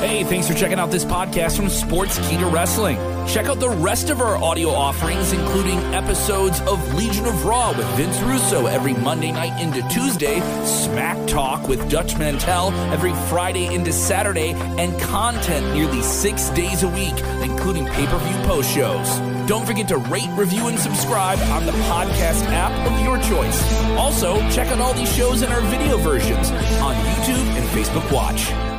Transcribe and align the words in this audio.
Hey, 0.00 0.22
thanks 0.24 0.46
for 0.46 0.54
checking 0.54 0.78
out 0.78 0.90
this 0.90 1.04
podcast 1.04 1.56
from 1.56 1.66
Sportskeeda 1.66 2.52
Wrestling. 2.52 2.96
Check 3.26 3.46
out 3.46 3.58
the 3.58 3.70
rest 3.70 4.10
of 4.10 4.20
our 4.20 4.36
audio 4.36 4.68
offerings, 4.68 5.32
including 5.32 5.78
episodes 5.94 6.60
of 6.62 6.94
Legion 6.94 7.24
of 7.24 7.44
Raw 7.44 7.76
with 7.76 7.86
Vince 7.96 8.18
Russo 8.20 8.66
every 8.66 8.92
Monday 8.92 9.32
night 9.32 9.58
into 9.62 9.80
Tuesday, 9.88 10.40
Smack 10.64 11.26
Talk 11.26 11.68
with 11.68 11.88
Dutch 11.90 12.18
Mantell 12.18 12.70
every 12.92 13.14
Friday 13.30 13.74
into 13.74 13.92
Saturday, 13.92 14.52
and 14.52 15.00
content 15.00 15.74
nearly 15.74 16.02
six 16.02 16.50
days 16.50 16.82
a 16.82 16.88
week, 16.88 17.18
including 17.42 17.86
pay 17.86 18.06
per 18.06 18.18
view 18.18 18.36
post 18.46 18.70
shows. 18.74 19.08
Don't 19.48 19.66
forget 19.66 19.88
to 19.88 19.96
rate, 19.96 20.28
review, 20.36 20.68
and 20.68 20.78
subscribe 20.78 21.38
on 21.50 21.64
the 21.64 21.72
podcast 21.72 22.44
app 22.48 22.72
of 22.86 23.00
your 23.02 23.16
choice. 23.22 23.62
Also, 23.96 24.38
check 24.50 24.68
out 24.68 24.80
all 24.80 24.92
these 24.92 25.14
shows 25.14 25.42
in 25.42 25.50
our 25.50 25.62
video 25.62 25.96
versions 25.96 26.50
on 26.82 26.94
YouTube 26.94 27.46
and 27.56 27.66
Facebook 27.68 28.10
Watch. 28.12 28.73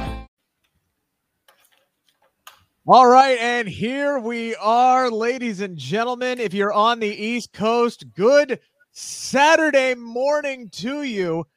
All 2.88 3.08
right, 3.08 3.40
and 3.40 3.68
here 3.68 4.20
we 4.20 4.56
are, 4.58 5.10
ladies 5.10 5.60
and 5.60 5.76
gentlemen. 5.76 6.40
If 6.40 6.54
you're 6.54 6.72
on 6.72 7.00
the 7.00 7.08
East 7.08 7.52
Coast, 7.52 8.06
good 8.14 8.60
Saturday 8.92 9.96
morning 9.96 10.70
to 10.74 11.02
you. 11.02 11.48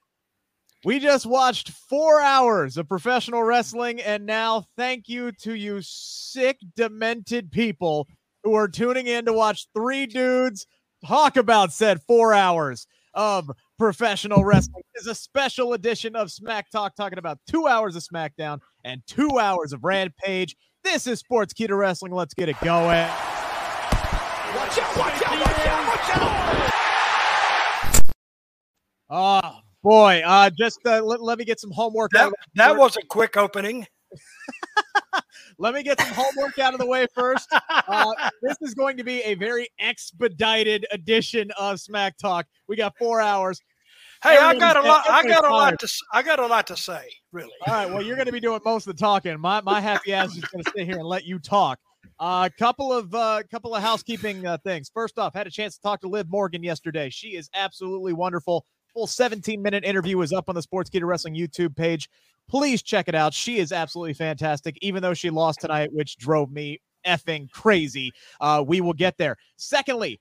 We 0.87 0.99
just 0.99 1.27
watched 1.27 1.69
four 1.69 2.23
hours 2.23 2.79
of 2.79 2.89
professional 2.89 3.43
wrestling, 3.43 4.01
and 4.01 4.25
now 4.25 4.69
thank 4.79 5.07
you 5.07 5.31
to 5.43 5.53
you 5.53 5.81
sick, 5.83 6.57
demented 6.77 7.53
people 7.53 8.09
who 8.43 8.55
are 8.55 8.67
tuning 8.67 9.07
in 9.07 9.27
to 9.27 9.35
watch 9.35 9.67
three 9.75 10.07
dudes 10.07 10.67
talk 11.07 11.37
about 11.37 11.75
said 11.75 12.01
four 12.09 12.33
hours 12.33 12.87
of 13.13 13.51
professional 13.79 14.45
wrestling. 14.45 14.83
This 14.95 15.03
is 15.03 15.09
a 15.09 15.15
special 15.15 15.75
edition 15.75 16.17
of 16.17 16.33
Smack 16.33 16.71
Talk, 16.71 16.97
talking 16.97 17.19
about 17.19 17.39
two 17.47 17.67
hours 17.67 17.97
of 17.97 18.03
SmackDown 18.03 18.61
and 18.85 19.03
two 19.07 19.39
hours 19.39 19.75
of 19.75 19.85
Rampage. 19.85 20.57
This 20.85 21.07
is 21.07 21.23
Sportskeeda 21.23 21.77
Wrestling. 21.77 22.13
Let's 22.13 22.35
get 22.35 22.49
it 22.49 22.59
going. 22.61 23.07
Watch 24.57 24.79
out, 24.79 24.97
watch 24.97 25.23
out, 25.23 25.41
watch 25.41 25.67
out, 25.67 25.89
watch 25.89 26.17
out. 26.17 26.49
Oh 29.11 29.61
boy, 29.83 30.23
uh, 30.25 30.51
just 30.51 30.81
uh, 30.87 31.03
let, 31.03 31.23
let 31.23 31.39
me 31.39 31.45
get 31.45 31.61
some 31.61 31.71
homework. 31.71 32.13
That, 32.13 32.27
out 32.27 32.33
that 32.55 32.77
was 32.77 32.97
a 32.97 33.03
quick 33.09 33.37
opening. 33.37 33.87
let 35.59 35.75
me 35.75 35.83
get 35.83 36.01
some 36.01 36.15
homework 36.15 36.59
out 36.59 36.75
of 36.75 36.81
the 36.81 36.87
way 36.87 37.07
first. 37.15 37.49
Uh, 37.71 38.13
this 38.43 38.57
is 38.61 38.75
going 38.75 38.97
to 38.97 39.05
be 39.05 39.21
a 39.23 39.35
very 39.35 39.69
expedited 39.81 40.87
edition 40.93 41.51
of 41.59 41.81
Smack 41.81 42.17
Talk. 42.19 42.47
We 42.69 42.77
got 42.77 42.97
four 42.99 43.21
hours. 43.21 43.61
Hey, 44.23 44.37
I 44.37 44.55
got 44.55 44.77
a 44.77 44.83
lot. 44.83 45.09
I 45.09 45.27
got 45.27 45.45
a 45.45 45.51
lot 45.51 45.79
to. 45.79 45.89
I 46.13 46.23
got 46.23 46.41
a 46.41 46.47
lot 46.47 46.67
to 46.69 46.77
say. 46.77 47.09
Really. 47.33 47.53
All 47.67 47.75
right. 47.75 47.89
Well, 47.89 48.03
you're 48.03 48.17
going 48.17 48.27
to 48.27 48.33
be 48.33 48.41
doing 48.41 48.61
most 48.65 48.87
of 48.87 48.97
the 48.97 49.01
talking. 49.01 49.39
My 49.39 49.61
my 49.61 49.81
happy 49.81 50.13
ass 50.13 50.37
is 50.37 50.45
going 50.45 50.65
to 50.65 50.73
sit 50.77 50.87
here 50.87 50.99
and 50.99 51.07
let 51.07 51.25
you 51.25 51.39
talk. 51.39 51.79
A 52.21 52.23
uh, 52.23 52.49
couple 52.59 52.93
of 52.93 53.15
uh, 53.15 53.43
couple 53.51 53.75
of 53.75 53.83
housekeeping 53.83 54.45
uh, 54.45 54.59
things. 54.59 54.91
First 54.93 55.19
off, 55.19 55.35
had 55.35 55.47
a 55.47 55.51
chance 55.51 55.77
to 55.77 55.83
talk 55.83 56.01
to 56.01 56.09
Liv 56.09 56.29
Morgan 56.29 56.65
yesterday. 56.65 57.11
She 57.11 57.37
is 57.37 57.49
absolutely 57.55 58.13
wonderful. 58.13 58.67
Full 58.93 59.07
17 59.07 59.63
minute 59.63 59.85
interview 59.85 60.21
is 60.23 60.33
up 60.33 60.49
on 60.49 60.57
the 60.57 60.63
Sports 60.63 60.91
Sportskeeda 60.91 61.07
Wrestling 61.07 61.37
YouTube 61.37 61.77
page. 61.77 62.09
Please 62.49 62.83
check 62.83 63.09
it 63.09 63.15
out. 63.15 63.35
She 63.35 63.59
is 63.59 63.71
absolutely 63.71 64.15
fantastic. 64.15 64.77
Even 64.83 65.03
though 65.03 65.15
she 65.15 65.31
lost 65.31 65.61
tonight, 65.61 65.93
which 65.93 66.17
drove 66.17 66.51
me 66.51 66.81
effing 67.07 67.51
crazy. 67.51 68.13
Uh, 68.41 68.65
we 68.67 68.81
will 68.81 68.93
get 68.93 69.17
there. 69.19 69.37
Secondly, 69.57 70.21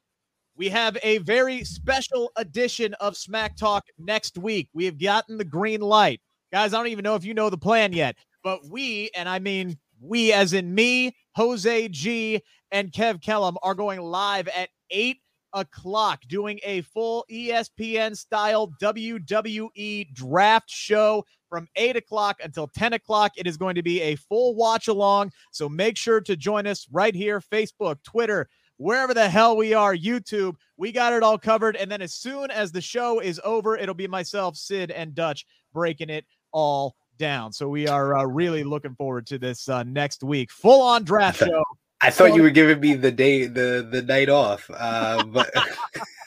we 0.58 0.70
have 0.70 0.98
a 1.04 1.20
very 1.20 1.64
special 1.64 2.32
edition 2.36 2.96
of 2.96 3.16
Smack 3.16 3.56
Talk 3.56 3.86
next 4.00 4.38
week. 4.38 4.70
We 4.74 4.86
have 4.86 5.00
gotten 5.00 5.38
the 5.38 5.46
green 5.46 5.82
light. 5.82 6.20
Guys, 6.52 6.74
I 6.74 6.78
don't 6.78 6.88
even 6.88 7.04
know 7.04 7.16
if 7.16 7.24
you 7.24 7.34
know 7.34 7.50
the 7.50 7.58
plan 7.58 7.94
yet, 7.94 8.16
but 8.44 8.66
we, 8.66 9.12
and 9.16 9.30
I 9.30 9.40
mean 9.40 9.78
we 10.02 10.34
as 10.34 10.54
in 10.54 10.74
me, 10.74 11.16
Jose 11.36 11.88
G, 11.90 12.42
and 12.72 12.92
Kev 12.92 13.22
Kellum, 13.22 13.58
are 13.62 13.76
going 13.76 14.02
live 14.02 14.48
at 14.48 14.70
8 14.90 15.18
o'clock 15.54 16.22
doing 16.28 16.60
a 16.64 16.82
full 16.82 17.26
ESPN 17.32 18.16
style 18.16 18.72
WWE 18.82 20.14
draft 20.14 20.70
show 20.70 21.24
from 21.50 21.68
8 21.76 21.96
o'clock 21.98 22.38
until 22.44 22.68
10 22.68 22.94
o'clock. 22.94 23.34
It 23.38 23.48
is 23.48 23.58
going 23.58 23.76
to 23.76 23.84
be 23.84 24.02
a 24.02 24.16
full 24.16 24.56
watch 24.56 24.88
along. 24.88 25.32
So 25.52 25.70
make 25.70 25.98
sure 25.98 26.22
to 26.22 26.36
join 26.36 26.68
us 26.68 26.88
right 26.92 27.16
here 27.16 27.42
Facebook, 27.42 28.04
Twitter, 28.04 28.50
wherever 28.78 29.14
the 29.14 29.30
hell 29.30 29.58
we 29.58 29.74
are, 29.74 29.96
YouTube. 29.96 30.56
We 30.78 30.92
got 30.92 31.14
it 31.14 31.24
all 31.24 31.38
covered. 31.38 31.76
And 31.76 31.92
then 31.92 32.02
as 32.02 32.14
soon 32.14 32.52
as 32.52 32.72
the 32.72 32.82
show 32.82 33.20
is 33.20 33.42
over, 33.44 33.78
it'll 33.78 33.96
be 33.96 34.08
myself, 34.08 34.56
Sid, 34.56 34.92
and 34.92 35.14
Dutch 35.14 35.46
breaking 35.74 36.10
it 36.10 36.26
all 36.52 36.96
down. 37.18 37.52
So 37.52 37.68
we 37.68 37.88
are 37.88 38.16
uh, 38.16 38.24
really 38.24 38.64
looking 38.64 38.96
forward 38.96 39.28
to 39.28 39.38
this 39.38 39.68
uh, 39.70 39.84
next 39.84 40.24
week. 40.24 40.52
Full 40.52 40.82
on 40.82 41.04
draft 41.04 41.40
show. 41.40 41.64
I 42.00 42.12
thought 42.12 42.36
you 42.36 42.44
were 42.44 42.52
giving 42.52 42.80
me 42.80 42.94
the 42.94 43.12
day, 43.12 43.48
the 43.48 43.88
the 43.90 44.04
night 44.04 44.30
off, 44.30 44.70
uh, 44.72 45.24
but 45.24 45.52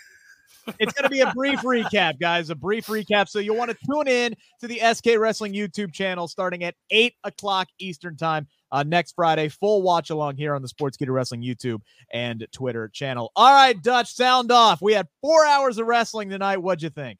It's 0.78 0.92
going 0.92 1.04
to 1.04 1.10
be 1.10 1.20
a 1.20 1.32
brief 1.32 1.60
recap, 1.60 2.20
guys. 2.20 2.50
A 2.50 2.54
brief 2.54 2.86
recap. 2.86 3.28
So 3.28 3.38
you'll 3.38 3.56
want 3.56 3.70
to 3.70 3.76
tune 3.86 4.08
in 4.08 4.34
to 4.60 4.68
the 4.68 4.80
SK 4.94 5.18
Wrestling 5.18 5.52
YouTube 5.52 5.92
channel 5.92 6.28
starting 6.28 6.64
at 6.64 6.74
8 6.90 7.14
o'clock 7.24 7.68
Eastern 7.78 8.16
Time 8.16 8.46
uh, 8.72 8.82
next 8.82 9.14
Friday. 9.14 9.48
Full 9.48 9.82
watch 9.82 10.10
along 10.10 10.36
here 10.36 10.54
on 10.54 10.62
the 10.62 10.68
Sportskeeda 10.68 11.10
Wrestling 11.10 11.42
YouTube 11.42 11.80
and 12.12 12.46
Twitter 12.52 12.88
channel. 12.88 13.32
All 13.36 13.52
right, 13.52 13.80
Dutch, 13.82 14.14
sound 14.14 14.52
off. 14.52 14.80
We 14.80 14.92
had 14.92 15.08
four 15.20 15.46
hours 15.46 15.78
of 15.78 15.86
wrestling 15.86 16.30
tonight. 16.30 16.58
What'd 16.58 16.82
you 16.82 16.90
think? 16.90 17.18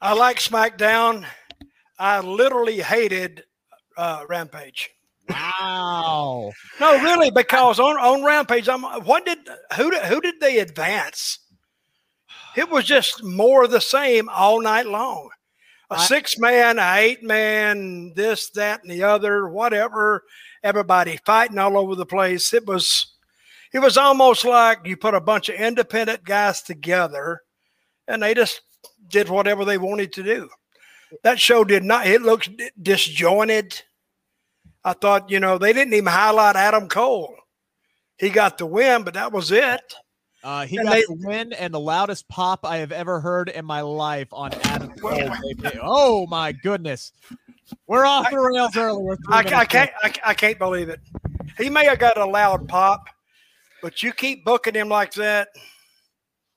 I 0.00 0.14
like 0.14 0.38
SmackDown. 0.38 1.26
I 1.98 2.20
literally 2.20 2.80
hated 2.80 3.44
uh, 3.96 4.24
Rampage. 4.28 4.90
Wow. 5.28 6.52
No, 6.80 7.02
really, 7.02 7.30
because 7.30 7.78
on, 7.78 7.96
on 7.96 8.24
Rampage, 8.24 8.68
I'm 8.68 8.82
what 8.82 9.26
did 9.26 9.38
who 9.76 9.90
did 9.90 10.02
who 10.04 10.20
did 10.20 10.40
they 10.40 10.58
advance? 10.58 11.38
It 12.56 12.68
was 12.68 12.84
just 12.84 13.22
more 13.22 13.64
of 13.64 13.70
the 13.70 13.80
same 13.80 14.28
all 14.28 14.60
night 14.60 14.86
long. 14.86 15.30
A 15.90 15.94
I- 15.94 16.04
six 16.06 16.38
man, 16.38 16.78
a 16.78 16.94
eight 16.96 17.22
man, 17.22 18.12
this, 18.14 18.50
that, 18.50 18.82
and 18.82 18.90
the 18.90 19.02
other, 19.02 19.48
whatever. 19.48 20.24
Everybody 20.62 21.18
fighting 21.24 21.58
all 21.58 21.78
over 21.78 21.94
the 21.94 22.06
place. 22.06 22.52
It 22.52 22.66
was 22.66 23.14
it 23.72 23.78
was 23.78 23.96
almost 23.96 24.44
like 24.44 24.80
you 24.84 24.96
put 24.96 25.14
a 25.14 25.20
bunch 25.20 25.48
of 25.48 25.54
independent 25.54 26.24
guys 26.24 26.60
together 26.62 27.40
and 28.08 28.22
they 28.22 28.34
just 28.34 28.60
did 29.08 29.28
whatever 29.28 29.64
they 29.64 29.78
wanted 29.78 30.12
to 30.14 30.22
do. 30.22 30.48
That 31.22 31.40
show 31.40 31.64
did 31.64 31.82
not 31.82 32.06
it 32.06 32.22
looks 32.22 32.48
disjointed. 32.80 33.80
I 34.84 34.92
thought, 34.92 35.30
you 35.30 35.40
know, 35.40 35.58
they 35.58 35.72
didn't 35.72 35.94
even 35.94 36.06
highlight 36.12 36.56
Adam 36.56 36.88
Cole. 36.88 37.34
He 38.18 38.28
got 38.30 38.58
the 38.58 38.66
win, 38.66 39.02
but 39.02 39.14
that 39.14 39.32
was 39.32 39.50
it. 39.50 39.94
Uh, 40.42 40.64
he 40.66 40.76
And 40.78 40.86
got 40.86 40.92
they- 40.94 41.02
the 41.02 41.26
win 41.26 41.52
and 41.52 41.72
the 41.74 41.80
loudest 41.80 42.28
pop 42.28 42.64
I 42.64 42.78
have 42.78 42.92
ever 42.92 43.20
heard 43.20 43.48
in 43.48 43.64
my 43.64 43.82
life 43.82 44.28
on 44.32 44.52
Adam 44.64 44.92
Cole. 45.00 45.30
Oh 45.82 46.26
my 46.26 46.52
goodness. 46.52 47.12
We're 47.86 48.04
off 48.06 48.30
the 48.30 48.38
rails 48.40 48.76
early. 48.76 49.02
We're 49.02 49.16
I, 49.28 49.38
I 49.54 49.64
can't 49.64 49.90
I, 50.02 50.12
I 50.24 50.34
can't 50.34 50.58
believe 50.58 50.88
it. 50.88 51.00
He 51.58 51.68
may 51.70 51.84
have 51.84 51.98
got 51.98 52.16
a 52.18 52.24
loud 52.24 52.68
pop, 52.68 53.04
but 53.82 54.02
you 54.02 54.12
keep 54.12 54.44
booking 54.44 54.74
him 54.74 54.88
like 54.88 55.12
that, 55.14 55.48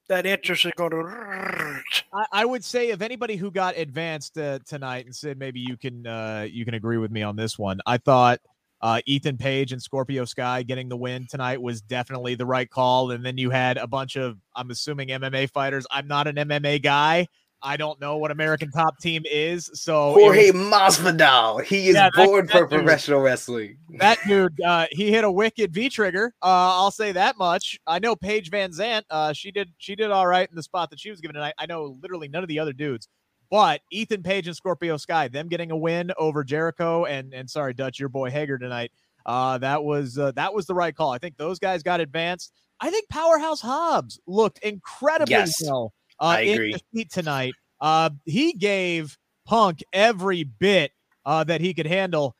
that 0.07 0.25
interest 0.25 0.66
is 0.66 0.72
going 0.75 0.92
to. 0.92 1.81
I, 2.13 2.25
I 2.31 2.46
would 2.46 2.63
say 2.63 2.90
if 2.90 3.02
anybody 3.02 3.36
who 3.36 3.52
got 3.52 3.78
advanced 3.78 4.38
uh, 4.38 4.60
tonight 4.66 5.06
and 5.06 5.16
said 5.16 5.38
maybe 5.38 5.60
you 5.60 5.78
can 5.78 6.07
uh, 6.07 6.48
you 6.50 6.66
can 6.66 6.74
agree 6.74 6.98
with 6.98 7.12
me 7.12 7.22
on 7.22 7.36
this 7.36 7.60
one. 7.60 7.80
I 7.86 7.98
thought 7.98 8.40
uh, 8.83 9.00
Ethan 9.06 9.38
Page 9.38 9.71
and 9.71 9.81
Scorpio 9.81 10.25
Sky 10.25 10.62
getting 10.62 10.89
the 10.89 10.97
win 10.97 11.25
tonight 11.30 11.62
was 11.62 11.81
definitely 11.81 12.35
the 12.35 12.45
right 12.45 12.69
call. 12.69 13.12
And 13.12 13.25
then 13.25 13.38
you 13.38 13.50
had 13.50 13.77
a 13.77 13.88
bunch 13.88 14.18
of 14.18 14.38
I'm 14.57 14.69
assuming 14.71 15.07
MMA 15.07 15.50
fighters. 15.51 15.88
I'm 15.89 16.06
not 16.06 16.27
an 16.27 16.35
MMA 16.35 16.83
guy. 16.83 17.27
I 17.65 17.77
don't 17.77 17.97
know 18.01 18.18
what 18.18 18.30
American 18.30 18.71
Top 18.71 19.00
Team 19.00 19.24
is. 19.25 19.71
So 19.74 20.12
Jorge 20.12 20.51
was, 20.51 20.62
Masvidal. 21.00 21.63
He 21.63 21.88
is 21.88 21.95
Yeah, 21.95 22.09
born 22.13 22.45
for 22.50 22.68
dude. 22.68 22.71
professional 22.71 23.21
wrestling. 23.21 23.77
that 24.00 24.19
dude, 24.27 24.59
uh, 24.62 24.88
he 24.91 25.12
hit 25.13 25.24
a 25.24 25.31
wicked 25.31 25.74
V 25.74 25.88
trigger. 25.88 26.33
Uh, 26.44 26.47
I'll 26.75 26.91
say 26.91 27.13
that 27.13 27.38
much. 27.38 27.80
I 27.88 28.00
know 28.00 28.18
Paige 28.18 28.51
VanZant. 28.51 29.03
Uh, 29.09 29.31
she 29.31 29.50
did 29.50 29.69
she 29.77 29.95
did 29.95 30.12
all 30.12 30.27
right 30.27 30.50
in 30.50 30.57
the 30.57 30.63
spot 30.63 30.89
that 30.89 31.00
she 31.00 31.09
was 31.09 31.21
given 31.21 31.35
tonight. 31.35 31.53
I 31.57 31.68
know 31.68 31.97
literally 32.01 32.27
none 32.27 32.44
of 32.44 32.50
the 32.50 32.59
other 32.59 32.74
dudes. 32.74 33.07
But 33.54 33.82
Ethan 33.92 34.24
Page 34.24 34.48
and 34.48 34.56
Scorpio 34.56 34.98
Sky, 34.98 35.28
them 35.28 35.48
getting 35.48 35.70
a 35.70 35.78
win 35.78 36.12
over 36.18 36.44
Jericho 36.44 37.06
and 37.06 37.36
and 37.36 37.48
sorry 37.48 37.76
Dutch, 37.76 38.00
your 38.00 38.10
boy 38.10 38.32
Hager 38.32 38.58
tonight. 38.58 38.92
Uh, 39.28 39.60
that 39.60 39.84
was 39.84 40.18
uh, 40.18 40.32
that 40.32 40.56
was 40.56 40.66
the 40.66 40.74
right 40.74 40.96
call. 40.96 41.12
I 41.12 41.20
think 41.20 41.38
those 41.38 41.60
guys 41.60 41.84
got 41.84 42.00
advanced. 42.00 42.52
I 42.80 42.90
think 42.90 43.10
Powerhouse 43.10 43.62
Hobbs 43.62 44.20
looked 44.26 44.58
incredibly 44.64 45.36
Yes, 45.36 45.54
well 45.64 45.94
uh, 46.20 46.24
I 46.24 46.40
in 46.40 46.72
defeat 46.72 47.12
tonight. 47.12 47.54
Uh, 47.80 48.10
he 48.26 48.54
gave 48.54 49.20
Punk 49.46 49.84
every 49.94 50.46
bit 50.46 50.92
uh, 51.24 51.44
that 51.44 51.62
he 51.62 51.76
could 51.76 51.86
handle. 51.86 52.36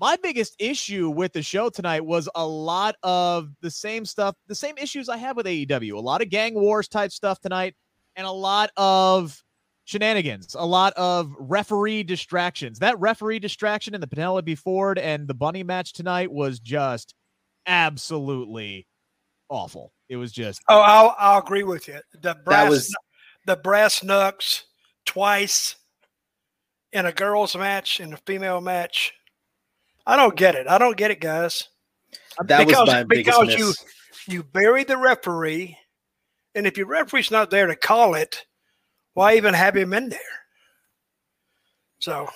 My 0.00 0.16
biggest 0.16 0.56
issue 0.58 1.10
with 1.10 1.32
the 1.32 1.44
show 1.44 1.70
tonight 1.70 2.04
was 2.04 2.28
a 2.34 2.44
lot 2.44 2.96
of 3.04 3.50
the 3.60 3.70
same 3.70 4.04
stuff, 4.04 4.34
the 4.48 4.56
same 4.56 4.76
issues 4.78 5.08
I 5.08 5.18
have 5.18 5.36
with 5.36 5.46
AEW. 5.46 5.92
A 5.92 6.00
lot 6.00 6.22
of 6.22 6.28
gang 6.28 6.54
wars 6.54 6.88
type 6.88 7.12
stuff 7.12 7.40
tonight, 7.40 7.76
and 8.16 8.26
a 8.26 8.32
lot 8.32 8.70
of 8.76 9.40
shenanigans, 9.86 10.54
a 10.58 10.66
lot 10.66 10.92
of 10.94 11.34
referee 11.38 12.02
distractions. 12.02 12.78
That 12.80 12.98
referee 13.00 13.38
distraction 13.38 13.94
in 13.94 14.00
the 14.00 14.06
Penelope 14.06 14.54
Ford 14.56 14.98
and 14.98 15.26
the 15.26 15.34
Bunny 15.34 15.62
match 15.62 15.94
tonight 15.94 16.30
was 16.30 16.60
just 16.60 17.14
absolutely 17.66 18.86
awful. 19.48 19.92
It 20.08 20.16
was 20.16 20.32
just 20.32 20.60
Oh, 20.68 20.80
I'll, 20.80 21.16
I'll 21.18 21.38
agree 21.40 21.62
with 21.62 21.88
you. 21.88 22.00
The 22.20 22.36
brass, 22.44 22.68
was- 22.70 22.96
the 23.46 23.56
brass 23.56 24.02
knucks 24.02 24.64
twice 25.06 25.76
in 26.92 27.06
a 27.06 27.12
girls' 27.12 27.56
match 27.56 28.00
and 28.00 28.12
a 28.14 28.18
female 28.26 28.60
match. 28.60 29.14
I 30.06 30.16
don't 30.16 30.36
get 30.36 30.54
it. 30.54 30.68
I 30.68 30.78
don't 30.78 30.96
get 30.96 31.10
it, 31.10 31.20
guys. 31.20 31.68
That 32.44 32.66
because 32.66 32.80
was 32.80 32.88
my 32.88 33.04
biggest 33.04 33.38
because 33.40 33.46
miss. 33.48 33.58
you 33.58 33.72
you 34.28 34.42
bury 34.42 34.84
the 34.84 34.96
referee, 34.96 35.76
and 36.54 36.66
if 36.66 36.76
your 36.76 36.86
referee's 36.86 37.30
not 37.30 37.50
there 37.50 37.66
to 37.66 37.76
call 37.76 38.14
it, 38.14 38.44
why 39.16 39.36
even 39.36 39.54
have 39.54 39.74
him 39.74 39.94
in 39.94 40.10
there? 40.10 40.20
So 42.00 42.28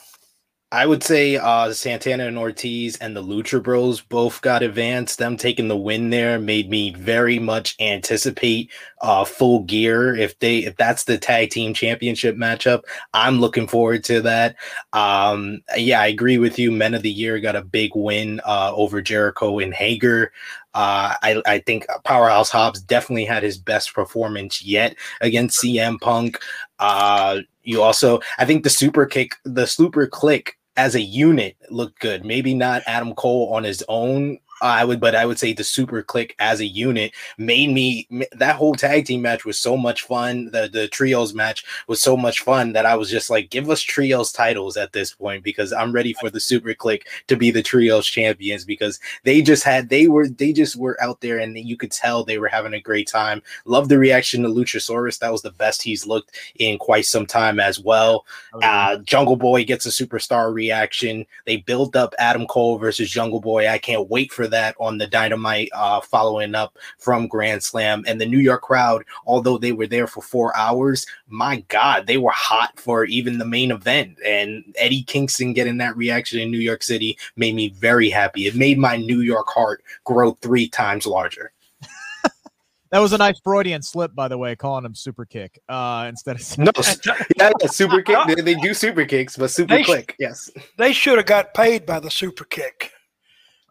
I 0.72 0.86
would 0.86 1.02
say 1.02 1.36
uh, 1.36 1.74
Santana 1.74 2.26
and 2.26 2.38
Ortiz 2.38 2.96
and 2.96 3.14
the 3.14 3.22
Lucha 3.22 3.62
Bros 3.62 4.00
both 4.00 4.40
got 4.40 4.62
advanced. 4.62 5.18
Them 5.18 5.36
taking 5.36 5.68
the 5.68 5.76
win 5.76 6.08
there 6.08 6.38
made 6.38 6.70
me 6.70 6.94
very 6.94 7.38
much 7.38 7.76
anticipate 7.80 8.70
uh, 9.02 9.24
full 9.26 9.64
gear. 9.64 10.16
If 10.16 10.38
they 10.38 10.60
if 10.60 10.76
that's 10.76 11.04
the 11.04 11.18
tag 11.18 11.50
team 11.50 11.74
championship 11.74 12.34
matchup, 12.36 12.84
I'm 13.12 13.40
looking 13.40 13.66
forward 13.66 14.04
to 14.04 14.22
that. 14.22 14.56
Um, 14.94 15.60
yeah, 15.76 16.00
I 16.00 16.06
agree 16.06 16.38
with 16.38 16.58
you. 16.58 16.72
Men 16.72 16.94
of 16.94 17.02
the 17.02 17.10
Year 17.10 17.40
got 17.40 17.56
a 17.56 17.62
big 17.62 17.90
win 17.94 18.40
uh, 18.46 18.72
over 18.74 19.02
Jericho 19.02 19.58
and 19.58 19.74
Hager. 19.74 20.32
Uh, 20.72 21.14
I, 21.20 21.42
I 21.46 21.58
think 21.58 21.84
Powerhouse 22.04 22.50
Hobbs 22.50 22.80
definitely 22.80 23.24
had 23.24 23.42
his 23.42 23.58
best 23.58 23.92
performance 23.92 24.62
yet 24.62 24.94
against 25.20 25.60
CM 25.60 26.00
Punk. 26.00 26.38
Uh, 26.80 27.40
you 27.62 27.82
also, 27.82 28.20
I 28.38 28.44
think 28.44 28.64
the 28.64 28.70
super 28.70 29.06
kick, 29.06 29.36
the 29.44 29.66
Super 29.66 30.06
Kliq 30.06 30.48
as 30.76 30.94
a 30.94 31.00
unit 31.00 31.56
looked 31.70 32.00
good. 32.00 32.24
Maybe 32.24 32.54
not 32.54 32.82
Adam 32.86 33.14
Cole 33.14 33.52
on 33.52 33.64
his 33.64 33.84
own. 33.88 34.38
I 34.60 34.84
would, 34.84 35.00
but 35.00 35.14
I 35.14 35.26
would 35.26 35.38
say 35.38 35.52
the 35.52 35.64
Super 35.64 36.02
Kliq 36.02 36.32
as 36.38 36.60
a 36.60 36.66
unit 36.66 37.12
made 37.38 37.70
me 37.70 38.06
that 38.32 38.56
whole 38.56 38.74
tag 38.74 39.06
team 39.06 39.22
match 39.22 39.44
was 39.44 39.58
so 39.58 39.76
much 39.76 40.02
fun. 40.02 40.50
The 40.50 40.68
the 40.70 40.88
trios 40.88 41.34
match 41.34 41.64
was 41.86 42.02
so 42.02 42.16
much 42.16 42.40
fun 42.40 42.72
that 42.72 42.86
I 42.86 42.94
was 42.94 43.10
just 43.10 43.30
like, 43.30 43.50
give 43.50 43.70
us 43.70 43.80
trios 43.80 44.32
titles 44.32 44.76
at 44.76 44.92
this 44.92 45.12
point 45.14 45.44
because 45.44 45.72
I'm 45.72 45.92
ready 45.92 46.12
for 46.12 46.30
the 46.30 46.40
Super 46.40 46.74
Kliq 46.74 47.02
to 47.28 47.36
be 47.36 47.50
the 47.50 47.62
trios 47.62 48.06
champions 48.06 48.64
because 48.64 49.00
they 49.24 49.42
just 49.42 49.64
had 49.64 49.88
they 49.88 50.08
were 50.08 50.28
they 50.28 50.52
just 50.52 50.76
were 50.76 51.00
out 51.02 51.20
there 51.20 51.38
and 51.38 51.56
you 51.58 51.76
could 51.76 51.92
tell 51.92 52.24
they 52.24 52.38
were 52.38 52.48
having 52.48 52.74
a 52.74 52.80
great 52.80 53.08
time. 53.08 53.42
Love 53.64 53.88
the 53.88 53.98
reaction 53.98 54.42
to 54.42 54.48
Luchasaurus. 54.48 55.18
That 55.18 55.32
was 55.32 55.42
the 55.42 55.52
best 55.52 55.82
he's 55.82 56.06
looked 56.06 56.36
in 56.58 56.78
quite 56.78 57.06
some 57.06 57.26
time 57.26 57.60
as 57.60 57.80
well. 57.80 58.26
Uh, 58.62 58.96
Jungle 58.98 59.36
Boy 59.36 59.64
gets 59.64 59.86
a 59.86 59.88
superstar 59.88 60.52
reaction. 60.52 61.24
They 61.46 61.58
built 61.58 61.96
up 61.96 62.14
Adam 62.18 62.46
Cole 62.46 62.78
versus 62.78 63.10
Jungle 63.10 63.40
Boy. 63.40 63.68
I 63.68 63.78
can't 63.78 64.10
wait 64.10 64.32
for 64.32 64.46
that 64.50 64.74
on 64.78 64.98
the 64.98 65.06
Dynamite 65.06 65.70
uh, 65.74 66.00
following 66.00 66.54
up 66.54 66.78
from 66.98 67.26
Grand 67.26 67.62
Slam. 67.62 68.04
And 68.06 68.20
the 68.20 68.26
New 68.26 68.38
York 68.38 68.62
crowd, 68.62 69.04
although 69.26 69.58
they 69.58 69.72
were 69.72 69.86
there 69.86 70.06
for 70.06 70.22
four 70.22 70.56
hours, 70.56 71.06
my 71.28 71.64
God, 71.68 72.06
they 72.06 72.18
were 72.18 72.30
hot 72.30 72.78
for 72.78 73.04
even 73.04 73.38
the 73.38 73.44
main 73.44 73.70
event. 73.70 74.18
And 74.26 74.64
Eddie 74.76 75.02
Kingston 75.02 75.52
getting 75.52 75.78
that 75.78 75.96
reaction 75.96 76.40
in 76.40 76.50
New 76.50 76.58
York 76.58 76.82
City 76.82 77.18
made 77.36 77.54
me 77.54 77.70
very 77.70 78.10
happy. 78.10 78.46
It 78.46 78.54
made 78.54 78.78
my 78.78 78.96
New 78.96 79.20
York 79.20 79.48
heart 79.48 79.82
grow 80.04 80.32
three 80.42 80.68
times 80.68 81.06
larger. 81.06 81.52
that 82.90 82.98
was 82.98 83.12
a 83.12 83.18
nice 83.18 83.38
Freudian 83.40 83.82
slip, 83.82 84.14
by 84.14 84.28
the 84.28 84.38
way, 84.38 84.56
calling 84.56 84.84
him 84.84 84.94
super 84.94 85.24
kick 85.24 85.60
uh, 85.68 86.06
instead 86.08 86.36
of 86.36 86.58
No, 86.58 86.72
yeah, 87.06 87.50
yeah, 87.60 87.66
super 87.68 88.02
kick. 88.02 88.16
They, 88.26 88.34
they 88.42 88.54
do 88.56 88.74
super 88.74 89.04
kicks, 89.04 89.36
but 89.36 89.50
super 89.50 89.74
They 89.74 89.82
sh- 89.82 89.86
click, 89.86 90.16
yes. 90.18 90.50
they 90.76 90.92
should 90.92 91.18
have 91.18 91.26
got 91.26 91.54
paid 91.54 91.86
by 91.86 92.00
the 92.00 92.10
super 92.10 92.44
kick. 92.44 92.92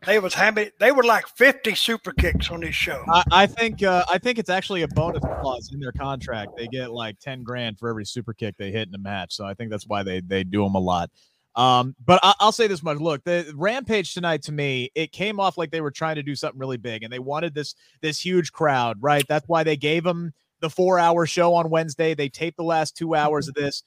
They 0.05 0.19
was 0.19 0.33
having 0.33 0.69
they 0.79 0.91
were 0.91 1.03
like 1.03 1.27
fifty 1.27 1.75
super 1.75 2.13
kicks 2.13 2.49
on 2.49 2.61
this 2.61 2.75
show. 2.75 3.03
I, 3.09 3.23
I 3.31 3.47
think 3.47 3.83
uh, 3.83 4.05
I 4.09 4.17
think 4.17 4.39
it's 4.39 4.49
actually 4.49 4.83
a 4.83 4.87
bonus 4.87 5.23
clause 5.41 5.71
in 5.73 5.79
their 5.79 5.91
contract. 5.91 6.51
They 6.57 6.67
get 6.67 6.91
like 6.91 7.19
ten 7.19 7.43
grand 7.43 7.77
for 7.77 7.89
every 7.89 8.05
super 8.05 8.33
kick 8.33 8.55
they 8.57 8.71
hit 8.71 8.87
in 8.87 8.95
a 8.95 8.99
match. 8.99 9.35
So 9.35 9.45
I 9.45 9.53
think 9.53 9.71
that's 9.71 9.87
why 9.87 10.03
they 10.03 10.21
they 10.21 10.43
do 10.43 10.63
them 10.63 10.75
a 10.75 10.79
lot. 10.79 11.09
Um, 11.55 11.95
but 12.05 12.19
I, 12.23 12.33
I'll 12.39 12.53
say 12.53 12.67
this 12.67 12.81
much: 12.81 12.99
look, 12.99 13.23
the 13.25 13.51
Rampage 13.55 14.13
tonight 14.13 14.43
to 14.43 14.51
me, 14.53 14.89
it 14.95 15.11
came 15.11 15.39
off 15.39 15.57
like 15.57 15.71
they 15.71 15.81
were 15.81 15.91
trying 15.91 16.15
to 16.15 16.23
do 16.23 16.35
something 16.35 16.59
really 16.59 16.77
big, 16.77 17.03
and 17.03 17.11
they 17.11 17.19
wanted 17.19 17.53
this 17.53 17.75
this 18.01 18.23
huge 18.23 18.53
crowd, 18.53 18.97
right? 19.01 19.25
That's 19.27 19.47
why 19.47 19.63
they 19.63 19.75
gave 19.75 20.03
them 20.05 20.31
the 20.61 20.69
four 20.69 20.97
hour 20.99 21.25
show 21.25 21.53
on 21.55 21.69
Wednesday. 21.69 22.13
They 22.13 22.29
taped 22.29 22.57
the 22.57 22.63
last 22.63 22.95
two 22.95 23.15
hours 23.15 23.49
of 23.49 23.55
this. 23.55 23.83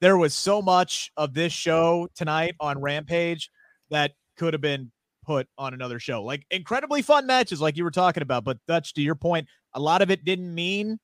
There 0.00 0.18
was 0.18 0.34
so 0.34 0.60
much 0.60 1.10
of 1.16 1.32
this 1.32 1.54
show 1.54 2.08
tonight 2.14 2.54
on 2.60 2.80
Rampage 2.82 3.50
that 3.88 4.12
could 4.36 4.52
have 4.52 4.60
been 4.60 4.92
put 5.26 5.48
on 5.58 5.74
another 5.74 5.98
show. 5.98 6.22
Like 6.22 6.46
incredibly 6.50 7.02
fun 7.02 7.26
matches, 7.26 7.60
like 7.60 7.76
you 7.76 7.84
were 7.84 7.90
talking 7.90 8.22
about. 8.22 8.44
But 8.44 8.58
Dutch, 8.68 8.94
to 8.94 9.02
your 9.02 9.16
point, 9.16 9.48
a 9.74 9.80
lot 9.80 10.02
of 10.02 10.10
it 10.10 10.24
didn't 10.24 10.54
mean 10.54 10.98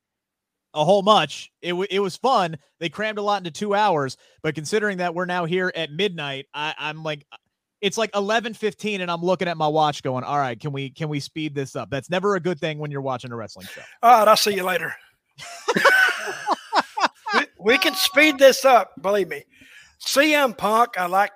a 0.75 0.85
whole 0.85 1.03
much. 1.03 1.51
It, 1.61 1.71
w- 1.71 1.89
it 1.91 2.01
was 2.01 2.17
fun. 2.17 2.57
They 2.81 2.89
crammed 2.89 3.19
a 3.19 3.23
lot 3.23 3.39
into 3.39 3.51
two 3.51 3.75
hours. 3.75 4.17
But 4.43 4.55
considering 4.55 4.99
that 4.99 5.15
we're 5.15 5.27
now 5.27 5.45
here 5.45 5.73
at 5.75 5.91
midnight, 5.91 6.47
I, 6.55 6.75
I'm 6.79 7.03
like, 7.03 7.27
uh, 7.33 7.37
it's 7.81 7.99
like 7.99 8.13
11:15, 8.13 9.01
and 9.01 9.11
I'm 9.11 9.23
looking 9.23 9.49
at 9.49 9.57
my 9.57 9.67
watch, 9.67 10.05
going, 10.05 10.23
"All 10.23 10.39
right, 10.39 10.59
can 10.59 10.71
we 10.71 10.89
can 10.91 11.09
we 11.09 11.19
speed 11.19 11.53
this 11.53 11.75
up?" 11.75 11.91
That's 11.91 12.09
never 12.09 12.37
a 12.37 12.41
good 12.41 12.61
thing 12.61 12.79
when 12.79 12.93
you're 12.93 13.03
watching 13.03 13.33
a 13.33 13.37
wrestling 13.37 13.67
show. 13.67 13.83
All 14.05 14.21
right, 14.21 14.29
I'll 14.29 14.37
see 14.37 14.55
you 14.55 14.63
later. 14.63 14.95
we, 17.35 17.47
we 17.59 17.79
can 17.79 17.97
speed 17.97 18.39
this 18.39 18.65
up, 18.65 18.93
believe 19.03 19.27
me. 19.29 19.43
CM 20.01 20.57
Punk, 20.57 20.91
I 20.97 21.07
like. 21.07 21.33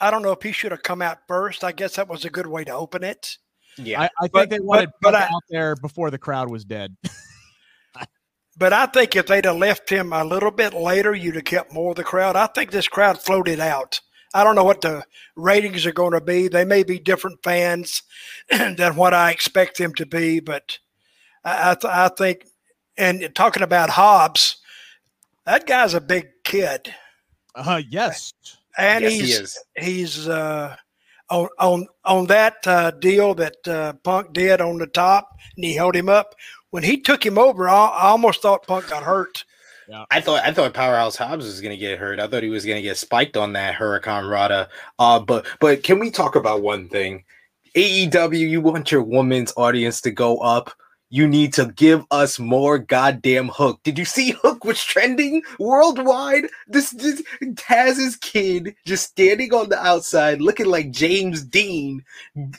I 0.00 0.10
don't 0.10 0.22
know 0.22 0.32
if 0.32 0.42
he 0.42 0.52
should 0.52 0.72
have 0.72 0.82
come 0.82 1.02
out 1.02 1.18
first. 1.28 1.64
I 1.64 1.72
guess 1.72 1.96
that 1.96 2.08
was 2.08 2.24
a 2.24 2.30
good 2.30 2.46
way 2.46 2.64
to 2.64 2.72
open 2.72 3.02
it. 3.04 3.36
Yeah. 3.78 4.02
I, 4.02 4.04
I 4.04 4.08
think 4.22 4.32
But- 4.32 4.50
they 4.50 4.60
wanted 4.60 4.90
but 5.00 5.12
Punk 5.14 5.30
I- 5.30 5.34
out 5.34 5.42
there 5.50 5.76
before 5.76 6.10
the 6.10 6.18
crowd 6.18 6.50
was 6.50 6.64
dead. 6.64 6.96
But 8.58 8.72
I 8.72 8.86
think 8.86 9.14
if 9.16 9.26
they'd 9.26 9.44
have 9.44 9.56
left 9.58 9.90
him 9.90 10.14
a 10.14 10.24
little 10.24 10.50
bit 10.50 10.72
later, 10.72 11.14
you'd 11.14 11.34
have 11.34 11.44
kept 11.44 11.74
more 11.74 11.90
of 11.90 11.96
the 11.96 12.02
crowd. 12.04 12.36
I 12.36 12.46
think 12.46 12.70
this 12.70 12.88
crowd 12.88 13.20
floated 13.20 13.60
out. 13.60 14.00
I 14.32 14.44
don't 14.44 14.54
know 14.54 14.64
what 14.64 14.80
the 14.80 15.04
ratings 15.36 15.84
are 15.84 15.92
going 15.92 16.12
to 16.12 16.22
be. 16.22 16.48
They 16.48 16.64
may 16.64 16.82
be 16.82 16.98
different 16.98 17.42
fans 17.44 18.02
than 18.50 18.96
what 18.96 19.12
I 19.12 19.30
expect 19.30 19.76
them 19.76 19.92
to 19.96 20.06
be, 20.06 20.40
but 20.40 20.78
I, 21.44 21.72
I, 21.72 21.74
th- 21.74 21.92
I 21.92 22.08
think, 22.08 22.46
and 22.96 23.30
talking 23.34 23.62
about 23.62 23.90
Hobbs, 23.90 24.56
that 25.44 25.66
guy's 25.66 25.92
a 25.92 26.00
big 26.00 26.28
kid, 26.42 26.94
Uh, 27.54 27.82
yes. 27.90 28.32
And 28.78 29.04
yes, 29.04 29.12
he 29.12 29.18
he's 29.18 29.40
is. 29.40 29.58
he's 29.76 30.28
uh, 30.28 30.76
on 31.30 31.48
on 31.58 31.86
on 32.04 32.26
that 32.26 32.56
uh, 32.66 32.90
deal 32.92 33.34
that 33.34 33.68
uh, 33.68 33.94
Punk 34.04 34.32
did 34.32 34.60
on 34.60 34.78
the 34.78 34.86
top, 34.86 35.28
and 35.56 35.64
he 35.64 35.74
held 35.74 35.96
him 35.96 36.08
up. 36.08 36.34
When 36.70 36.82
he 36.82 37.00
took 37.00 37.24
him 37.24 37.38
over, 37.38 37.68
I, 37.68 37.86
I 37.86 38.06
almost 38.08 38.42
thought 38.42 38.66
Punk 38.66 38.88
got 38.88 39.02
hurt. 39.02 39.44
Yeah. 39.88 40.04
I 40.10 40.20
thought 40.20 40.44
I 40.44 40.52
thought 40.52 40.74
Powerhouse 40.74 41.16
Hobbs 41.16 41.46
was 41.46 41.60
gonna 41.60 41.76
get 41.76 41.98
hurt. 41.98 42.18
I 42.18 42.26
thought 42.26 42.42
he 42.42 42.48
was 42.48 42.66
gonna 42.66 42.82
get 42.82 42.96
spiked 42.96 43.36
on 43.36 43.52
that 43.52 43.76
Huracanrana. 43.76 44.68
Uh, 44.98 45.20
but 45.20 45.46
but 45.60 45.82
can 45.82 45.98
we 45.98 46.10
talk 46.10 46.36
about 46.36 46.62
one 46.62 46.88
thing? 46.88 47.24
AEW, 47.76 48.38
you 48.38 48.60
want 48.60 48.90
your 48.90 49.02
women's 49.02 49.52
audience 49.56 50.00
to 50.00 50.10
go 50.10 50.38
up. 50.38 50.72
You 51.08 51.28
need 51.28 51.52
to 51.54 51.66
give 51.76 52.04
us 52.10 52.38
more 52.38 52.78
goddamn 52.78 53.48
Hook. 53.48 53.80
Did 53.84 53.98
you 53.98 54.04
see 54.04 54.30
Hook 54.42 54.64
was 54.64 54.82
trending 54.82 55.42
worldwide? 55.58 56.46
This, 56.66 56.90
this 56.90 57.22
Taz's 57.56 58.16
kid 58.16 58.74
just 58.84 59.10
standing 59.10 59.54
on 59.54 59.68
the 59.68 59.78
outside 59.78 60.40
looking 60.40 60.66
like 60.66 60.90
James 60.90 61.42
Dean 61.44 62.04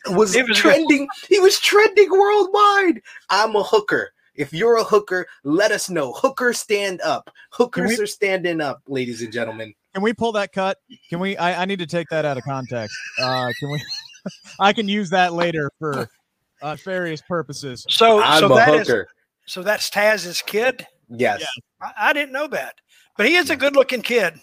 was, 0.08 0.36
was- 0.36 0.58
trending. 0.58 1.08
He 1.28 1.40
was 1.40 1.60
trending 1.60 2.10
worldwide. 2.10 3.02
I'm 3.30 3.56
a 3.56 3.64
hooker. 3.64 4.14
If 4.36 4.54
you're 4.54 4.78
a 4.78 4.84
hooker, 4.84 5.28
let 5.44 5.72
us 5.72 5.90
know. 5.90 6.14
Hooker 6.14 6.54
stand 6.54 7.02
up. 7.02 7.32
Hookers 7.50 7.98
we- 7.98 8.04
are 8.04 8.08
standing 8.08 8.62
up, 8.62 8.82
ladies 8.88 9.22
and 9.22 9.34
gentlemen. 9.34 9.74
Can 9.94 10.04
we 10.04 10.14
pull 10.14 10.32
that 10.34 10.54
cut? 10.54 10.78
Can 11.10 11.20
we? 11.20 11.36
I, 11.38 11.64
I 11.64 11.66
need 11.66 11.80
to 11.80 11.88
take 11.88 12.08
that 12.10 12.24
out 12.24 12.38
of 12.38 12.44
context. 12.44 12.96
Uh, 13.20 13.52
can 13.60 13.72
we? 13.72 13.84
I 14.60 14.72
can 14.74 14.88
use 14.88 15.10
that 15.10 15.34
later 15.34 15.72
for 15.80 16.08
uh, 16.62 16.76
various 16.84 17.22
purposes. 17.22 17.86
So, 17.90 18.22
I'm 18.22 18.40
so 18.40 18.46
a 18.54 18.56
that 18.56 18.74
is 18.76 18.88
hooker. 18.88 19.08
so 19.46 19.64
that's 19.64 19.90
Taz's 19.90 20.42
kid. 20.42 20.86
yes, 21.10 21.46
I, 21.82 21.92
I 21.98 22.14
didn't 22.14 22.34
know 22.34 22.48
that, 22.48 22.76
but 23.18 23.26
he 23.28 23.36
is 23.36 23.50
a 23.50 23.56
good-looking 23.56 24.02
kid. 24.02 24.36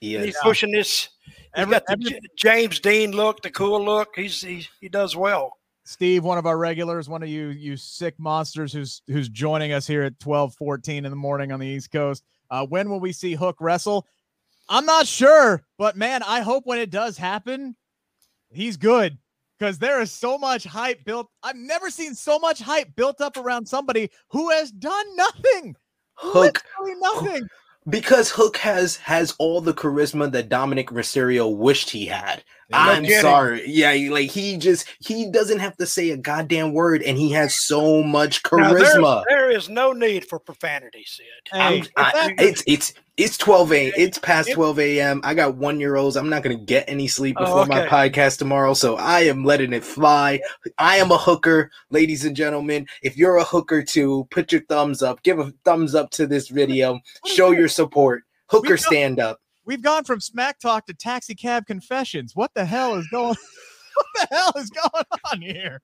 he 0.00 0.16
is. 0.16 0.24
he's 0.24 0.36
pushing 0.42 0.72
this. 0.72 1.08
He's 1.26 1.34
Every- 1.54 1.72
got 1.72 1.86
the 1.86 1.92
every- 1.92 2.04
J- 2.10 2.20
James 2.36 2.80
Dean 2.80 3.12
look, 3.12 3.42
the 3.42 3.50
cool 3.50 3.84
look. 3.84 4.08
He's 4.16 4.40
he, 4.40 4.66
he 4.80 4.88
does 4.88 5.16
well. 5.16 5.52
Steve, 5.84 6.22
one 6.22 6.38
of 6.38 6.46
our 6.46 6.58
regulars, 6.58 7.08
one 7.08 7.22
of 7.22 7.28
you 7.28 7.48
you 7.48 7.76
sick 7.76 8.14
monsters 8.18 8.72
who's 8.72 9.02
who's 9.08 9.28
joining 9.28 9.72
us 9.72 9.86
here 9.86 10.02
at 10.02 10.18
12 10.20 10.54
14 10.54 11.04
in 11.04 11.10
the 11.10 11.16
morning 11.16 11.50
on 11.52 11.58
the 11.58 11.66
East 11.66 11.90
Coast. 11.90 12.22
Uh, 12.50 12.66
when 12.66 12.88
will 12.90 13.00
we 13.00 13.12
see 13.12 13.34
Hook 13.34 13.56
wrestle? 13.60 14.06
I'm 14.68 14.84
not 14.86 15.06
sure, 15.08 15.64
but 15.78 15.96
man, 15.96 16.22
I 16.22 16.40
hope 16.42 16.64
when 16.66 16.78
it 16.78 16.90
does 16.90 17.16
happen, 17.16 17.74
he's 18.52 18.76
good 18.76 19.18
because 19.60 19.78
there 19.78 20.00
is 20.00 20.10
so 20.10 20.38
much 20.38 20.64
hype 20.64 21.04
built. 21.04 21.28
I've 21.42 21.54
never 21.56 21.90
seen 21.90 22.14
so 22.14 22.38
much 22.38 22.60
hype 22.60 22.96
built 22.96 23.20
up 23.20 23.36
around 23.36 23.66
somebody 23.68 24.10
who 24.30 24.48
has 24.50 24.70
done 24.72 25.16
nothing. 25.16 25.76
Hook 26.14 26.62
Literally 26.78 27.00
nothing. 27.00 27.48
because 27.88 28.30
Hook 28.30 28.56
has 28.56 28.96
has 28.96 29.34
all 29.38 29.60
the 29.60 29.74
charisma 29.74 30.32
that 30.32 30.48
Dominik 30.48 30.86
Mysterio 30.88 31.54
wished 31.54 31.90
he 31.90 32.06
had. 32.06 32.42
No 32.70 32.78
I'm 32.78 33.02
kidding. 33.02 33.20
sorry. 33.20 33.62
Yeah, 33.66 33.92
like 34.12 34.30
he 34.30 34.56
just 34.56 34.86
he 35.00 35.28
doesn't 35.30 35.58
have 35.58 35.76
to 35.78 35.86
say 35.86 36.10
a 36.10 36.16
goddamn 36.16 36.72
word, 36.72 37.02
and 37.02 37.18
he 37.18 37.32
has 37.32 37.54
so 37.54 38.02
much 38.02 38.40
Now, 38.52 38.72
there- 38.72 38.84
charisma. 38.84 39.24
there 39.28 39.50
is 39.50 39.68
no 39.68 39.92
need 39.92 40.24
for 40.24 40.38
profanity, 40.38 41.04
Sid. 41.04 41.26
Hey, 41.52 41.58
I'm- 41.58 41.84
I- 41.96 42.34
it's 42.38 42.62
it's 42.68 42.92
it's 43.16 43.36
12 43.36 43.72
a 43.72 43.88
it's 43.96 44.18
past 44.18 44.50
It- 44.50 44.54
12 44.54 44.78
a.m. 44.78 45.20
I 45.24 45.34
got 45.34 45.56
one 45.56 45.80
year 45.80 45.96
olds. 45.96 46.16
I'm 46.16 46.28
not 46.28 46.42
gonna 46.44 46.54
get 46.54 46.84
any 46.88 47.08
sleep 47.08 47.36
Oh, 47.40 47.44
before 47.44 47.66
my 47.66 47.86
podcast 47.86 48.38
tomorrow, 48.38 48.72
so 48.74 48.96
I 48.96 49.20
am 49.22 49.44
letting 49.44 49.72
it 49.72 49.82
fly. 49.84 50.40
I 50.78 50.96
am 50.98 51.10
a 51.10 51.18
hooker, 51.18 51.70
ladies 51.90 52.24
and 52.24 52.36
gentlemen. 52.36 52.86
If 53.02 53.16
you're 53.16 53.36
a 53.36 53.44
hooker 53.44 53.82
too, 53.82 54.28
put 54.30 54.52
your 54.52 54.62
thumbs 54.68 55.02
up. 55.02 55.22
Give 55.24 55.40
a 55.40 55.52
thumbs 55.64 55.94
up 55.96 56.10
to 56.12 56.26
this 56.26 56.48
video. 56.48 57.00
Show 57.26 57.50
your 57.50 57.68
support. 57.68 58.22
Hooker 58.46 58.76
stand 58.76 59.18
up. 59.20 59.40
We've 59.70 59.80
gone 59.80 60.02
from 60.02 60.18
smack 60.18 60.58
talk 60.58 60.86
to 60.86 60.94
taxi 60.94 61.36
cab 61.36 61.64
confessions. 61.64 62.34
What 62.34 62.50
the 62.54 62.64
hell 62.64 62.96
is 62.96 63.06
going 63.06 63.36
what 63.94 64.06
the 64.16 64.26
hell 64.34 64.52
is 64.56 64.68
going 64.68 65.04
on 65.32 65.40
here? 65.40 65.80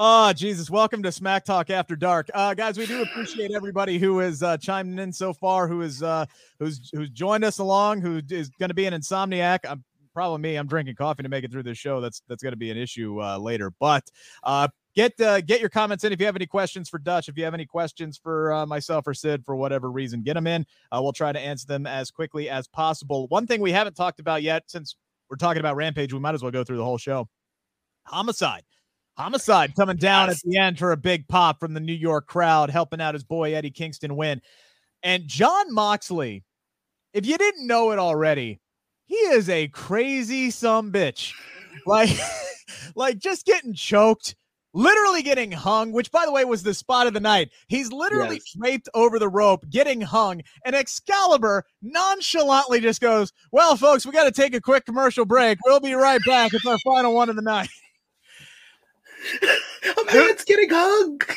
Oh, 0.00 0.32
Jesus. 0.32 0.68
Welcome 0.68 1.04
to 1.04 1.12
Smack 1.12 1.44
Talk 1.44 1.70
After 1.70 1.94
Dark. 1.94 2.28
Uh, 2.34 2.54
guys, 2.54 2.76
we 2.76 2.86
do 2.86 3.02
appreciate 3.02 3.52
everybody 3.54 3.98
who 3.98 4.18
has 4.18 4.42
uh, 4.42 4.56
chimed 4.56 4.98
in 4.98 5.12
so 5.12 5.32
far, 5.32 5.68
who 5.68 5.82
is 5.82 6.02
uh, 6.02 6.26
who's 6.58 6.90
who's 6.92 7.08
joined 7.08 7.44
us 7.44 7.60
along, 7.60 8.00
who 8.00 8.20
is 8.30 8.48
going 8.58 8.70
to 8.70 8.74
be 8.74 8.86
an 8.86 8.94
insomniac. 8.94 9.60
I'm 9.64 9.84
probably 10.12 10.40
me. 10.40 10.56
I'm 10.56 10.66
drinking 10.66 10.96
coffee 10.96 11.22
to 11.22 11.28
make 11.28 11.44
it 11.44 11.52
through 11.52 11.62
this 11.62 11.78
show. 11.78 12.00
That's 12.00 12.20
that's 12.26 12.42
going 12.42 12.52
to 12.52 12.58
be 12.58 12.72
an 12.72 12.78
issue 12.78 13.22
uh, 13.22 13.38
later. 13.38 13.72
But 13.78 14.02
uh, 14.42 14.66
get 14.94 15.20
uh, 15.20 15.40
get 15.40 15.60
your 15.60 15.70
comments 15.70 16.04
in 16.04 16.12
if 16.12 16.20
you 16.20 16.26
have 16.26 16.36
any 16.36 16.46
questions 16.46 16.88
for 16.88 16.98
Dutch. 16.98 17.28
If 17.28 17.36
you 17.36 17.44
have 17.44 17.54
any 17.54 17.66
questions 17.66 18.18
for 18.18 18.52
uh, 18.52 18.66
myself 18.66 19.06
or 19.06 19.14
Sid 19.14 19.44
for 19.44 19.56
whatever 19.56 19.90
reason, 19.90 20.22
get 20.22 20.34
them 20.34 20.46
in. 20.46 20.66
Uh, 20.90 21.00
we'll 21.02 21.12
try 21.12 21.32
to 21.32 21.40
answer 21.40 21.66
them 21.66 21.86
as 21.86 22.10
quickly 22.10 22.48
as 22.48 22.68
possible. 22.68 23.26
One 23.28 23.46
thing 23.46 23.60
we 23.60 23.72
haven't 23.72 23.94
talked 23.94 24.20
about 24.20 24.42
yet, 24.42 24.64
since 24.66 24.96
we're 25.30 25.36
talking 25.36 25.60
about 25.60 25.76
Rampage, 25.76 26.12
we 26.12 26.18
might 26.18 26.34
as 26.34 26.42
well 26.42 26.52
go 26.52 26.64
through 26.64 26.78
the 26.78 26.84
whole 26.84 26.98
show. 26.98 27.28
Homicide. 28.04 28.64
Homicide 29.16 29.74
coming 29.76 29.96
down 29.96 30.30
at 30.30 30.38
the 30.42 30.56
end 30.56 30.78
for 30.78 30.92
a 30.92 30.96
big 30.96 31.28
pop 31.28 31.60
from 31.60 31.74
the 31.74 31.80
New 31.80 31.92
York 31.92 32.26
crowd, 32.26 32.70
helping 32.70 33.00
out 33.00 33.14
his 33.14 33.24
boy 33.24 33.54
Eddie 33.54 33.70
Kingston 33.70 34.16
win. 34.16 34.40
And 35.02 35.26
Jon 35.26 35.72
Moxley, 35.72 36.44
if 37.12 37.26
you 37.26 37.36
didn't 37.36 37.66
know 37.66 37.90
it 37.90 37.98
already, 37.98 38.60
he 39.04 39.16
is 39.16 39.48
a 39.50 39.68
crazy 39.68 40.50
some 40.50 40.90
bitch. 40.90 41.34
Like, 41.84 42.10
like 42.94 43.18
just 43.18 43.44
getting 43.44 43.74
choked, 43.74 44.34
literally 44.74 45.22
getting 45.22 45.52
hung, 45.52 45.92
which 45.92 46.10
by 46.10 46.24
the 46.24 46.32
way 46.32 46.44
was 46.44 46.62
the 46.62 46.74
spot 46.74 47.06
of 47.06 47.14
the 47.14 47.20
night. 47.20 47.50
He's 47.68 47.92
literally 47.92 48.36
Yes. 48.36 48.52
draped 48.56 48.88
over 48.94 49.18
the 49.18 49.28
rope, 49.28 49.64
getting 49.70 50.00
hung, 50.00 50.42
and 50.64 50.74
Excalibur 50.74 51.64
nonchalantly 51.82 52.80
just 52.80 53.00
goes, 53.00 53.32
Well, 53.50 53.76
folks, 53.76 54.06
we 54.06 54.12
got 54.12 54.24
to 54.24 54.30
take 54.32 54.54
a 54.54 54.60
quick 54.60 54.84
commercial 54.86 55.24
break. 55.24 55.58
We'll 55.64 55.80
be 55.80 55.94
right 55.94 56.20
back. 56.26 56.52
It's 56.54 56.66
our 56.66 56.78
final 56.78 57.14
one 57.14 57.28
of 57.30 57.36
the 57.36 57.42
night. 57.42 57.68
A 59.42 60.04
man's 60.14 60.44
getting 60.44 60.68
hugged. 60.70 61.30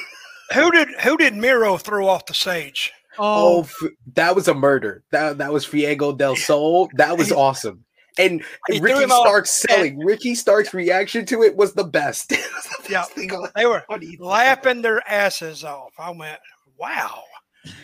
Who 0.54 0.72
did 0.72 0.90
who 1.02 1.18
did 1.18 1.36
Miro 1.36 1.78
throw 1.78 2.08
off 2.08 2.26
the 2.26 2.34
stage? 2.34 2.92
Oh, 3.18 3.58
Oh, 3.58 3.62
f- 3.62 3.92
that 4.16 4.36
was 4.36 4.48
a 4.48 4.54
murder. 4.54 5.04
That 5.12 5.38
that 5.38 5.54
was 5.54 5.66
Fuego 5.66 6.12
del 6.12 6.36
Sol. 6.36 6.90
That 6.96 7.18
was 7.18 7.32
awesome. 7.32 7.85
And 8.18 8.44
He 8.70 8.80
Ricky 8.80 9.04
him 9.04 9.10
Starks' 9.10 9.52
selling. 9.52 10.00
Ricky 10.00 10.36
Starks' 10.36 10.74
reaction 10.74 11.26
to 11.28 11.44
it 11.44 11.56
was 11.56 11.74
the 11.74 11.84
best. 11.84 12.32
Was 12.56 12.64
the 12.86 12.92
Yeah. 12.92 13.02
best 13.02 13.12
thing 13.12 13.32
They 13.56 13.66
were 13.66 13.84
on 13.90 14.02
laughing 14.20 14.82
their 14.82 15.08
asses 15.10 15.64
off. 15.64 15.94
I 16.00 16.12
went, 16.12 16.40
wow. 16.78 17.24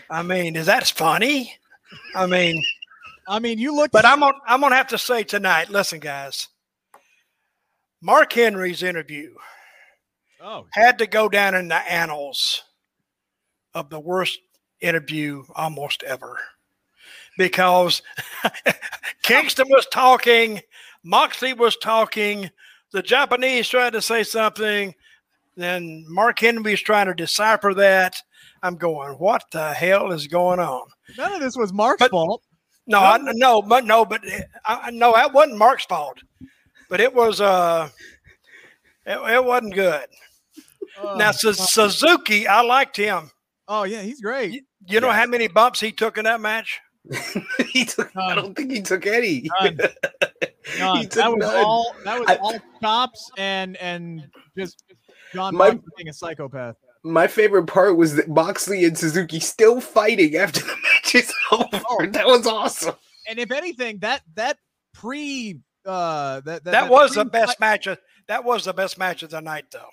I 0.10 0.22
mean, 0.22 0.56
is 0.56 0.68
that 0.68 0.88
funny? 0.88 1.54
I 2.16 2.26
mean, 2.26 2.64
I 3.28 3.40
mean, 3.40 3.58
you 3.60 3.76
look, 3.76 3.92
but 3.92 4.06
I'm 4.06 4.20
gonna 4.22 4.38
I'm 4.46 4.62
gonna 4.62 4.76
have 4.76 4.88
to 4.90 4.98
say 4.98 5.24
tonight. 5.24 5.70
Listen, 5.70 6.00
guys. 6.00 6.48
Mark 8.02 8.34
Henry's 8.34 8.82
interview 8.84 9.34
oh, 10.42 10.66
had 10.72 10.98
to 11.00 11.06
go 11.08 11.30
down 11.30 11.54
in 11.56 11.68
the 11.68 11.76
annals 11.92 12.64
of 13.74 13.90
the 13.90 14.00
worst 14.00 14.40
interview 14.82 15.44
almost 15.56 16.02
ever 16.04 16.38
because 17.38 18.02
Kingston 19.24 19.68
was 19.70 19.86
talking, 19.88 20.62
Moxley 21.04 21.54
was 21.54 21.76
talking, 21.78 22.50
the 22.92 23.02
Japanese 23.02 23.68
tried 23.70 23.94
to 23.94 24.02
say 24.02 24.24
something, 24.24 24.94
then 25.56 26.06
Mark 26.08 26.40
Henry 26.40 26.72
was 26.72 26.82
trying 26.82 27.08
to 27.08 27.14
decipher 27.14 27.74
that. 27.76 28.22
I'm 28.64 28.76
going, 28.76 29.14
what 29.14 29.44
the 29.52 29.74
hell 29.74 30.12
is 30.12 30.28
going 30.28 30.60
on? 30.60 30.88
none 31.18 31.34
of 31.34 31.40
this 31.42 31.58
was 31.58 31.74
Mark's 31.74 32.00
But- 32.00 32.12
fault. 32.12 32.44
No, 32.88 33.00
I, 33.00 33.20
no, 33.22 33.62
but 33.62 33.86
no, 33.86 34.04
but 34.06 34.22
I, 34.66 34.76
I- 34.88 34.92
no, 34.92 35.14
that 35.14 35.32
wasn't 35.34 35.58
Mark's 35.60 35.86
fault, 35.86 36.18
but 36.90 37.00
it 37.00 37.14
was 37.14 37.40
uh, 37.40 37.88
it, 39.06 39.18
it 39.34 39.46
wasn't 39.46 39.76
good. 39.76 40.06
Oh, 41.00 41.16
now 41.16 41.32
Su- 41.32 41.54
Suzuki, 41.54 42.48
I 42.48 42.62
liked 42.62 42.98
him. 42.98 43.30
oh 43.68 43.84
yeah, 43.84 44.02
he's 44.02 44.20
great. 44.20 44.52
You, 44.54 44.62
you 44.88 45.00
know 45.00 45.08
Yes. 45.08 45.16
how 45.18 45.26
many 45.28 45.48
bumps 45.48 45.80
he 45.80 45.92
took 45.92 46.18
in 46.18 46.24
that 46.26 46.42
match? 46.42 46.82
he 47.70 47.86
took. 47.86 48.16
I 48.16 48.36
don't 48.36 48.56
think 48.56 48.72
he 48.72 48.82
took 48.82 49.06
any. 49.06 49.50
None. 49.62 49.80
None. 50.80 50.98
He 50.98 51.04
took 51.04 51.14
that 51.14 51.32
was 51.32 51.40
none. 51.40 51.56
all. 51.66 51.96
That 52.06 52.20
was 52.20 52.30
I- 52.30 52.36
all 52.38 52.56
chops 52.82 53.32
and 53.38 53.76
and 53.78 54.28
just 54.58 54.84
John 55.34 55.56
My- 55.56 55.72
Moxley 55.72 55.90
being 55.98 56.10
a 56.10 56.14
psychopath. 56.14 56.76
My 57.04 57.26
favorite 57.26 57.66
part 57.66 57.98
was 57.98 58.16
that 58.16 58.30
Moxley 58.30 58.86
and 58.86 58.96
Suzuki 58.96 59.40
still 59.40 59.82
fighting 59.82 60.36
after 60.36 60.60
the 60.60 60.68
match 60.94 61.16
is 61.16 61.34
over. 61.52 61.82
Oh. 61.90 62.06
That 62.12 62.28
was 62.28 62.46
awesome. 62.46 62.96
And 63.28 63.40
if 63.40 63.52
anything, 63.52 63.98
that 64.00 64.22
that 64.36 64.58
pre 64.94 65.60
uh 65.86 66.42
that 66.42 66.64
That, 66.64 66.90
was 66.90 67.16
the 67.16 67.26
best 67.26 67.60
match. 67.60 67.88
Of, 67.88 67.98
that 68.28 68.44
was 68.44 68.66
the 68.66 68.74
best 68.74 69.00
match 69.00 69.24
of 69.24 69.32
the 69.32 69.42
night, 69.42 69.66
though. 69.72 69.90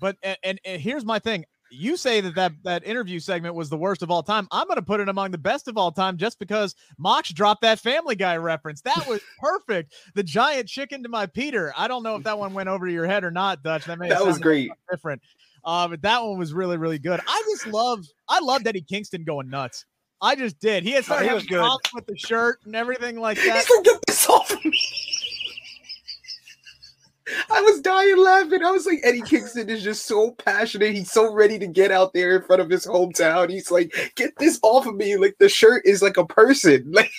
But 0.00 0.16
and, 0.22 0.38
and, 0.42 0.60
and 0.64 0.80
here's 0.80 1.04
my 1.04 1.18
thing. 1.18 1.44
You 1.70 1.96
say 1.96 2.20
that, 2.20 2.34
that 2.34 2.52
that 2.64 2.84
interview 2.84 3.20
segment 3.20 3.54
was 3.54 3.68
the 3.68 3.76
worst 3.76 4.02
of 4.02 4.10
all 4.10 4.22
time. 4.22 4.48
I'm 4.50 4.66
going 4.66 4.76
to 4.76 4.82
put 4.82 5.00
it 5.00 5.08
among 5.08 5.30
the 5.30 5.38
best 5.38 5.68
of 5.68 5.76
all 5.76 5.92
time 5.92 6.16
just 6.16 6.38
because 6.38 6.74
Mox 6.98 7.32
dropped 7.32 7.62
that 7.62 7.78
Family 7.78 8.16
Guy 8.16 8.36
reference. 8.36 8.80
That 8.82 9.06
was 9.08 9.20
perfect. 9.40 9.94
The 10.14 10.22
giant 10.22 10.68
chicken 10.68 11.02
to 11.02 11.08
my 11.08 11.26
Peter. 11.26 11.72
I 11.76 11.88
don't 11.88 12.02
know 12.02 12.16
if 12.16 12.24
that 12.24 12.38
one 12.38 12.54
went 12.54 12.68
over 12.68 12.88
your 12.88 13.06
head 13.06 13.24
or 13.24 13.30
not, 13.30 13.62
Dutch. 13.62 13.84
That, 13.84 13.98
That 14.00 14.24
was 14.26 14.38
great. 14.38 14.70
different. 14.90 15.22
Uh, 15.64 15.88
but 15.88 16.02
that 16.02 16.22
one 16.22 16.38
was 16.38 16.52
really, 16.52 16.76
really 16.76 16.98
good. 16.98 17.20
I 17.26 17.42
just 17.50 17.66
love, 17.66 18.04
I 18.28 18.40
loved 18.40 18.66
Eddie 18.66 18.80
Kingston 18.82 19.24
going 19.24 19.50
nuts. 19.50 19.84
I 20.22 20.34
just 20.34 20.58
did. 20.58 20.82
He 20.84 20.92
had 20.92 21.04
started 21.04 21.28
he 21.28 21.34
was 21.34 21.42
having 21.44 21.48
good. 21.56 21.58
problems 21.60 21.94
with 21.94 22.06
the 22.06 22.16
shirt 22.16 22.58
and 22.64 22.74
everything 22.76 23.18
like 23.20 23.36
that. 23.38 23.56
He's 23.56 23.70
like, 23.76 23.84
get 23.84 24.00
this 24.06 24.28
off 24.28 24.50
of 24.50 24.64
me. 24.64 24.78
I 27.50 27.60
was 27.60 27.80
dying 27.80 28.16
laughing. 28.18 28.62
I 28.62 28.70
was 28.70 28.86
like, 28.86 29.00
Eddie 29.02 29.22
Kingston 29.22 29.68
is 29.68 29.82
just 29.82 30.06
so 30.06 30.32
passionate. 30.32 30.94
He's 30.94 31.10
so 31.10 31.32
ready 31.32 31.58
to 31.58 31.66
get 31.66 31.90
out 31.90 32.12
there 32.12 32.36
in 32.36 32.42
front 32.42 32.62
of 32.62 32.70
his 32.70 32.86
hometown. 32.86 33.50
He's 33.50 33.70
like, 33.70 33.92
get 34.16 34.32
this 34.38 34.58
off 34.62 34.86
of 34.86 34.96
me. 34.96 35.16
Like 35.16 35.36
the 35.38 35.48
shirt 35.48 35.82
is 35.84 36.02
like 36.02 36.16
a 36.16 36.26
person. 36.26 36.92
Like 37.00 37.10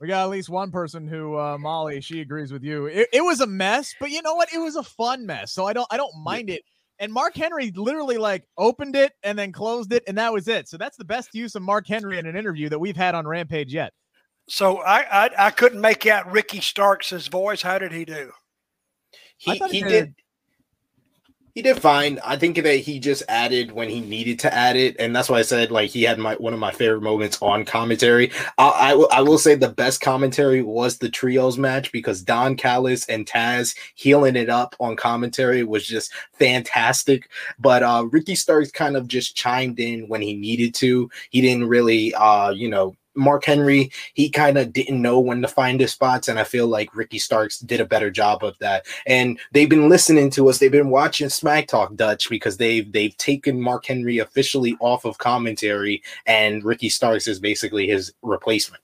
We 0.00 0.08
got 0.08 0.22
at 0.22 0.30
least 0.30 0.48
one 0.48 0.70
person 0.70 1.08
who 1.08 1.36
uh, 1.36 1.58
Molly, 1.58 2.00
she 2.00 2.20
agrees 2.20 2.52
with 2.52 2.62
you. 2.62 2.86
It, 2.86 3.08
it 3.12 3.20
was 3.22 3.40
a 3.40 3.46
mess, 3.46 3.92
but 3.98 4.10
you 4.10 4.22
know 4.22 4.34
what? 4.34 4.52
It 4.52 4.58
was 4.58 4.76
a 4.76 4.82
fun 4.84 5.26
mess, 5.26 5.52
so 5.52 5.66
I 5.66 5.72
don't 5.72 5.88
I 5.90 5.96
don't 5.96 6.14
mind 6.22 6.50
it. 6.50 6.62
And 7.00 7.12
Mark 7.12 7.34
Henry 7.36 7.72
literally 7.74 8.16
like 8.16 8.44
opened 8.56 8.94
it 8.94 9.12
and 9.24 9.36
then 9.36 9.50
closed 9.50 9.92
it, 9.92 10.04
and 10.06 10.16
that 10.18 10.32
was 10.32 10.46
it. 10.46 10.68
So 10.68 10.76
that's 10.76 10.96
the 10.96 11.04
best 11.04 11.34
use 11.34 11.56
of 11.56 11.62
Mark 11.62 11.86
Henry 11.88 12.18
in 12.18 12.26
an 12.26 12.36
interview 12.36 12.68
that 12.68 12.78
we've 12.78 12.96
had 12.96 13.16
on 13.16 13.26
Rampage 13.26 13.74
yet. 13.74 13.92
So 14.48 14.78
I, 14.78 15.26
I 15.26 15.30
I 15.46 15.50
couldn't 15.50 15.80
make 15.80 16.06
out 16.06 16.30
Ricky 16.30 16.60
Starks' 16.60 17.26
voice. 17.26 17.62
How 17.62 17.78
did 17.78 17.92
he 17.92 18.04
do? 18.04 18.30
He, 19.38 19.56
he 19.70 19.82
did 19.82 20.14
He 21.54 21.62
did 21.62 21.80
fine. 21.80 22.20
I 22.24 22.36
think 22.36 22.62
that 22.62 22.76
he 22.76 23.00
just 23.00 23.24
added 23.28 23.72
when 23.72 23.88
he 23.88 24.00
needed 24.00 24.38
to 24.40 24.54
add 24.54 24.76
it, 24.76 24.94
and 25.00 25.14
that's 25.14 25.28
why 25.28 25.38
I 25.38 25.42
said 25.42 25.72
like 25.72 25.90
he 25.90 26.04
had 26.04 26.18
my 26.18 26.34
one 26.36 26.52
of 26.52 26.60
my 26.60 26.70
favorite 26.70 27.00
moments 27.00 27.36
on 27.42 27.64
commentary. 27.64 28.30
I, 28.58 28.68
I, 28.68 28.94
will, 28.94 29.08
I 29.10 29.22
will 29.22 29.38
say 29.38 29.56
the 29.56 29.68
best 29.68 30.00
commentary 30.00 30.62
was 30.62 30.98
the 30.98 31.08
trios 31.08 31.58
match 31.58 31.90
because 31.90 32.22
Don 32.22 32.54
Callis 32.56 33.08
and 33.08 33.26
Taz 33.26 33.76
heeling 33.96 34.36
it 34.36 34.48
up 34.48 34.76
on 34.78 34.94
commentary 34.94 35.64
was 35.64 35.84
just 35.84 36.12
fantastic. 36.34 37.28
But 37.58 37.82
uh, 37.82 38.06
Ricky 38.12 38.36
Starks 38.36 38.70
kind 38.70 38.96
of 38.96 39.08
just 39.08 39.34
chimed 39.34 39.80
in 39.80 40.06
when 40.06 40.22
he 40.22 40.34
needed 40.34 40.74
to. 40.76 41.10
He 41.30 41.40
didn't 41.40 41.66
really, 41.66 42.14
uh, 42.14 42.50
you 42.50 42.68
know, 42.68 42.94
Mark 43.14 43.44
Henry, 43.44 43.90
he 44.14 44.30
kind 44.30 44.58
of 44.58 44.72
didn't 44.72 45.02
know 45.02 45.18
when 45.18 45.42
to 45.42 45.48
find 45.48 45.80
his 45.80 45.92
spots. 45.92 46.28
And 46.28 46.38
I 46.38 46.44
feel 46.44 46.66
like 46.66 46.94
Ricky 46.94 47.18
Starks 47.18 47.58
did 47.58 47.80
a 47.80 47.86
better 47.86 48.10
job 48.10 48.44
of 48.44 48.56
that. 48.58 48.86
And 49.06 49.38
they've 49.52 49.68
been 49.68 49.88
listening 49.88 50.30
to 50.30 50.48
us. 50.48 50.58
They've 50.58 50.70
been 50.70 50.90
watching 50.90 51.28
Smack 51.28 51.66
Talk 51.66 51.94
Dutch 51.94 52.30
because 52.30 52.56
they've 52.56 52.90
they've 52.90 53.16
taken 53.16 53.60
Mark 53.60 53.86
Henry 53.86 54.18
officially 54.18 54.76
off 54.80 55.04
of 55.04 55.18
commentary, 55.18 56.02
and 56.26 56.64
Ricky 56.64 56.88
Starks 56.88 57.26
is 57.26 57.40
basically 57.40 57.88
his 57.88 58.12
replacement. 58.22 58.82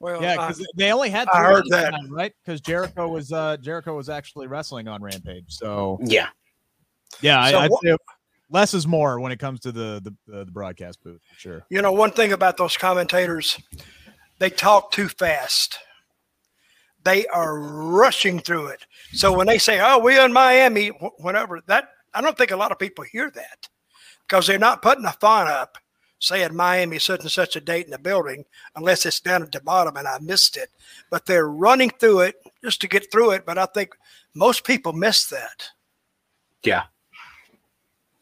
Well, 0.00 0.20
yeah, 0.20 0.34
because 0.34 0.66
they 0.76 0.92
only 0.92 1.08
had 1.08 1.26
I 1.32 1.38
heard 1.38 1.64
that 1.70 1.90
time, 1.92 2.12
right? 2.12 2.32
Because 2.44 2.60
Jericho 2.60 3.08
was 3.08 3.32
uh 3.32 3.56
Jericho 3.58 3.96
was 3.96 4.08
actually 4.08 4.46
wrestling 4.46 4.88
on 4.88 5.02
Rampage. 5.02 5.46
So 5.48 5.98
yeah, 6.04 6.28
yeah, 7.20 7.50
so 7.50 7.58
I, 7.58 7.68
would 7.68 7.78
say 7.82 7.96
less 8.50 8.74
is 8.74 8.86
more 8.86 9.20
when 9.20 9.32
it 9.32 9.38
comes 9.38 9.60
to 9.60 9.72
the 9.72 10.00
the, 10.02 10.34
uh, 10.34 10.44
the 10.44 10.52
broadcast 10.52 11.02
booth 11.02 11.20
for 11.32 11.38
sure. 11.38 11.66
You 11.70 11.82
know, 11.82 11.92
one 11.92 12.10
thing 12.10 12.32
about 12.32 12.56
those 12.56 12.76
commentators, 12.76 13.58
they 14.38 14.50
talk 14.50 14.92
too 14.92 15.08
fast. 15.08 15.78
They 17.04 17.26
are 17.28 17.58
rushing 17.58 18.40
through 18.40 18.68
it. 18.68 18.84
So 19.12 19.32
when 19.32 19.46
they 19.46 19.58
say, 19.58 19.80
"Oh, 19.80 19.98
we're 19.98 20.24
in 20.24 20.32
Miami," 20.32 20.88
whatever 21.18 21.60
that 21.66 21.88
I 22.14 22.20
don't 22.20 22.36
think 22.36 22.50
a 22.50 22.56
lot 22.56 22.72
of 22.72 22.78
people 22.78 23.04
hear 23.04 23.30
that 23.30 23.68
because 24.26 24.46
they're 24.46 24.58
not 24.58 24.82
putting 24.82 25.04
a 25.04 25.12
font 25.12 25.48
up 25.48 25.78
saying 26.18 26.54
Miami 26.54 26.98
such 26.98 27.20
and 27.20 27.30
such 27.30 27.56
a 27.56 27.60
date 27.60 27.84
in 27.84 27.90
the 27.90 27.98
building 27.98 28.44
unless 28.74 29.04
it's 29.04 29.20
down 29.20 29.42
at 29.42 29.52
the 29.52 29.60
bottom 29.60 29.96
and 29.96 30.08
I 30.08 30.18
missed 30.20 30.56
it. 30.56 30.70
But 31.10 31.26
they're 31.26 31.48
running 31.48 31.90
through 31.90 32.20
it 32.20 32.36
just 32.64 32.80
to 32.80 32.88
get 32.88 33.12
through 33.12 33.32
it. 33.32 33.44
But 33.44 33.58
I 33.58 33.66
think 33.66 33.90
most 34.34 34.64
people 34.64 34.92
miss 34.92 35.26
that. 35.26 35.68
Yeah. 36.64 36.84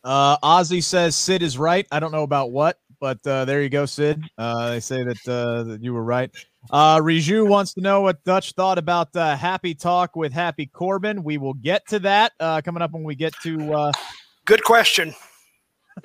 Uh, 0.05 0.37
Ozzy 0.39 0.83
says 0.83 1.17
Sid 1.17 1.43
is 1.43 1.57
right. 1.57 1.87
I 1.91 1.99
don't 1.99 2.13
know 2.13 2.23
about 2.23 2.53
what, 2.53 2.79
but 3.01 3.27
uh, 3.27 3.47
there 3.47 3.63
you 3.63 3.71
go, 3.71 3.87
Sid. 3.87 4.23
Uh, 4.37 4.71
they 4.71 4.81
say 4.81 5.03
that, 5.03 5.29
uh, 5.29 5.63
that 5.65 5.83
you 5.83 5.95
were 5.95 6.05
right. 6.05 6.31
Uh, 6.71 6.99
Riju 6.99 7.49
wants 7.49 7.75
to 7.75 7.81
know 7.81 8.03
what 8.03 8.23
Dutch 8.25 8.53
thought 8.53 8.79
about 8.79 9.15
uh, 9.17 9.37
Happy 9.37 9.75
Talk 9.75 10.15
with 10.17 10.33
Happy 10.33 10.67
Corbin. 10.67 11.23
We 11.23 11.39
will 11.39 11.55
get 11.55 11.87
to 11.89 11.99
that 12.01 12.33
uh, 12.39 12.61
coming 12.63 12.83
up 12.83 12.93
when 12.93 13.03
we 13.03 13.15
get 13.15 13.35
to. 13.43 13.73
Uh... 13.73 13.93
Good 14.45 14.63
question. 14.63 15.15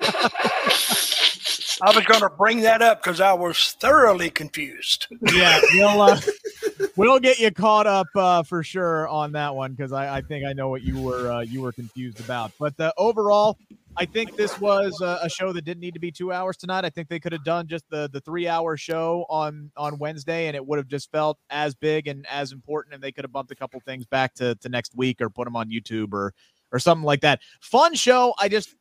I 1.82 1.94
was 1.94 2.04
going 2.04 2.20
to 2.20 2.30
bring 2.30 2.60
that 2.60 2.82
up 2.82 3.02
because 3.02 3.20
I 3.20 3.32
was 3.32 3.72
thoroughly 3.80 4.30
confused. 4.30 5.06
Yeah, 5.32 5.60
we'll 5.72 6.02
uh, 6.02 6.20
we'll 6.96 7.18
get 7.18 7.38
you 7.38 7.50
caught 7.50 7.86
up 7.86 8.06
uh, 8.14 8.42
for 8.42 8.62
sure 8.62 9.08
on 9.08 9.32
that 9.32 9.54
one 9.54 9.72
because 9.72 9.92
I, 9.92 10.18
I, 10.18 10.20
think 10.20 10.44
I 10.44 10.52
know 10.52 10.68
what 10.68 10.82
you 10.82 11.00
were 11.00 11.32
uh, 11.32 11.40
you 11.40 11.62
were 11.62 11.72
confused 11.72 12.20
about. 12.20 12.52
But 12.58 12.78
uh, 12.78 12.92
overall, 12.98 13.56
I 13.96 14.04
think 14.04 14.36
this 14.36 14.58
was 14.60 15.00
a, 15.00 15.18
a, 15.22 15.28
show 15.28 15.52
that 15.52 15.64
didn't 15.64 15.80
need 15.80 15.94
to 15.94 16.00
be 16.00 16.10
two 16.10 16.32
hours 16.32 16.56
tonight. 16.56 16.84
I 16.84 16.90
think 16.90 17.08
they 17.08 17.18
could 17.18 17.32
have 17.32 17.44
done 17.44 17.66
just 17.66 17.84
the 17.90 18.08
the 18.12 18.20
three 18.20 18.48
hour 18.48 18.76
show 18.76 19.26
on 19.28 19.70
on 19.76 19.98
Wednesday, 19.98 20.46
and 20.46 20.56
it 20.56 20.64
would 20.64 20.78
have 20.78 20.88
just 20.88 21.10
felt 21.10 21.38
as 21.50 21.74
big 21.74 22.06
and 22.06 22.26
as 22.28 22.52
important. 22.52 22.94
And 22.94 23.02
they 23.02 23.12
could 23.12 23.24
have 23.24 23.32
bumped 23.32 23.50
a 23.50 23.56
couple 23.56 23.80
things 23.80 24.06
back 24.06 24.34
to 24.34 24.54
to 24.56 24.68
next 24.68 24.96
week 24.96 25.20
or 25.20 25.28
put 25.28 25.44
them 25.44 25.56
on 25.56 25.70
YouTube 25.70 26.12
or 26.12 26.32
or 26.72 26.78
something 26.78 27.04
like 27.04 27.20
that. 27.22 27.40
Fun 27.60 27.94
show. 27.94 28.34
I 28.38 28.48
just 28.48 28.74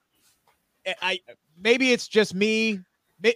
eh, 0.85 0.93
I 1.01 1.19
maybe 1.57 1.91
it's 1.91 2.07
just 2.07 2.33
me 2.33 2.79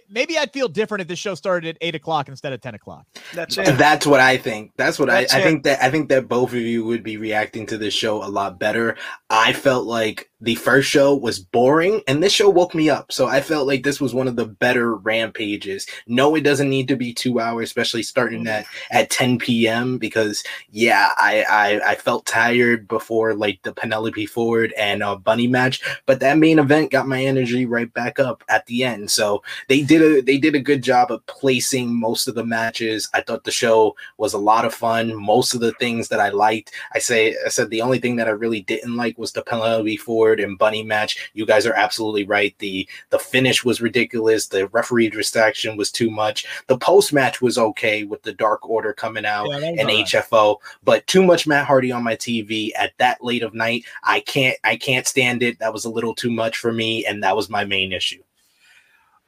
maybe 0.08 0.38
I'd 0.38 0.52
feel 0.52 0.68
different 0.68 1.02
if 1.02 1.08
the 1.08 1.16
show 1.16 1.34
started 1.34 1.68
at 1.68 1.76
eight 1.80 1.94
o'clock 1.94 2.28
instead 2.28 2.52
of 2.52 2.60
ten 2.60 2.74
o'clock. 2.74 3.06
That's 3.34 3.58
it. 3.58 3.76
That's 3.76 4.06
what 4.06 4.20
I 4.20 4.36
think. 4.36 4.72
That's 4.76 4.98
what 4.98 5.08
That's 5.08 5.34
I, 5.34 5.40
I 5.40 5.42
think 5.42 5.64
that 5.64 5.82
I 5.82 5.90
think 5.90 6.08
that 6.08 6.28
both 6.28 6.52
of 6.52 6.60
you 6.60 6.84
would 6.84 7.02
be 7.02 7.16
reacting 7.16 7.66
to 7.66 7.78
this 7.78 7.94
show 7.94 8.22
a 8.24 8.28
lot 8.28 8.58
better. 8.58 8.96
I 9.30 9.52
felt 9.52 9.86
like 9.86 10.30
the 10.44 10.54
first 10.56 10.90
show 10.90 11.14
was 11.14 11.38
boring 11.38 12.02
and 12.06 12.22
this 12.22 12.32
show 12.32 12.50
woke 12.50 12.74
me 12.74 12.90
up. 12.90 13.10
So 13.10 13.26
I 13.26 13.40
felt 13.40 13.66
like 13.66 13.82
this 13.82 14.00
was 14.00 14.12
one 14.12 14.28
of 14.28 14.36
the 14.36 14.44
better 14.44 14.94
rampages. 14.94 15.86
No, 16.06 16.34
it 16.34 16.42
doesn't 16.42 16.68
need 16.68 16.86
to 16.88 16.96
be 16.96 17.14
two 17.14 17.40
hours, 17.40 17.64
especially 17.64 18.02
starting 18.02 18.46
at, 18.46 18.66
at 18.90 19.08
10 19.08 19.38
p.m. 19.38 19.96
because 19.96 20.44
yeah, 20.70 21.10
I, 21.16 21.44
I, 21.48 21.92
I 21.92 21.94
felt 21.94 22.26
tired 22.26 22.86
before 22.86 23.34
like 23.34 23.62
the 23.62 23.72
Penelope 23.72 24.26
Ford 24.26 24.74
and 24.76 25.02
uh, 25.02 25.16
Bunny 25.16 25.46
match, 25.46 25.82
but 26.04 26.20
that 26.20 26.36
main 26.36 26.58
event 26.58 26.90
got 26.90 27.08
my 27.08 27.24
energy 27.24 27.64
right 27.64 27.92
back 27.94 28.18
up 28.18 28.44
at 28.50 28.66
the 28.66 28.84
end. 28.84 29.10
So 29.10 29.42
they 29.68 29.80
did 29.80 30.02
a, 30.02 30.20
they 30.20 30.36
did 30.36 30.54
a 30.54 30.60
good 30.60 30.82
job 30.82 31.10
of 31.10 31.24
placing 31.24 31.98
most 31.98 32.28
of 32.28 32.34
the 32.34 32.44
matches. 32.44 33.08
I 33.14 33.22
thought 33.22 33.44
the 33.44 33.50
show 33.50 33.96
was 34.18 34.34
a 34.34 34.38
lot 34.38 34.66
of 34.66 34.74
fun. 34.74 35.14
Most 35.14 35.54
of 35.54 35.60
the 35.60 35.72
things 35.72 36.08
that 36.08 36.20
I 36.20 36.28
liked, 36.28 36.72
I 36.94 36.98
say, 36.98 37.34
I 37.46 37.48
said 37.48 37.70
the 37.70 37.80
only 37.80 37.98
thing 37.98 38.16
that 38.16 38.28
I 38.28 38.32
really 38.32 38.60
didn't 38.60 38.96
like 38.96 39.16
was 39.16 39.32
the 39.32 39.42
Penelope 39.42 39.96
Ford 39.96 40.33
and 40.40 40.58
Bunny 40.58 40.82
match. 40.82 41.30
You 41.34 41.46
guys 41.46 41.66
are 41.66 41.74
absolutely 41.74 42.24
right. 42.24 42.54
The 42.58 42.88
the 43.10 43.18
finish 43.18 43.64
was 43.64 43.80
ridiculous. 43.80 44.48
The 44.48 44.68
referee 44.68 45.10
distraction 45.10 45.76
was 45.76 45.90
too 45.90 46.10
much. 46.10 46.46
The 46.66 46.78
post 46.78 47.12
match 47.12 47.40
was 47.40 47.58
okay 47.58 48.04
with 48.04 48.22
the 48.22 48.32
Dark 48.32 48.68
Order 48.68 48.92
coming 48.92 49.24
out 49.24 49.48
yeah, 49.48 49.68
and 49.78 49.86
right. 49.86 50.06
HFO, 50.06 50.56
but 50.82 51.06
too 51.06 51.22
much 51.22 51.46
Matt 51.46 51.66
Hardy 51.66 51.92
on 51.92 52.02
my 52.02 52.16
TV 52.16 52.70
at 52.76 52.92
that 52.98 53.22
late 53.22 53.42
of 53.42 53.54
night. 53.54 53.84
I 54.02 54.20
can't 54.20 54.56
I 54.64 54.76
can't 54.76 55.06
stand 55.06 55.42
it. 55.42 55.58
That 55.58 55.72
was 55.72 55.84
a 55.84 55.90
little 55.90 56.14
too 56.14 56.30
much 56.30 56.58
for 56.58 56.72
me, 56.72 57.04
and 57.06 57.22
that 57.22 57.36
was 57.36 57.48
my 57.48 57.64
main 57.64 57.92
issue. 57.92 58.22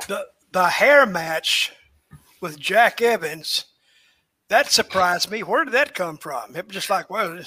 The 0.09 0.27
the 0.53 0.69
hair 0.69 1.07
match 1.07 1.73
with 2.41 2.59
Jack 2.59 3.01
Evans 3.01 3.67
that 4.49 4.71
surprised 4.71 5.31
me. 5.31 5.43
Where 5.43 5.65
did 5.65 5.75
that 5.75 5.95
come 5.95 6.19
from? 6.19 6.55
It 6.55 6.67
was 6.67 6.75
just 6.75 6.91
like, 6.91 7.11
well, 7.11 7.39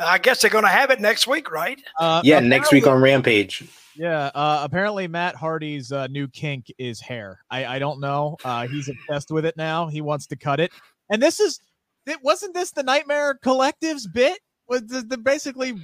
I 0.00 0.18
guess 0.18 0.42
they're 0.42 0.50
going 0.50 0.64
to 0.64 0.70
have 0.70 0.90
it 0.90 1.00
next 1.00 1.26
week, 1.26 1.50
right? 1.50 1.80
Uh, 1.98 2.22
yeah, 2.24 2.40
next 2.40 2.72
week 2.72 2.86
on 2.86 3.00
Rampage. 3.00 3.68
Yeah, 3.94 4.30
uh, 4.34 4.60
apparently 4.62 5.08
Matt 5.08 5.34
Hardy's 5.34 5.92
uh, 5.92 6.06
new 6.06 6.28
kink 6.28 6.72
is 6.78 7.00
hair. 7.00 7.40
I, 7.50 7.66
I 7.66 7.78
don't 7.78 8.00
know. 8.00 8.36
Uh, 8.44 8.66
he's 8.66 8.88
obsessed 8.88 9.30
with 9.30 9.44
it 9.44 9.56
now. 9.56 9.88
He 9.88 10.00
wants 10.00 10.26
to 10.28 10.36
cut 10.36 10.60
it. 10.60 10.70
And 11.10 11.22
this 11.22 11.40
is, 11.40 11.60
it 12.06 12.18
wasn't 12.22 12.54
this 12.54 12.70
the 12.70 12.82
Nightmare 12.82 13.34
Collective's 13.34 14.06
bit? 14.06 14.38
Was 14.68 14.86
the, 14.86 15.02
the 15.02 15.18
basically 15.18 15.74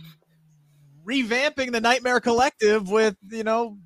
revamping 1.05 1.73
the 1.73 1.81
Nightmare 1.81 2.21
Collective 2.21 2.91
with 2.91 3.17
you 3.31 3.45
know 3.45 3.79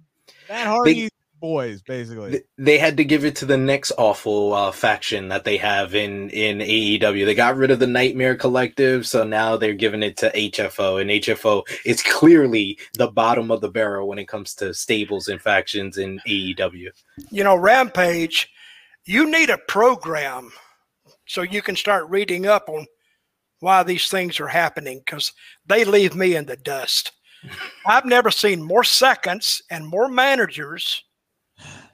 Matt 0.48 0.66
Hardy 0.66 1.08
boys, 1.40 1.82
basically. 1.82 2.42
They 2.58 2.78
had 2.78 2.96
to 2.98 3.04
give 3.04 3.24
it 3.24 3.34
to 3.36 3.46
the 3.46 3.56
next 3.56 3.92
awful 3.98 4.52
uh, 4.52 4.70
faction 4.70 5.28
that 5.28 5.44
they 5.44 5.56
have 5.56 5.94
in 5.94 6.30
in 6.30 6.58
AEW. 6.58 7.24
They 7.24 7.34
got 7.34 7.56
rid 7.56 7.70
of 7.70 7.78
the 7.78 7.86
Nightmare 7.86 8.36
Collective, 8.36 9.06
so 9.06 9.24
now 9.24 9.56
they're 9.56 9.74
giving 9.74 10.02
it 10.02 10.16
to 10.18 10.30
HFO, 10.30 11.00
and 11.00 11.10
HFO 11.10 11.62
is 11.84 12.02
clearly 12.02 12.78
the 12.94 13.08
bottom 13.08 13.50
of 13.50 13.60
the 13.60 13.70
barrel 13.70 14.08
when 14.08 14.18
it 14.18 14.28
comes 14.28 14.54
to 14.56 14.74
stables 14.74 15.28
and 15.28 15.40
factions 15.40 15.98
in 15.98 16.20
AEW. 16.28 16.90
You 17.30 17.44
know, 17.44 17.56
Rampage, 17.56 18.48
you 19.04 19.30
need 19.30 19.50
a 19.50 19.58
program 19.58 20.52
so 21.26 21.42
you 21.42 21.62
can 21.62 21.76
start 21.76 22.08
reading 22.10 22.46
up 22.46 22.68
on 22.68 22.86
why 23.60 23.82
these 23.82 24.08
things 24.08 24.40
are 24.40 24.48
happening 24.48 25.00
because 25.04 25.32
they 25.66 25.84
leave 25.84 26.14
me 26.14 26.34
in 26.34 26.46
the 26.46 26.56
dust. 26.56 27.12
I've 27.86 28.04
never 28.04 28.30
seen 28.30 28.62
more 28.62 28.84
seconds 28.84 29.62
and 29.70 29.86
more 29.86 30.08
managers 30.08 31.04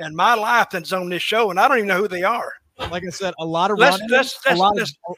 in 0.00 0.14
my 0.14 0.34
life 0.34 0.68
that's 0.70 0.92
on 0.92 1.08
this 1.08 1.22
show, 1.22 1.50
and 1.50 1.58
I 1.58 1.68
don't 1.68 1.78
even 1.78 1.88
know 1.88 1.98
who 1.98 2.08
they 2.08 2.22
are. 2.22 2.52
Like 2.78 3.04
I 3.06 3.10
said, 3.10 3.34
a 3.38 3.44
lot 3.44 3.70
of 3.70 3.78
let's 3.78 3.98
let's 4.10 4.38
let's, 4.44 4.60
let's, 4.60 4.94
of... 5.08 5.16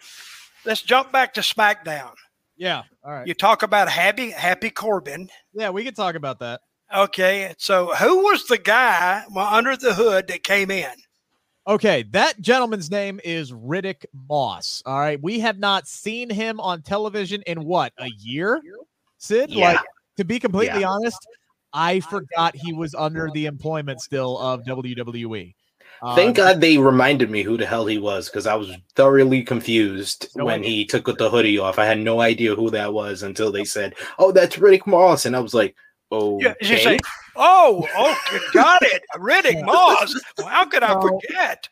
let's 0.65 0.83
jump 0.83 1.11
back 1.11 1.35
to 1.35 1.41
SmackDown. 1.41 2.13
Yeah, 2.57 2.83
all 3.05 3.13
right. 3.13 3.27
You 3.27 3.35
talk 3.35 3.63
about 3.63 3.89
Happy 3.89 4.31
Happy 4.31 4.71
Corbin. 4.71 5.29
Yeah, 5.53 5.71
we 5.71 5.85
could 5.85 5.97
talk 5.97 6.15
about 6.15 6.39
that. 6.41 6.61
Okay, 6.95 7.55
so 7.59 7.95
who 7.95 8.25
was 8.25 8.47
the 8.47 8.59
guy 8.59 9.23
under 9.37 9.77
the 9.77 9.93
hood 9.93 10.29
that 10.29 10.43
came 10.43 10.71
in? 10.71 10.91
Okay, 11.67 12.05
that 12.13 12.41
gentleman's 12.41 12.91
name 12.91 13.21
is 13.25 13.53
Riddick 13.53 14.07
Moss. 14.29 14.83
All 14.87 14.99
right, 14.99 15.23
we 15.23 15.41
have 15.41 15.59
not 15.59 15.87
seen 15.87 16.31
him 16.31 16.61
on 16.61 16.81
television 16.81 17.43
in 17.43 17.65
what 17.65 17.93
a 17.99 18.09
year, 18.19 18.63
Sid. 19.19 19.51
Yeah. 19.51 19.73
Like 19.73 19.81
to 20.17 20.25
be 20.25 20.41
completely 20.41 20.81
yeah. 20.81 20.89
honest, 20.89 21.19
I 21.73 22.01
forgot 22.01 22.57
he 22.57 22.73
was 22.73 22.95
under 22.95 23.31
the 23.33 23.47
employment 23.47 24.01
still 24.01 24.39
of 24.39 24.65
WWE. 24.65 25.55
Thank 26.15 26.29
um, 26.29 26.33
God 26.33 26.61
they 26.61 26.79
reminded 26.79 27.29
me 27.29 27.43
who 27.43 27.57
the 27.57 27.67
hell 27.67 27.85
he 27.85 27.99
was 27.99 28.29
because 28.29 28.47
I 28.47 28.55
was 28.55 28.71
thoroughly 28.95 29.43
confused 29.43 30.29
no 30.37 30.45
when 30.45 30.63
he 30.63 30.85
took 30.85 31.07
the 31.19 31.29
hoodie 31.29 31.59
off. 31.59 31.79
I 31.79 31.87
had 31.87 31.99
no 31.99 32.21
idea 32.21 32.55
who 32.55 32.71
that 32.71 32.93
was 32.93 33.25
until 33.25 33.51
they 33.51 33.65
said, 33.65 33.95
"Oh, 34.19 34.31
that's 34.31 34.57
Riddick 34.57 34.87
Moss," 34.87 35.27
and 35.27 35.35
I 35.35 35.41
was 35.41 35.55
like, 35.55 35.75
"Oh, 36.13 36.41
yeah, 36.41 36.55
say, 36.63 36.99
oh, 37.35 37.83
okay, 37.99 38.45
got 38.53 38.83
it, 38.83 39.03
Riddick 39.17 39.65
Moss." 39.67 40.15
Well, 40.37 40.47
how 40.47 40.67
could 40.67 40.85
I 40.85 41.01
forget? 41.01 41.69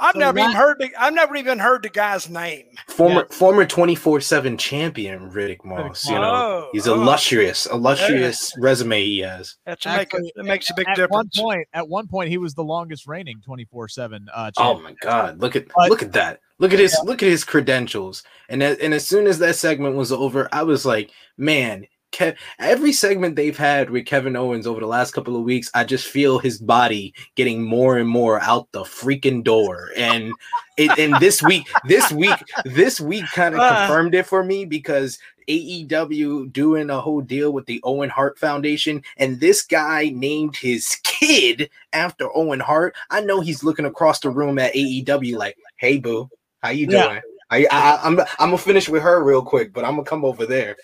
I've 0.00 0.12
So 0.14 0.20
never 0.20 0.38
even 0.38 0.52
heard. 0.52 0.76
The, 0.78 0.90
I've 0.98 1.12
never 1.14 1.34
even 1.36 1.58
heard 1.58 1.82
the 1.82 1.88
guy's 1.88 2.28
name. 2.28 2.66
Former 2.86 3.26
former 3.30 3.64
twenty 3.66 3.94
four 3.94 4.20
seven 4.20 4.56
champion 4.56 5.30
Riddick 5.30 5.64
Moss. 5.64 6.06
You 6.06 6.14
know, 6.14 6.22
Oh, 6.22 6.68
he's 6.72 6.86
oh. 6.86 6.94
illustrious, 6.94 7.66
illustrious 7.66 8.52
resume 8.58 9.02
he 9.04 9.18
has. 9.20 9.56
That's 9.66 9.84
a 9.86 9.88
make, 9.88 9.98
Actually, 10.14 10.32
it 10.36 10.44
makes 10.44 10.70
a 10.70 10.74
big 10.74 10.88
at 10.88 10.96
difference. 10.96 11.36
one 11.36 11.44
point, 11.44 11.68
at 11.72 11.88
one 11.88 12.06
point, 12.06 12.28
he 12.28 12.38
was 12.38 12.54
the 12.54 12.62
longest 12.64 13.06
reigning 13.08 13.40
24 13.44 13.88
seven. 13.88 14.28
Uh, 14.32 14.50
Oh 14.56 14.78
my 14.80 14.94
God! 15.00 15.40
Look 15.40 15.56
at 15.56 15.66
But- 15.74 15.90
look 15.90 16.02
at 16.02 16.12
that! 16.12 16.40
Look 16.60 16.72
at 16.72 16.78
his 16.78 16.96
look 17.04 17.22
at 17.22 17.28
his 17.28 17.44
credentials. 17.44 18.22
And 18.48 18.62
a- 18.62 18.80
and 18.82 18.94
as 18.94 19.06
soon 19.06 19.26
as 19.26 19.38
that 19.40 19.56
segment 19.56 19.96
was 19.96 20.12
over, 20.12 20.48
I 20.52 20.62
was 20.62 20.86
like, 20.86 21.10
man. 21.36 21.86
Kev, 22.12 22.36
every 22.58 22.92
segment 22.92 23.36
they've 23.36 23.56
had 23.56 23.90
with 23.90 24.06
Kevin 24.06 24.36
Owens 24.36 24.66
over 24.66 24.80
the 24.80 24.86
last 24.86 25.12
couple 25.12 25.36
of 25.36 25.42
weeks, 25.42 25.70
I 25.74 25.84
just 25.84 26.06
feel 26.06 26.38
his 26.38 26.58
body 26.58 27.14
getting 27.34 27.62
more 27.62 27.98
and 27.98 28.08
more 28.08 28.40
out 28.40 28.68
the 28.72 28.82
freaking 28.82 29.44
door. 29.44 29.90
And 29.96 30.32
it, 30.76 30.98
and 30.98 31.20
this 31.20 31.42
week, 31.42 31.68
this 31.86 32.10
week, 32.12 32.42
this 32.64 33.00
week 33.00 33.24
kind 33.32 33.54
of 33.54 33.60
Ah. 33.60 33.76
confirmed 33.76 34.14
it 34.14 34.26
for 34.26 34.42
me 34.42 34.64
because 34.64 35.18
AEW 35.48 36.52
doing 36.52 36.90
a 36.90 37.00
whole 37.00 37.20
deal 37.20 37.52
with 37.52 37.66
the 37.66 37.80
Owen 37.84 38.10
Hart 38.10 38.38
Foundation, 38.38 39.02
and 39.16 39.40
this 39.40 39.62
guy 39.62 40.10
named 40.14 40.56
his 40.56 40.96
kid 41.04 41.68
after 41.92 42.28
Owen 42.36 42.60
Hart. 42.60 42.94
I 43.10 43.20
know 43.20 43.40
he's 43.40 43.64
looking 43.64 43.86
across 43.86 44.20
the 44.20 44.30
room 44.30 44.58
at 44.58 44.74
AEW 44.74 45.36
like, 45.36 45.56
"Hey, 45.76 45.98
boo, 45.98 46.28
how 46.62 46.70
you 46.70 46.86
Yeah. 46.88 47.08
doing?" 47.08 47.20
I, 47.50 47.66
I, 47.70 47.98
I'm 48.04 48.20
I'm 48.20 48.26
gonna 48.50 48.58
finish 48.58 48.88
with 48.90 49.02
her 49.02 49.24
real 49.24 49.42
quick, 49.42 49.72
but 49.72 49.84
I'm 49.84 49.92
gonna 49.92 50.04
come 50.04 50.24
over 50.24 50.44
there. 50.46 50.76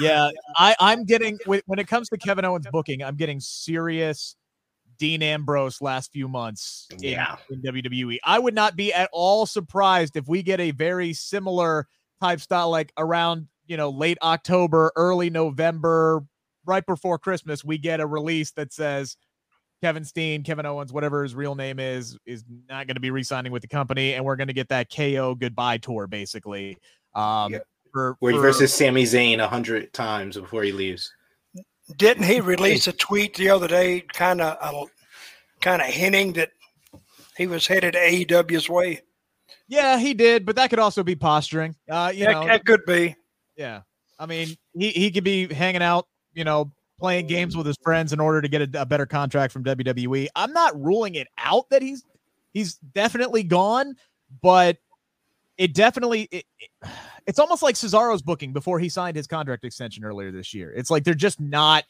Yeah, 0.00 0.30
I, 0.56 0.74
I'm 0.80 1.04
getting 1.04 1.38
when 1.46 1.78
it 1.78 1.88
comes 1.88 2.08
to 2.10 2.18
Kevin 2.18 2.44
Owens 2.44 2.66
booking, 2.70 3.02
I'm 3.02 3.16
getting 3.16 3.40
serious 3.40 4.36
Dean 4.98 5.22
Ambrose 5.22 5.80
last 5.80 6.12
few 6.12 6.28
months 6.28 6.86
in, 6.92 6.98
Yeah. 7.00 7.36
in 7.50 7.60
WWE. 7.62 8.18
I 8.24 8.38
would 8.38 8.54
not 8.54 8.76
be 8.76 8.92
at 8.92 9.08
all 9.12 9.46
surprised 9.46 10.16
if 10.16 10.28
we 10.28 10.42
get 10.42 10.60
a 10.60 10.70
very 10.70 11.12
similar 11.12 11.88
type 12.20 12.40
style, 12.40 12.70
like 12.70 12.92
around 12.96 13.48
you 13.66 13.76
know 13.76 13.90
late 13.90 14.18
October, 14.22 14.92
early 14.96 15.30
November, 15.30 16.24
right 16.64 16.86
before 16.86 17.18
Christmas, 17.18 17.64
we 17.64 17.78
get 17.78 18.00
a 18.00 18.06
release 18.06 18.52
that 18.52 18.72
says 18.72 19.16
Kevin 19.82 20.04
Steen, 20.04 20.44
Kevin 20.44 20.64
Owens, 20.64 20.92
whatever 20.92 21.24
his 21.24 21.34
real 21.34 21.56
name 21.56 21.80
is, 21.80 22.16
is 22.24 22.44
not 22.68 22.86
going 22.86 22.94
to 22.94 23.00
be 23.00 23.10
re-signing 23.10 23.50
with 23.50 23.62
the 23.62 23.68
company, 23.68 24.14
and 24.14 24.24
we're 24.24 24.36
going 24.36 24.46
to 24.46 24.52
get 24.52 24.68
that 24.68 24.88
KO 24.94 25.34
goodbye 25.34 25.78
tour, 25.78 26.06
basically. 26.06 26.78
Um, 27.16 27.54
Yeah. 27.54 27.58
For, 27.92 28.16
Where 28.20 28.34
for- 28.34 28.40
versus 28.40 28.72
Sami 28.72 29.04
Zayn 29.04 29.38
a 29.38 29.48
hundred 29.48 29.92
times 29.92 30.36
before 30.36 30.62
he 30.62 30.72
leaves. 30.72 31.12
Didn't 31.96 32.24
he 32.24 32.40
release 32.54 32.86
a 32.86 32.92
tweet 32.92 33.34
the 33.34 33.50
other 33.50 33.68
day, 33.68 34.00
kind 34.12 34.40
of, 34.40 34.56
uh, 34.60 34.86
kind 35.60 35.82
of 35.82 35.88
hinting 35.88 36.32
that 36.34 36.50
he 37.36 37.46
was 37.46 37.66
headed 37.66 37.94
AEW's 37.94 38.68
way? 38.68 39.02
Yeah, 39.68 39.98
he 39.98 40.14
did, 40.14 40.44
but 40.44 40.56
that 40.56 40.70
could 40.70 40.78
also 40.78 41.02
be 41.02 41.14
posturing. 41.14 41.74
Uh, 41.88 42.12
you 42.14 42.24
that, 42.26 42.32
know, 42.32 42.46
that 42.46 42.64
could 42.64 42.84
be. 42.86 43.16
yeah. 43.56 43.82
I 44.18 44.26
mean, 44.26 44.56
he 44.78 44.90
he 44.90 45.10
could 45.10 45.24
be 45.24 45.52
hanging 45.52 45.82
out, 45.82 46.06
you 46.34 46.44
know, 46.44 46.70
playing 47.00 47.26
games 47.26 47.56
with 47.56 47.66
his 47.66 47.76
friends 47.82 48.12
in 48.12 48.20
order 48.20 48.40
to 48.40 48.46
get 48.46 48.62
a, 48.62 48.82
a 48.82 48.86
better 48.86 49.06
contract 49.06 49.52
from 49.52 49.64
WWE. 49.64 50.28
I'm 50.36 50.52
not 50.52 50.80
ruling 50.80 51.16
it 51.16 51.26
out 51.38 51.68
that 51.70 51.82
he's 51.82 52.04
he's 52.52 52.74
definitely 52.74 53.42
gone, 53.42 53.96
but 54.40 54.76
it 55.58 55.74
definitely 55.74 56.22
it, 56.30 56.44
it- 56.58 56.90
it's 57.26 57.38
almost 57.38 57.62
like 57.62 57.76
Cesaro's 57.76 58.20
booking 58.20 58.52
before 58.52 58.80
he 58.80 58.88
signed 58.88 59.16
his 59.16 59.28
contract 59.28 59.64
extension 59.64 60.04
earlier 60.04 60.32
this 60.32 60.52
year. 60.52 60.72
It's 60.72 60.90
like 60.90 61.04
they're 61.04 61.14
just 61.14 61.40
not 61.40 61.84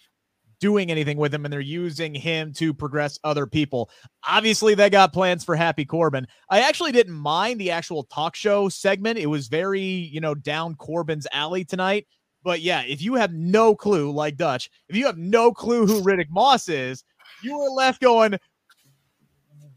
doing 0.61 0.91
anything 0.91 1.17
with 1.17 1.33
him 1.35 1.45
and 1.47 1.53
they're 1.53 1.61
using 1.61 2.15
him 2.15 2.53
to 2.53 2.75
progress 2.75 3.19
other 3.25 3.47
people. 3.47 3.89
Obviously, 4.29 4.75
they 4.75 4.91
got 4.91 5.13
plans 5.13 5.43
for 5.43 5.57
Happy 5.57 5.85
Corbin. 5.87 6.27
I 6.51 6.61
actually 6.61 6.93
didn't 6.93 7.15
mind 7.15 7.59
the 7.59 7.71
actual 7.71 8.05
talk 8.05 8.37
show 8.37 8.69
segment. 8.69 9.19
It 9.19 9.27
was 9.27 9.49
very, 9.49 9.81
you 9.81 10.21
know, 10.21 10.35
down 10.35 10.75
Corbin's 10.75 11.27
alley 11.33 11.65
tonight. 11.65 12.07
But 12.45 12.61
yeah, 12.61 12.83
if 12.87 13.01
you 13.01 13.15
have 13.15 13.33
no 13.33 13.75
clue, 13.75 14.13
like 14.13 14.37
Dutch, 14.37 14.69
if 14.89 14.97
you 14.97 15.07
have 15.07 15.17
no 15.19 15.51
clue 15.51 15.87
who 15.87 16.03
Riddick 16.03 16.29
Moss 16.31 16.69
is, 16.69 17.03
you 17.43 17.59
are 17.59 17.71
left 17.71 18.03
going, 18.03 18.37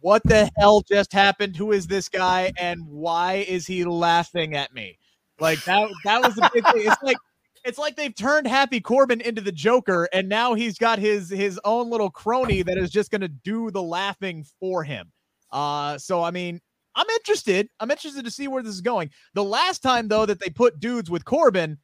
what 0.06 0.22
the 0.24 0.52
hell 0.56 0.82
just 0.82 1.12
happened? 1.12 1.56
Who 1.56 1.72
is 1.72 1.88
this 1.88 2.10
guy? 2.10 2.54
And 2.60 2.80
why 2.88 3.44
is 3.48 3.66
he 3.66 3.84
laughing 3.86 4.54
at 4.54 4.72
me? 4.72 5.00
Like 5.40 5.64
that 5.64 5.90
that 6.04 6.22
was 6.22 6.36
the 6.36 6.48
big 6.54 6.64
thing. 6.64 6.84
It's 6.86 7.02
like 7.02 7.18
it's 7.64 7.80
like 7.80 7.96
they've 7.96 8.14
turned 8.14 8.46
Happy 8.46 8.80
Corbin 8.80 9.20
into 9.20 9.42
the 9.42 9.52
Joker, 9.52 10.08
and 10.14 10.30
now 10.30 10.54
he's 10.54 10.78
got 10.78 11.00
his 11.00 11.32
his 11.32 11.60
own 11.66 11.90
little 11.90 12.12
crony 12.12 12.62
that 12.62 12.78
is 12.78 12.92
just 12.92 13.10
gonna 13.10 13.28
do 13.28 13.72
the 13.72 13.82
laughing 13.82 14.46
for 14.60 14.84
him. 14.84 15.12
Uh 15.52 15.98
so 15.98 16.22
I 16.22 16.30
mean, 16.30 16.62
I'm 16.94 17.10
interested. 17.10 17.68
I'm 17.80 17.90
interested 17.90 18.26
to 18.26 18.32
see 18.32 18.48
where 18.48 18.62
this 18.62 18.76
is 18.76 18.82
going. 18.82 19.10
The 19.34 19.44
last 19.44 19.82
time 19.82 20.08
though 20.08 20.28
that 20.28 20.40
they 20.40 20.52
put 20.52 20.80
dudes 20.80 21.10
with 21.10 21.26
Corbin, 21.26 21.80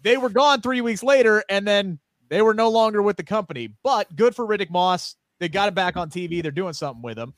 they 0.00 0.16
were 0.16 0.30
gone 0.30 0.62
three 0.62 0.80
weeks 0.80 1.02
later, 1.02 1.44
and 1.50 1.68
then 1.68 1.98
they 2.30 2.40
were 2.40 2.54
no 2.54 2.70
longer 2.70 3.02
with 3.02 3.18
the 3.18 3.24
company. 3.24 3.74
But 3.84 4.16
good 4.16 4.34
for 4.34 4.46
Riddick 4.46 4.70
Moss. 4.70 5.16
They 5.38 5.48
got 5.48 5.68
him 5.68 5.74
back 5.74 5.96
on 5.96 6.10
TV. 6.10 6.42
They're 6.42 6.50
doing 6.50 6.72
something 6.72 7.02
with 7.02 7.18
him. 7.18 7.34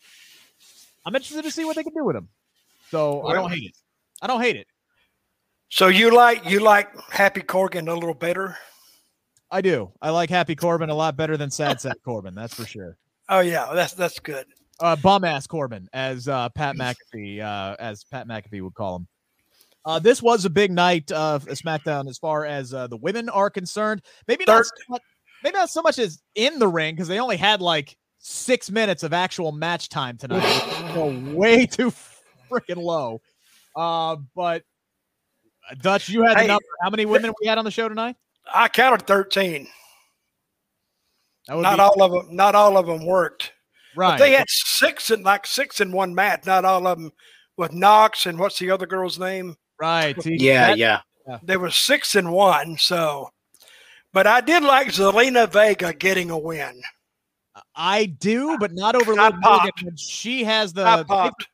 I'm 1.05 1.15
interested 1.15 1.43
to 1.45 1.51
see 1.51 1.65
what 1.65 1.77
they 1.77 1.83
can 1.83 1.95
do 1.95 2.05
with 2.05 2.17
him. 2.17 2.29
So 2.91 3.23
I 3.27 3.35
don't 3.35 3.51
hate 3.51 3.71
it. 3.71 3.77
I 4.21 4.27
don't 4.27 4.41
hate 4.41 4.57
it. 4.57 4.67
So 5.69 5.89
you 5.89 6.15
like 6.15 6.49
you 6.49 6.61
like 6.61 6.89
Happy 7.11 7.41
Corgan 7.43 7.89
a 7.89 7.95
little 7.95 8.15
better? 8.15 8.57
I 9.51 9.61
do. 9.61 9.93
I 10.03 10.11
like 10.11 10.31
Happy 10.31 10.55
Corbin 10.57 10.91
a 10.91 10.95
lot 10.95 11.17
better 11.17 11.37
than 11.37 11.51
Sad 11.51 11.81
Sack 11.81 11.97
Corbin. 12.05 12.35
That's 12.35 12.55
for 12.55 12.67
sure. 12.67 12.97
Oh 13.29 13.41
yeah, 13.41 13.73
that's 13.73 13.95
that's 13.95 14.19
good. 14.19 14.47
Uh, 14.81 14.97
bum 14.97 15.25
ass 15.25 15.47
Corbin, 15.47 15.89
as 15.93 16.27
uh, 16.27 16.49
Pat 16.51 16.75
McAfee, 16.77 17.41
uh, 17.41 17.77
as 17.79 18.03
Pat 18.05 18.27
McAfee 18.27 18.63
would 18.63 18.75
call 18.75 18.97
him. 18.97 19.09
Uh, 19.85 19.99
this 19.99 20.23
was 20.23 20.45
a 20.45 20.51
big 20.51 20.71
night 20.71 21.11
of 21.13 21.45
SmackDown 21.47 22.09
as 22.09 22.19
far 22.19 22.45
as 22.47 22.73
uh, 22.75 22.87
the 22.87 22.97
women 22.97 23.29
are 23.29 23.51
concerned. 23.51 24.03
Maybe 24.27 24.45
not, 24.47 24.57
Third- 24.59 24.67
so 24.67 24.85
much, 24.89 25.03
maybe 25.43 25.57
not 25.57 25.71
so 25.71 25.83
much 25.83 25.99
as 25.99 26.21
in 26.35 26.59
the 26.59 26.69
ring 26.69 26.95
because 26.95 27.09
they 27.09 27.19
only 27.21 27.37
had 27.37 27.61
like 27.61 27.97
six 28.19 28.71
minutes 28.71 29.03
of 29.03 29.13
actual 29.13 29.53
match 29.53 29.89
time 29.89 30.17
tonight. 30.19 30.43
which 30.45 30.75
is, 30.75 30.79
you 30.81 30.95
know, 30.95 31.35
way 31.37 31.67
too 31.67 31.93
freaking 32.51 32.77
low. 32.83 33.21
Uh, 33.77 34.17
but 34.35 34.63
uh, 35.71 35.75
Dutch, 35.81 36.09
you 36.09 36.23
had 36.25 36.37
the 36.39 36.47
number. 36.47 36.65
How 36.83 36.91
many 36.91 37.07
women 37.07 37.33
we 37.41 37.47
had 37.47 37.59
on 37.59 37.65
the 37.65 37.71
show 37.71 37.89
tonight? 37.89 38.17
I 38.53 38.69
counted 38.69 39.07
thirteen. 39.07 39.67
That 41.47 41.57
would 41.57 41.63
Not 41.63 41.77
be- 41.77 41.83
all 41.83 42.03
of 42.03 42.13
them. 42.27 42.37
Not 42.37 42.55
all 42.55 42.77
of 42.77 42.87
them 42.87 43.05
worked. 43.07 43.53
right. 43.97 44.19
They 44.19 44.33
had 44.33 44.47
six 44.49 45.11
and 45.11 45.25
like 45.25 45.47
six 45.47 45.81
in 45.81 45.93
one 45.93 46.15
match. 46.15 46.45
Not 46.47 46.65
all 46.65 46.87
of 46.87 46.99
them 46.99 47.13
with 47.57 47.73
Nox 47.73 48.27
and 48.27 48.39
what's 48.39 48.59
the 48.59 48.71
other 48.71 48.87
girl's 48.87 49.19
name? 49.19 49.57
right. 49.81 50.17
Yeah, 50.25 50.69
that- 50.69 50.79
yeah. 50.79 51.01
There 51.43 51.61
was 51.61 51.77
six 51.77 52.17
in 52.17 52.31
one. 52.33 52.77
So, 52.77 53.31
but 54.13 54.27
I 54.27 54.41
did 54.41 54.63
like 54.63 54.89
Zelina 54.89 55.51
Vega 55.51 55.93
getting 55.93 56.31
a 56.31 56.39
win. 56.39 56.83
I 57.75 58.07
do, 58.07 58.57
but 58.59 58.73
not 58.73 58.95
over 58.95 59.15
Liv 59.15 59.35
Morgan. 59.41 59.97
She 59.97 60.45
has 60.45 60.73
the. 60.73 60.85
I 60.85 61.03
popped. 61.03 61.49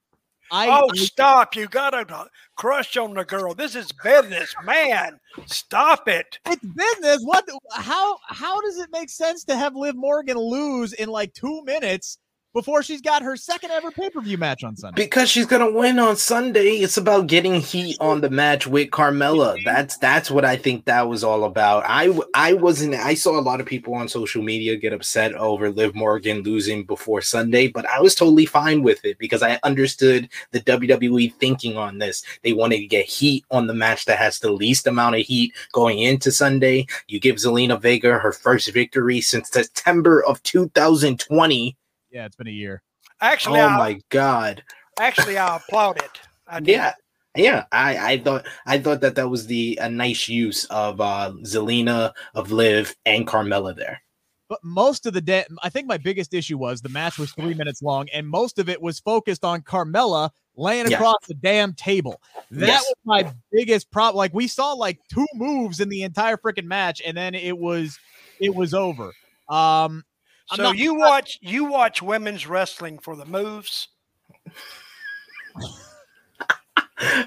I, 0.51 0.69
oh, 0.69 0.89
I- 0.93 0.97
stop! 0.97 1.57
You 1.57 1.67
got 1.67 1.91
to 1.91 2.27
crush 2.57 2.97
on 2.97 3.15
the 3.15 3.25
girl. 3.25 3.55
This 3.55 3.75
is 3.75 3.91
business, 4.05 4.55
man. 4.65 5.19
Stop 5.47 6.09
it. 6.09 6.39
it's 6.47 6.65
business. 6.65 7.23
What? 7.23 7.49
How? 7.73 8.19
How 8.29 8.61
does 8.61 8.79
it 8.79 8.91
make 8.93 9.11
sense 9.11 9.45
to 9.45 9.57
have 9.57 9.75
Liv 9.75 9.97
Morgan 9.97 10.39
lose 10.39 10.93
in 10.93 11.09
like 11.09 11.35
two 11.35 11.63
minutes 11.65 12.19
before 12.57 12.83
she's 12.83 13.03
got 13.03 13.23
her 13.23 13.37
second 13.37 13.71
ever 13.71 13.91
pay 13.91 14.09
per 14.09 14.19
view 14.23 14.39
match 14.39 14.65
on 14.65 14.75
Sunday? 14.75 15.05
Because 15.05 15.29
she's 15.29 15.45
gonna 15.45 15.71
win 15.71 15.99
on 15.99 16.17
Sunday. 16.17 16.79
It's 16.79 16.97
about 16.97 17.27
getting 17.27 17.61
heat 17.61 17.99
on 18.01 18.23
the 18.23 18.31
match 18.31 18.67
with 18.67 18.89
Carmella. 18.91 19.59
That's 19.63 19.99
that's 19.99 20.31
what 20.31 20.47
I 20.47 20.57
think 20.57 20.87
that 20.87 21.07
was 21.07 21.23
all 21.23 21.45
about. 21.45 21.85
I 21.87 22.19
I 22.35 22.55
wasn't. 22.55 22.95
I 22.95 23.13
saw 23.13 23.39
a 23.39 23.43
lot 23.43 23.61
of 23.61 23.67
people 23.67 23.95
on 23.95 24.09
social 24.09 24.43
media 24.43 24.75
get 24.77 24.95
upset 24.95 25.35
over 25.35 25.71
Liv 25.71 25.95
Morgan 25.95 26.43
losing 26.45 26.85
before 26.85 27.21
Sunday, 27.21 27.69
but 27.69 27.85
I 27.85 28.01
was 28.01 28.15
totally 28.15 28.47
fine 28.47 28.83
with 28.83 29.05
it 29.05 29.19
because 29.19 29.43
I 29.43 29.61
understood 29.63 30.31
the 30.53 30.61
WWE 30.61 31.35
thinking 31.35 31.77
on 31.77 31.99
this. 31.99 32.25
They 32.43 32.55
wanted 32.55 32.79
to 32.79 32.87
get 32.87 33.05
heat 33.05 33.45
on 33.51 33.67
the 33.67 33.75
match 33.75 34.07
that 34.07 34.19
has 34.19 34.39
the 34.39 34.51
least 34.51 34.87
amount 34.87 35.17
of 35.17 35.21
heat 35.21 35.53
going 35.73 35.99
into 35.99 36.33
Sunday. 36.33 36.87
You 37.07 37.21
give 37.21 37.37
Zelina 37.37 37.79
Vega 37.79 38.19
her 38.19 38.33
first 38.33 38.73
victory 38.73 39.21
since 39.21 39.51
September 39.51 40.25
of 40.25 40.43
2020. 40.43 41.77
Yeah, 42.17 42.25
it's 42.25 42.37
been 42.37 42.47
a 42.47 42.51
year. 42.51 42.81
Actually, 43.21 43.61
Oh 43.61 43.69
I, 43.69 43.77
my 43.77 44.01
god. 44.09 44.63
actually, 44.99 45.37
I 45.37 45.57
applaud 45.57 45.99
it. 45.99 46.19
I 46.49 46.61
did. 46.61 46.69
Yeah, 46.69 46.95
yeah. 47.37 47.65
I 47.73 48.13
I 48.13 48.19
thought 48.19 48.47
I 48.65 48.79
thought 48.79 49.03
that 49.03 49.17
that 49.17 49.29
was 49.29 49.47
the 49.47 49.79
a 49.83 49.91
nice 49.91 50.27
use 50.27 50.65
of 50.67 50.99
uh 50.99 51.33
Zelina, 51.43 52.15
of 52.35 52.53
Liv, 52.53 52.97
and 53.05 53.27
Carmella 53.27 53.77
there. 53.77 54.01
But 54.49 54.61
most 54.65 55.05
of 55.05 55.13
the 55.13 55.21
day, 55.21 55.45
I 55.63 55.69
think 55.69 55.87
my 55.87 55.99
biggest 55.99 56.33
issue 56.33 56.57
was 56.57 56.81
the 56.81 56.89
match 56.89 57.19
was 57.19 57.31
three 57.33 57.53
minutes 57.53 57.83
long, 57.83 58.09
and 58.15 58.27
most 58.27 58.59
of 58.59 58.71
it 58.71 58.81
was 58.81 58.99
focused 58.99 59.45
on 59.45 59.61
Carmella 59.61 60.31
laying 60.57 60.91
Yeah. 60.91 60.97
across 60.97 61.19
the 61.29 61.35
damn 61.35 61.75
table. 61.75 62.19
That 62.53 62.69
Yes. 62.69 62.83
was 62.83 62.95
my 63.05 63.31
biggest 63.53 63.91
problem. 63.91 64.17
Like 64.17 64.33
we 64.33 64.49
saw 64.49 64.73
like 64.73 64.99
two 65.13 65.27
moves 65.35 65.81
in 65.81 65.91
the 65.91 66.01
entire 66.03 66.39
freaking 66.39 66.65
match, 66.65 67.03
and 67.05 67.15
then 67.15 67.35
it 67.35 67.59
was 67.59 67.99
it 68.41 68.55
was 68.55 68.73
over. 68.73 69.13
Um, 69.51 70.03
I'm 70.51 70.57
So 70.57 70.63
not- 70.63 70.77
you 70.79 70.95
watch 70.95 71.39
you 71.43 71.65
watch 71.65 72.03
women's 72.03 72.47
wrestling 72.47 72.99
for 72.99 73.17
the 73.17 73.25
moves. 73.27 73.89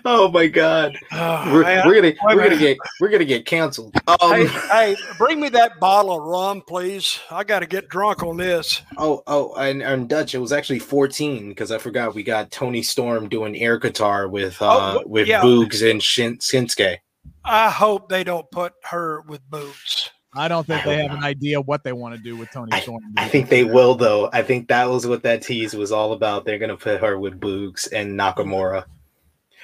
oh 0.06 0.30
my 0.32 0.48
god, 0.48 0.98
Oh, 1.12 1.50
we're, 1.54 1.62
man. 1.64 1.88
we're 1.88 1.96
gonna 1.96 2.08
Wait 2.08 2.18
we're 2.36 2.44
gonna 2.44 2.58
get 2.58 2.78
we're 3.00 3.10
gonna 3.10 3.26
get 3.26 3.46
canceled. 3.46 3.94
Um, 4.08 4.18
hey, 4.32 4.46
hey, 4.72 4.96
bring 5.18 5.40
me 5.40 5.50
that 5.50 5.80
bottle 5.80 6.12
of 6.18 6.24
rum, 6.24 6.64
please. 6.68 7.20
I 7.30 7.44
got 7.44 7.60
to 7.60 7.68
get 7.68 7.90
drunk 7.90 8.24
on 8.24 8.38
this. 8.38 8.82
oh 8.98 9.22
oh, 9.28 9.54
and, 9.56 9.82
and 9.84 10.10
Dutch, 10.10 10.34
it 10.34 10.40
was 10.40 10.52
actually 10.52 10.80
fourteen 10.80 11.50
because 11.50 11.72
I 11.72 11.78
forgot 11.78 12.16
we 12.16 12.24
got 12.24 12.52
Toni 12.52 12.82
Storm 12.82 13.30
doing 13.30 13.56
air 13.58 13.78
guitar 13.78 14.28
with 14.28 14.60
uh 14.62 15.00
Oh, 15.00 15.08
with 15.08 15.28
yeah. 15.28 15.42
Boogs 15.42 15.90
and 15.90 16.02
Shin- 16.02 16.38
Shinsuke. 16.38 16.98
I 17.46 17.70
hope 17.70 18.10
they 18.10 18.24
don't 18.24 18.50
put 18.52 18.74
her 18.86 19.22
with 19.28 19.48
boots. 19.50 20.10
I 20.36 20.48
don't 20.48 20.66
think 20.68 20.84
they 20.84 20.98
have 21.02 21.12
an 21.18 21.24
idea 21.24 21.60
what 21.60 21.84
they 21.84 21.92
want 21.94 22.16
to 22.16 22.22
do 22.22 22.38
with 22.38 22.52
Toni 22.52 22.80
Storm. 22.82 23.02
I 23.18 23.28
think 23.28 23.50
they 23.50 23.64
will 23.64 23.96
though. 23.96 24.30
I 24.32 24.44
think 24.44 24.68
that 24.68 24.88
was 24.90 25.08
what 25.08 25.24
that 25.24 25.42
tease 25.42 25.74
was 25.74 25.92
all 25.92 26.14
about. 26.14 26.46
They're 26.46 26.60
gonna 26.60 26.78
put 26.78 27.02
her 27.02 27.18
with 27.18 27.40
Boogs 27.40 27.88
and 27.92 28.18
Nakamura. 28.20 28.86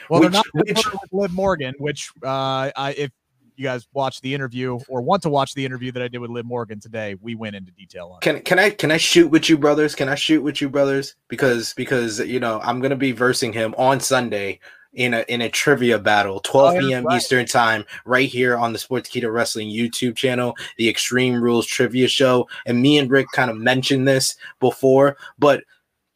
Well, 0.10 0.22
Which- 0.22 0.32
they're 0.32 0.32
not 0.32 0.46
which- 0.54 0.76
put 0.76 0.86
her 0.86 0.92
with 1.02 1.14
Liv 1.14 1.34
Morgan, 1.34 1.76
which 1.78 2.10
uh, 2.24 2.72
I, 2.76 2.96
if 2.98 3.12
you 3.58 3.64
guys 3.64 3.88
watch 3.94 4.20
the 4.22 4.34
interview 4.34 4.78
or 4.90 5.02
want 5.02 5.22
to 5.24 5.30
watch 5.30 5.54
the 5.54 5.64
interview 5.64 5.92
that 5.94 6.02
I 6.04 6.08
did 6.10 6.18
with 6.18 6.30
Liv 6.30 6.46
Morgan 6.46 6.80
today, 6.80 7.16
we 7.22 7.36
went 7.36 7.56
into 7.56 7.72
detail 7.72 8.10
on. 8.12 8.18
it. 8.18 8.22
Can 8.22 8.42
can 8.42 8.60
I 8.60 8.72
can 8.72 8.92
I 8.92 8.98
shoot 8.98 9.28
with 9.30 9.50
you 9.50 9.58
brothers? 9.58 9.94
Can 9.96 10.10
I 10.10 10.16
shoot 10.16 10.42
with 10.42 10.62
you 10.62 10.70
brothers? 10.70 11.16
Because 11.28 11.74
because 11.76 12.20
you 12.20 12.40
know 12.40 12.60
I'm 12.64 12.82
gonna 12.82 12.96
be 12.96 13.12
versing 13.12 13.54
him 13.54 13.76
on 13.78 14.00
Sunday 14.00 14.60
in 14.96 15.14
a 15.14 15.26
in 15.28 15.42
a 15.42 15.50
trivia 15.50 16.00
battle, 16.00 16.40
12 16.42 16.76
Oh, 16.76 16.80
p.m. 16.80 17.06
right. 17.06 17.18
Eastern 17.18 17.46
time, 17.46 17.86
right 18.06 18.28
here 18.28 18.58
on 18.58 18.74
the 18.74 18.80
Sportskeeda 18.80 19.32
Wrestling 19.32 19.70
YouTube 19.70 20.16
channel, 20.16 20.56
the 20.78 20.90
Extreme 20.90 21.42
Rules 21.42 21.66
Trivia 21.68 22.08
Show. 22.08 22.48
And 22.66 22.82
me 22.82 22.98
and 22.98 23.10
Rick 23.10 23.28
kind 23.34 23.52
of 23.52 23.58
mentioned 23.58 24.08
this 24.08 24.36
before, 24.60 25.18
but 25.38 25.64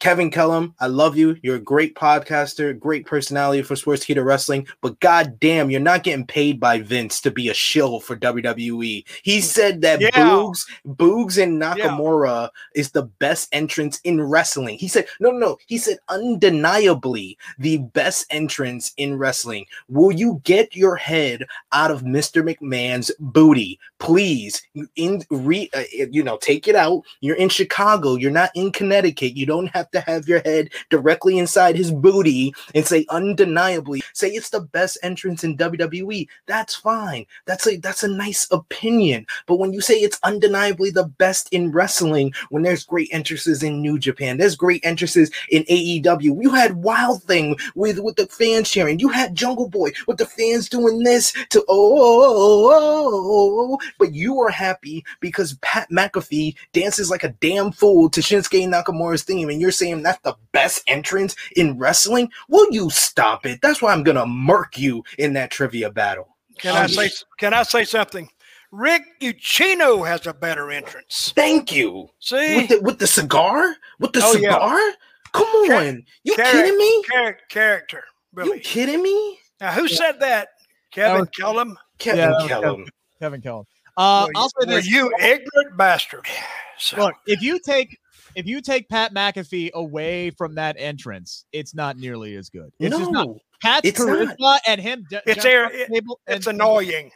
Kevin 0.00 0.30
Kellum, 0.30 0.74
I 0.80 0.86
love 0.86 1.16
you. 1.16 1.36
You're 1.42 1.56
a 1.56 1.60
great 1.60 1.94
podcaster, 1.94 2.76
great 2.78 3.06
personality 3.06 3.62
for 3.62 3.74
Sportskeeda 3.74 4.24
Wrestling, 4.24 4.66
but 4.80 4.98
god 5.00 5.38
damn, 5.40 5.70
you're 5.70 5.78
not 5.78 6.02
getting 6.02 6.26
paid 6.26 6.58
by 6.58 6.80
Vince 6.80 7.20
to 7.20 7.30
be 7.30 7.50
a 7.50 7.54
shill 7.54 8.00
for 8.00 8.16
WWE. 8.16 9.04
He 9.22 9.40
said 9.42 9.82
that 9.82 10.00
Yeah. 10.00 10.10
Boogs, 10.10 10.66
Boogs 10.86 11.40
and 11.40 11.60
Nakamura 11.60 12.48
is 12.74 12.90
the 12.90 13.02
best 13.02 13.48
entrance 13.52 14.00
in 14.02 14.22
wrestling. 14.22 14.78
He 14.78 14.88
said, 14.88 15.06
no, 15.20 15.30
no, 15.30 15.38
no. 15.38 15.58
He 15.66 15.76
said 15.76 15.98
undeniably 16.08 17.36
the 17.58 17.78
best 17.78 18.26
entrance 18.30 18.92
in 18.96 19.18
wrestling. 19.18 19.66
Will 19.88 20.12
you 20.12 20.40
get 20.44 20.74
your 20.74 20.96
head 20.96 21.46
out 21.72 21.90
of 21.90 22.02
Mr. 22.02 22.42
McMahon's 22.42 23.10
booty? 23.20 23.78
Please, 24.00 24.62
You 24.72 24.88
in 24.96 25.22
re, 25.30 25.68
uh, 25.74 25.82
you 25.92 26.22
know, 26.22 26.38
take 26.38 26.66
it 26.66 26.74
out. 26.74 27.02
You're 27.20 27.36
in 27.36 27.50
Chicago. 27.50 28.16
You're 28.16 28.30
not 28.30 28.50
in 28.54 28.72
Connecticut. 28.72 29.36
You 29.36 29.44
don't 29.44 29.66
have 29.68 29.90
to 29.90 30.00
have 30.00 30.26
your 30.26 30.40
head 30.40 30.70
directly 30.88 31.36
inside 31.38 31.76
his 31.76 31.92
booty 31.92 32.54
and 32.74 32.86
say 32.86 33.04
undeniably. 33.10 34.02
Say 34.14 34.30
it's 34.30 34.48
the 34.48 34.62
best 34.62 34.96
entrance 35.02 35.44
in 35.44 35.58
WWE. 35.58 36.26
That's 36.46 36.74
fine. 36.74 37.26
That's 37.44 37.66
a 37.66 37.76
that's 37.76 38.02
a 38.02 38.08
nice 38.08 38.48
opinion. 38.50 39.26
But 39.46 39.56
when 39.56 39.74
you 39.74 39.82
say 39.82 39.96
it's 39.96 40.18
undeniably 40.22 40.90
the 40.90 41.04
best 41.04 41.52
in 41.52 41.70
wrestling, 41.70 42.32
when 42.48 42.62
there's 42.62 42.84
great 42.84 43.10
entrances 43.12 43.62
in 43.62 43.82
New 43.82 43.98
Japan, 43.98 44.38
there's 44.38 44.56
great 44.56 44.82
entrances 44.82 45.30
in 45.50 45.64
AEW. 45.64 46.42
You 46.42 46.50
had 46.50 46.82
Wild 46.82 47.22
Thing 47.24 47.54
with 47.74 47.98
with 47.98 48.16
the 48.16 48.26
fans 48.28 48.70
cheering. 48.70 48.98
You 48.98 49.10
had 49.10 49.34
Jungle 49.34 49.68
Boy 49.68 49.92
with 50.06 50.16
the 50.16 50.26
fans 50.26 50.70
doing 50.70 51.02
this 51.02 51.32
to 51.50 51.60
oh, 51.68 51.98
oh, 51.98 52.70
oh, 52.72 53.72
oh. 53.74 53.89
But 53.98 54.14
you 54.14 54.40
are 54.40 54.50
happy 54.50 55.04
because 55.20 55.54
Pat 55.62 55.88
McAfee 55.90 56.54
dances 56.72 57.10
like 57.10 57.24
a 57.24 57.30
damn 57.40 57.72
fool 57.72 58.08
to 58.10 58.20
Shinsuke 58.20 58.66
Nakamura's 58.68 59.22
theme, 59.22 59.48
and 59.48 59.60
you're 59.60 59.70
saying 59.70 60.02
that's 60.02 60.20
the 60.22 60.34
best 60.52 60.82
entrance 60.86 61.34
in 61.56 61.78
wrestling. 61.78 62.30
Will 62.48 62.66
you 62.70 62.90
stop 62.90 63.46
it? 63.46 63.60
That's 63.62 63.80
why 63.82 63.92
I'm 63.92 64.02
gonna 64.02 64.26
murk 64.26 64.78
you 64.78 65.02
in 65.18 65.32
that 65.34 65.50
trivia 65.50 65.90
battle. 65.90 66.36
Can 66.58 66.74
I 66.76 66.86
say? 66.86 67.10
Can 67.38 67.54
I 67.54 67.62
say 67.62 67.84
something? 67.84 68.28
Rick 68.72 69.02
Ucchino 69.20 70.06
has 70.06 70.26
a 70.28 70.32
better 70.34 70.70
entrance. 70.70 71.32
Thank 71.34 71.72
you. 71.72 72.08
See, 72.20 72.56
With 72.56 72.68
the 72.68 72.80
with 72.82 72.98
the 73.00 73.06
cigar? 73.06 73.74
With 73.98 74.12
the 74.12 74.20
Oh, 74.22 74.32
yeah. 74.34 74.52
cigar? 74.52 74.78
Come 75.32 75.66
Char- 75.66 75.76
on. 75.76 76.04
You 76.24 76.36
char- 76.36 76.44
kidding 76.52 76.76
me? 76.78 77.04
Char- 77.10 77.38
character, 77.48 78.04
You 78.36 78.60
kidding 78.60 79.02
me? 79.02 79.38
Now, 79.60 79.72
who 79.72 79.88
said 79.88 80.20
that? 80.20 80.48
Kevin 80.92 81.20
was- 81.20 81.28
Kellum. 81.36 81.78
Kevin 81.98 82.18
Yeah, 82.18 82.26
that 82.28 82.36
was 82.38 82.48
Kellum. 82.48 82.86
Kevin 83.20 83.40
Kellum. 83.42 83.66
Uh, 83.96 84.26
Were 84.28 84.32
I'll 84.36 84.48
say 84.60 84.66
this: 84.66 84.86
you 84.88 85.12
ignorant 85.20 85.76
bastard? 85.76 86.26
So, 86.78 86.96
look, 86.96 87.14
if 87.26 87.42
you 87.42 87.58
take 87.58 87.98
if 88.36 88.46
you 88.46 88.60
take 88.62 88.88
Pat 88.88 89.12
McAfee 89.12 89.72
away 89.72 90.30
from 90.30 90.54
that 90.54 90.76
entrance, 90.78 91.44
it's 91.52 91.74
not 91.74 91.96
nearly 91.98 92.36
as 92.36 92.48
good. 92.48 92.70
It's 92.78 92.96
just 92.96 93.10
not. 93.10 93.26
no, 93.26 93.38
Pat's 93.62 93.88
it's 93.88 94.00
charisma 94.00 94.34
not. 94.38 94.62
and 94.66 94.80
him. 94.80 95.04
d- 95.10 95.18
It's 95.26 95.44
air- 95.44 95.70
it- 95.70 95.88
table 95.92 96.20
it's 96.26 96.46
and- 96.46 96.56
annoying. 96.60 97.10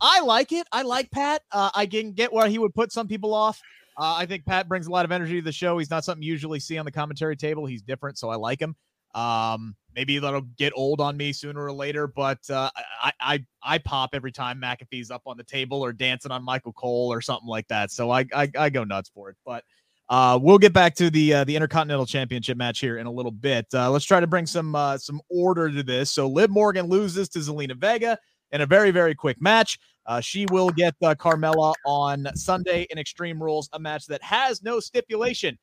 I 0.00 0.20
like 0.20 0.52
it. 0.52 0.66
I 0.70 0.82
like 0.82 1.10
Pat. 1.10 1.42
Uh, 1.50 1.70
I 1.74 1.86
can 1.86 2.12
get 2.12 2.32
where 2.32 2.48
he 2.48 2.58
would 2.58 2.72
put 2.72 2.92
some 2.92 3.08
people 3.08 3.34
off. 3.34 3.60
Uh, 3.98 4.14
I 4.16 4.26
think 4.26 4.46
Pat 4.46 4.68
brings 4.68 4.86
a 4.86 4.90
lot 4.92 5.04
of 5.04 5.10
energy 5.10 5.40
to 5.40 5.44
the 5.44 5.50
show. 5.50 5.76
He's 5.78 5.90
not 5.90 6.04
something 6.04 6.22
you 6.22 6.30
usually 6.30 6.60
see 6.60 6.78
on 6.78 6.84
the 6.84 6.92
commentary 6.92 7.36
table. 7.36 7.66
He's 7.66 7.82
different, 7.82 8.16
so 8.16 8.30
I 8.30 8.36
like 8.36 8.60
him. 8.60 8.76
Um, 9.14 9.74
maybe 9.94 10.18
that'll 10.18 10.42
get 10.58 10.72
old 10.76 11.00
on 11.00 11.16
me 11.16 11.32
sooner 11.32 11.64
or 11.64 11.72
later, 11.72 12.06
but 12.06 12.38
uh, 12.50 12.70
I, 13.02 13.12
I 13.20 13.46
I 13.62 13.78
pop 13.78 14.10
every 14.12 14.32
time 14.32 14.60
McAfee's 14.60 15.10
up 15.10 15.22
on 15.26 15.36
the 15.36 15.44
table 15.44 15.84
or 15.84 15.92
dancing 15.92 16.30
on 16.30 16.44
Michael 16.44 16.72
Cole 16.72 17.12
or 17.12 17.20
something 17.20 17.48
like 17.48 17.66
that. 17.68 17.90
So 17.90 18.10
I 18.10 18.26
I, 18.34 18.50
I 18.56 18.70
go 18.70 18.84
nuts 18.84 19.10
for 19.12 19.30
it. 19.30 19.36
But 19.44 19.64
uh, 20.08 20.38
we'll 20.40 20.58
get 20.58 20.72
back 20.72 20.94
to 20.96 21.10
the 21.10 21.34
uh, 21.34 21.44
the 21.44 21.54
Intercontinental 21.54 22.06
Championship 22.06 22.56
match 22.56 22.78
here 22.78 22.98
in 22.98 23.06
a 23.06 23.10
little 23.10 23.32
bit. 23.32 23.66
Uh, 23.74 23.90
let's 23.90 24.04
try 24.04 24.20
to 24.20 24.26
bring 24.26 24.46
some 24.46 24.74
uh, 24.74 24.96
some 24.96 25.20
order 25.28 25.70
to 25.70 25.82
this. 25.82 26.10
So 26.10 26.28
Liv 26.28 26.50
Morgan 26.50 26.86
loses 26.86 27.28
to 27.30 27.40
Zelina 27.40 27.76
Vega 27.76 28.18
in 28.52 28.62
a 28.62 28.66
very 28.66 28.90
very 28.90 29.14
quick 29.14 29.40
match. 29.40 29.78
Uh, 30.06 30.20
she 30.20 30.46
will 30.50 30.70
get 30.70 30.94
uh, 31.02 31.14
Carmella 31.14 31.74
on 31.84 32.26
Sunday 32.34 32.86
in 32.88 32.98
Extreme 32.98 33.42
Rules, 33.42 33.68
a 33.74 33.78
match 33.78 34.06
that 34.06 34.22
has 34.22 34.62
no 34.62 34.80
stipulation. 34.80 35.58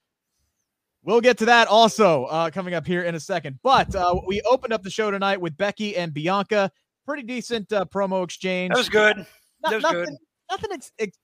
We'll 1.05 1.21
get 1.21 1.37
to 1.37 1.45
that 1.45 1.67
also 1.67 2.25
uh, 2.25 2.49
coming 2.49 2.73
up 2.73 2.85
here 2.87 3.03
in 3.03 3.13
a 3.13 3.19
second. 3.19 3.59
But 3.61 3.93
uh, 3.95 4.19
we 4.25 4.41
opened 4.41 4.73
up 4.73 4.81
the 4.81 4.89
show 4.89 5.11
tonight 5.11 5.39
with 5.39 5.55
Becky 5.55 5.95
and 5.95 6.11
Bianca. 6.11 6.71
Pretty 7.05 7.21
decent 7.21 7.71
uh, 7.71 7.85
promo 7.85 8.23
exchange. 8.23 8.71
That 8.71 8.77
was 8.77 8.89
good. 8.89 9.17
Not- 9.17 9.27
that 9.61 9.73
was 9.75 9.83
nothing, 9.83 10.03
good. 10.05 10.13
nothing 10.49 10.71
ex- 10.73 10.91
ex- 10.97 11.17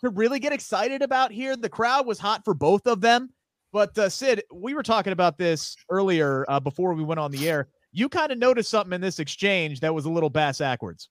to 0.00 0.08
really 0.08 0.38
get 0.38 0.52
excited 0.54 1.02
about 1.02 1.32
here. 1.32 1.54
The 1.54 1.68
crowd 1.68 2.06
was 2.06 2.18
hot 2.18 2.44
for 2.44 2.54
both 2.54 2.86
of 2.86 3.02
them. 3.02 3.30
But 3.72 3.96
uh, 3.98 4.08
Sid, 4.08 4.44
we 4.52 4.72
were 4.72 4.82
talking 4.82 5.12
about 5.12 5.36
this 5.36 5.76
earlier 5.90 6.46
uh, 6.48 6.58
before 6.58 6.94
we 6.94 7.04
went 7.04 7.20
on 7.20 7.30
the 7.30 7.46
air. 7.46 7.68
You 7.92 8.08
kind 8.08 8.32
of 8.32 8.38
noticed 8.38 8.70
something 8.70 8.94
in 8.94 9.02
this 9.02 9.18
exchange 9.18 9.80
that 9.80 9.94
was 9.94 10.06
a 10.06 10.10
little 10.10 10.30
bass 10.30 10.58
backwards. 10.58 11.10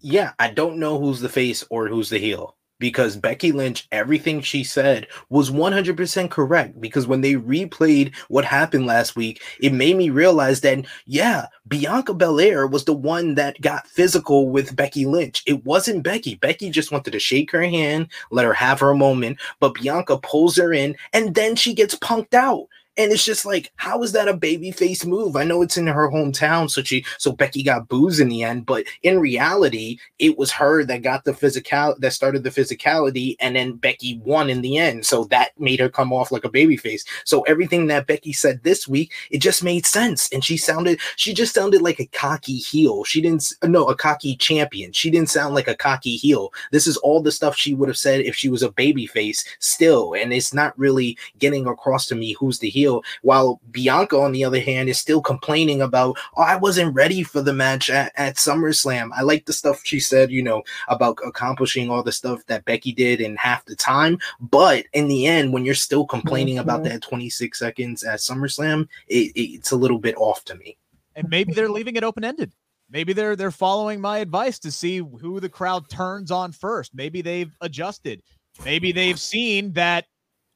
Yeah, 0.00 0.32
I 0.38 0.50
don't 0.50 0.78
know 0.78 1.00
who's 1.00 1.20
the 1.20 1.28
face 1.28 1.64
or 1.70 1.88
who's 1.88 2.10
the 2.10 2.18
heel 2.18 2.56
because 2.82 3.16
Becky 3.16 3.52
Lynch, 3.52 3.86
everything 3.92 4.40
she 4.40 4.64
said 4.64 5.06
was 5.30 5.52
100% 5.52 6.30
correct. 6.32 6.80
Because 6.80 7.06
when 7.06 7.20
they 7.20 7.34
replayed 7.34 8.12
what 8.26 8.44
happened 8.44 8.86
last 8.86 9.14
week, 9.14 9.40
it 9.60 9.72
made 9.72 9.96
me 9.96 10.10
realize 10.10 10.62
that, 10.62 10.84
yeah, 11.06 11.46
Bianca 11.68 12.12
Belair 12.12 12.66
was 12.66 12.84
the 12.84 12.92
one 12.92 13.36
that 13.36 13.60
got 13.60 13.86
physical 13.86 14.50
with 14.50 14.74
Becky 14.74 15.06
Lynch. 15.06 15.44
It 15.46 15.64
wasn't 15.64 16.02
Becky. 16.02 16.34
Becky 16.34 16.70
just 16.70 16.90
wanted 16.90 17.12
to 17.12 17.20
shake 17.20 17.52
her 17.52 17.62
hand, 17.62 18.08
let 18.32 18.44
her 18.44 18.52
have 18.52 18.80
her 18.80 18.94
moment, 18.94 19.38
but 19.60 19.74
Bianca 19.74 20.18
pulls 20.18 20.56
her 20.56 20.72
in 20.72 20.96
and 21.12 21.36
then 21.36 21.54
she 21.54 21.74
gets 21.74 21.94
punked 21.94 22.34
out. 22.34 22.66
And 22.98 23.10
it's 23.10 23.24
just 23.24 23.46
like, 23.46 23.72
how 23.76 24.02
is 24.02 24.12
that 24.12 24.28
a 24.28 24.34
babyface 24.34 25.06
move? 25.06 25.34
I 25.34 25.44
know 25.44 25.62
it's 25.62 25.78
in 25.78 25.86
her 25.86 26.10
hometown, 26.10 26.70
so 26.70 26.82
she 26.82 27.04
so 27.16 27.32
Becky 27.32 27.62
got 27.62 27.88
booze 27.88 28.20
in 28.20 28.28
the 28.28 28.42
end, 28.42 28.66
but 28.66 28.84
in 29.02 29.18
reality, 29.18 29.98
it 30.18 30.36
was 30.36 30.50
her 30.52 30.84
that 30.84 31.02
got 31.02 31.24
the 31.24 31.32
physical 31.32 31.94
that 32.00 32.12
started 32.12 32.44
the 32.44 32.50
physicality, 32.50 33.36
and 33.40 33.56
then 33.56 33.76
Becky 33.76 34.20
won 34.24 34.50
in 34.50 34.60
the 34.60 34.76
end. 34.76 35.06
So 35.06 35.24
that 35.24 35.58
made 35.58 35.80
her 35.80 35.88
come 35.88 36.12
off 36.12 36.30
like 36.30 36.44
a 36.44 36.50
babyface. 36.50 37.06
So 37.24 37.42
everything 37.42 37.86
that 37.86 38.06
Becky 38.06 38.34
said 38.34 38.62
this 38.62 38.86
week, 38.86 39.12
it 39.30 39.38
just 39.38 39.64
made 39.64 39.86
sense. 39.86 40.30
And 40.30 40.44
she 40.44 40.58
sounded, 40.58 41.00
she 41.16 41.32
just 41.32 41.54
sounded 41.54 41.80
like 41.80 41.98
a 41.98 42.06
cocky 42.06 42.58
heel. 42.58 43.04
She 43.04 43.22
didn't 43.22 43.52
no, 43.64 43.86
a 43.86 43.96
cocky 43.96 44.36
champion. 44.36 44.92
She 44.92 45.10
didn't 45.10 45.30
sound 45.30 45.54
like 45.54 45.68
a 45.68 45.74
cocky 45.74 46.16
heel. 46.16 46.52
This 46.72 46.86
is 46.86 46.98
all 46.98 47.22
the 47.22 47.32
stuff 47.32 47.56
she 47.56 47.72
would 47.74 47.88
have 47.88 47.96
said 47.96 48.20
if 48.20 48.36
she 48.36 48.50
was 48.50 48.62
a 48.62 48.70
babyface 48.70 49.46
still. 49.60 50.14
And 50.14 50.32
it's 50.32 50.52
not 50.52 50.78
really 50.78 51.16
getting 51.38 51.66
across 51.66 52.06
to 52.06 52.14
me 52.14 52.34
who's 52.34 52.58
the 52.58 52.68
heel. 52.68 52.81
While 53.22 53.60
Bianca, 53.70 54.18
on 54.18 54.32
the 54.32 54.44
other 54.44 54.60
hand, 54.60 54.88
is 54.88 54.98
still 54.98 55.20
complaining 55.20 55.82
about, 55.82 56.16
oh, 56.36 56.42
I 56.42 56.56
wasn't 56.56 56.94
ready 56.94 57.22
for 57.22 57.42
the 57.42 57.52
match 57.52 57.90
at, 57.90 58.12
at 58.16 58.36
SummerSlam. 58.36 59.10
I 59.14 59.22
like 59.22 59.46
the 59.46 59.52
stuff 59.52 59.80
she 59.84 60.00
said, 60.00 60.30
you 60.30 60.42
know, 60.42 60.62
about 60.88 61.18
accomplishing 61.24 61.90
all 61.90 62.02
the 62.02 62.12
stuff 62.12 62.44
that 62.46 62.64
Becky 62.64 62.92
did 62.92 63.20
in 63.20 63.36
half 63.36 63.64
the 63.64 63.76
time. 63.76 64.18
But 64.40 64.86
in 64.92 65.08
the 65.08 65.26
end, 65.26 65.52
when 65.52 65.64
you're 65.64 65.74
still 65.74 66.06
complaining 66.06 66.58
about 66.58 66.80
mm-hmm. 66.82 66.94
that 66.94 67.02
26 67.02 67.58
seconds 67.58 68.04
at 68.04 68.20
SummerSlam, 68.20 68.88
it, 69.08 69.32
it's 69.34 69.70
a 69.70 69.76
little 69.76 69.98
bit 69.98 70.16
off 70.16 70.44
to 70.46 70.54
me. 70.56 70.76
and 71.16 71.28
maybe 71.28 71.52
they're 71.52 71.68
leaving 71.68 71.96
it 71.96 72.04
open 72.04 72.24
ended. 72.24 72.52
Maybe 72.90 73.12
they're 73.12 73.36
they're 73.36 73.50
following 73.50 74.00
my 74.00 74.18
advice 74.18 74.58
to 74.60 74.70
see 74.70 74.98
who 74.98 75.40
the 75.40 75.48
crowd 75.48 75.88
turns 75.88 76.30
on 76.30 76.52
first. 76.52 76.94
Maybe 76.94 77.22
they've 77.22 77.50
adjusted. 77.60 78.22
Maybe 78.64 78.92
they've 78.92 79.18
seen 79.18 79.72
that 79.72 80.06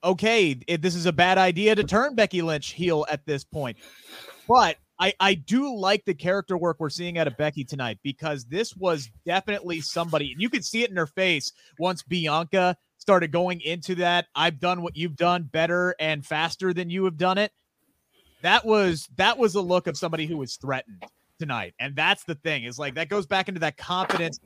okay, 0.03 0.59
it, 0.67 0.83
this 0.83 0.95
is 0.95 1.07
a 1.07 1.13
bad 1.13 1.39
idea 1.39 1.75
to 1.75 1.85
turn 1.85 2.15
Becky 2.15 2.43
Lynch 2.43 2.73
heel 2.73 3.07
at 3.11 3.27
this 3.27 3.45
point. 3.45 3.77
But 4.49 4.77
I, 4.99 5.13
I 5.21 5.35
do 5.35 5.75
like 5.75 6.05
the 6.05 6.15
character 6.15 6.57
work 6.57 6.77
we're 6.79 6.91
seeing 6.91 7.19
out 7.19 7.27
of 7.27 7.37
Becky 7.37 7.65
tonight 7.65 7.99
because 8.03 8.45
this 8.45 8.75
was 8.77 9.11
definitely 9.25 9.81
somebody, 9.81 10.33
and 10.33 10.41
you 10.41 10.49
could 10.49 10.65
see 10.65 10.83
it 10.83 10.91
in 10.91 10.97
her 10.97 11.07
face 11.07 11.53
once 11.79 12.03
Bianca 12.03 12.77
started 12.99 13.31
going 13.31 13.61
into 13.61 13.95
that. 13.97 14.27
I've 14.35 14.59
done 14.59 14.83
what 14.83 14.97
you've 14.97 15.17
done 15.17 15.45
better 15.45 15.95
and 16.01 16.25
faster 16.25 16.73
than 16.73 16.91
you 16.91 17.05
have 17.05 17.17
done 17.17 17.39
it. 17.39 17.53
That 18.43 18.65
was 18.65 19.09
that 19.17 19.39
was 19.39 19.55
a 19.55 19.61
look 19.61 19.87
of 19.87 19.97
somebody 19.97 20.27
who 20.27 20.37
was 20.37 20.57
threatened 20.57 21.05
tonight. 21.39 21.75
And 21.79 21.95
that's 21.95 22.25
the 22.25 22.35
thing 22.35 22.65
is 22.65 22.79
like 22.79 22.95
that 22.95 23.09
goes 23.09 23.27
back 23.27 23.49
into 23.49 23.61
that 23.61 23.77
confidence, 23.77 24.41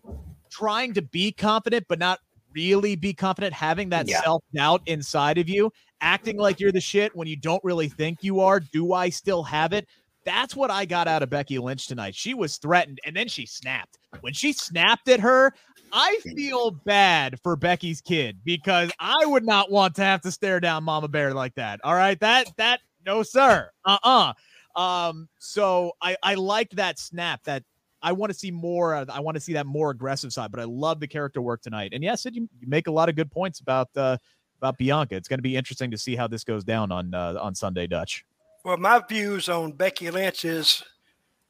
trying 0.50 0.94
to 0.94 1.02
be 1.02 1.32
confident, 1.32 1.86
but 1.88 1.98
not 1.98 2.20
really 2.54 2.96
be 2.96 3.12
confident, 3.14 3.52
having 3.54 3.88
that 3.90 4.08
Yeah. 4.08 4.22
self 4.22 4.42
doubt 4.54 4.82
inside 4.86 5.38
of 5.38 5.48
you, 5.48 5.70
acting 6.00 6.36
like 6.36 6.60
you're 6.60 6.72
the 6.72 6.80
shit 6.80 7.14
when 7.14 7.28
you 7.28 7.36
don't 7.36 7.62
really 7.64 7.88
think 7.88 8.18
you 8.22 8.40
are. 8.40 8.60
Do 8.60 8.92
I 8.92 9.10
still 9.10 9.42
have 9.44 9.72
it? 9.72 9.86
That's 10.24 10.54
what 10.54 10.70
I 10.70 10.84
got 10.84 11.08
out 11.08 11.22
of 11.22 11.30
Becky 11.30 11.58
Lynch 11.58 11.86
tonight. 11.86 12.14
She 12.14 12.34
was 12.34 12.58
threatened 12.58 13.00
and 13.04 13.16
then 13.16 13.28
she 13.28 13.46
snapped. 13.46 13.98
When 14.20 14.32
she 14.34 14.52
snapped 14.52 15.08
at 15.08 15.20
her, 15.20 15.52
I 15.92 16.18
feel 16.36 16.70
bad 16.70 17.40
for 17.42 17.56
Becky's 17.56 18.00
kid 18.00 18.38
because 18.44 18.90
I 19.00 19.24
would 19.24 19.44
not 19.46 19.70
want 19.70 19.96
to 19.96 20.02
have 20.04 20.20
to 20.22 20.30
stare 20.30 20.60
down 20.60 20.84
Mama 20.84 21.08
Bear 21.08 21.32
like 21.34 21.54
that. 21.54 21.80
All 21.82 21.94
right. 21.94 22.20
That, 22.20 22.48
that, 22.58 22.80
no, 23.04 23.22
sir. 23.22 23.70
Uh 23.84 23.98
uh 24.04 24.32
Um, 24.80 25.28
so 25.38 25.92
I, 26.00 26.16
I 26.22 26.34
liked 26.34 26.76
that 26.76 26.98
snap 26.98 27.42
that 27.44 27.64
I 28.02 28.12
want 28.12 28.32
to 28.32 28.38
see 28.38 28.50
more. 28.50 28.94
I 28.94 29.20
want 29.20 29.34
to 29.34 29.40
see 29.40 29.52
that 29.54 29.66
more 29.66 29.90
aggressive 29.90 30.32
side, 30.32 30.50
but 30.50 30.60
I 30.60 30.64
love 30.64 31.00
the 31.00 31.06
character 31.06 31.42
work 31.42 31.62
tonight. 31.62 31.92
And 31.92 32.02
yes, 32.02 32.22
Sid, 32.22 32.34
you, 32.34 32.48
you 32.60 32.68
make 32.68 32.86
a 32.86 32.90
lot 32.90 33.08
of 33.08 33.16
good 33.16 33.30
points 33.30 33.60
about, 33.60 33.88
uh, 33.96 34.16
about 34.58 34.78
Bianca. 34.78 35.16
It's 35.16 35.28
going 35.28 35.38
to 35.38 35.42
be 35.42 35.56
interesting 35.56 35.90
to 35.90 35.98
see 35.98 36.16
how 36.16 36.26
this 36.26 36.44
goes 36.44 36.64
down 36.64 36.92
on, 36.92 37.14
uh, 37.14 37.38
on 37.40 37.54
Sunday, 37.54 37.86
Dutch. 37.86 38.24
Well, 38.64 38.76
my 38.76 39.02
views 39.08 39.48
on 39.48 39.72
Becky 39.72 40.10
Lynch 40.10 40.44
is, 40.44 40.82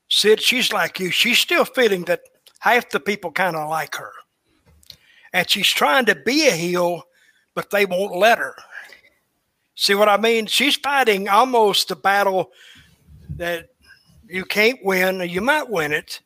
Sid, 0.08 0.40
she's 0.40 0.72
like 0.72 0.98
you. 0.98 1.10
She's 1.10 1.38
still 1.38 1.64
feeling 1.64 2.02
that 2.04 2.22
half 2.58 2.90
the 2.90 3.00
people 3.00 3.30
kind 3.30 3.56
of 3.56 3.68
like 3.68 3.94
her. 3.94 4.12
And 5.32 5.48
she's 5.48 5.68
trying 5.68 6.06
to 6.06 6.14
be 6.16 6.48
a 6.48 6.52
heel, 6.52 7.04
but 7.54 7.70
they 7.70 7.86
won't 7.86 8.16
let 8.16 8.38
her. 8.38 8.56
See 9.76 9.94
what 9.94 10.08
I 10.08 10.16
mean? 10.16 10.46
She's 10.46 10.76
fighting 10.76 11.28
almost 11.28 11.90
a 11.90 11.96
battle 11.96 12.50
that 13.36 13.68
you 14.28 14.44
can't 14.44 14.78
win, 14.84 15.20
or 15.20 15.24
you 15.24 15.40
might 15.40 15.70
win 15.70 15.92
it. 15.92 16.20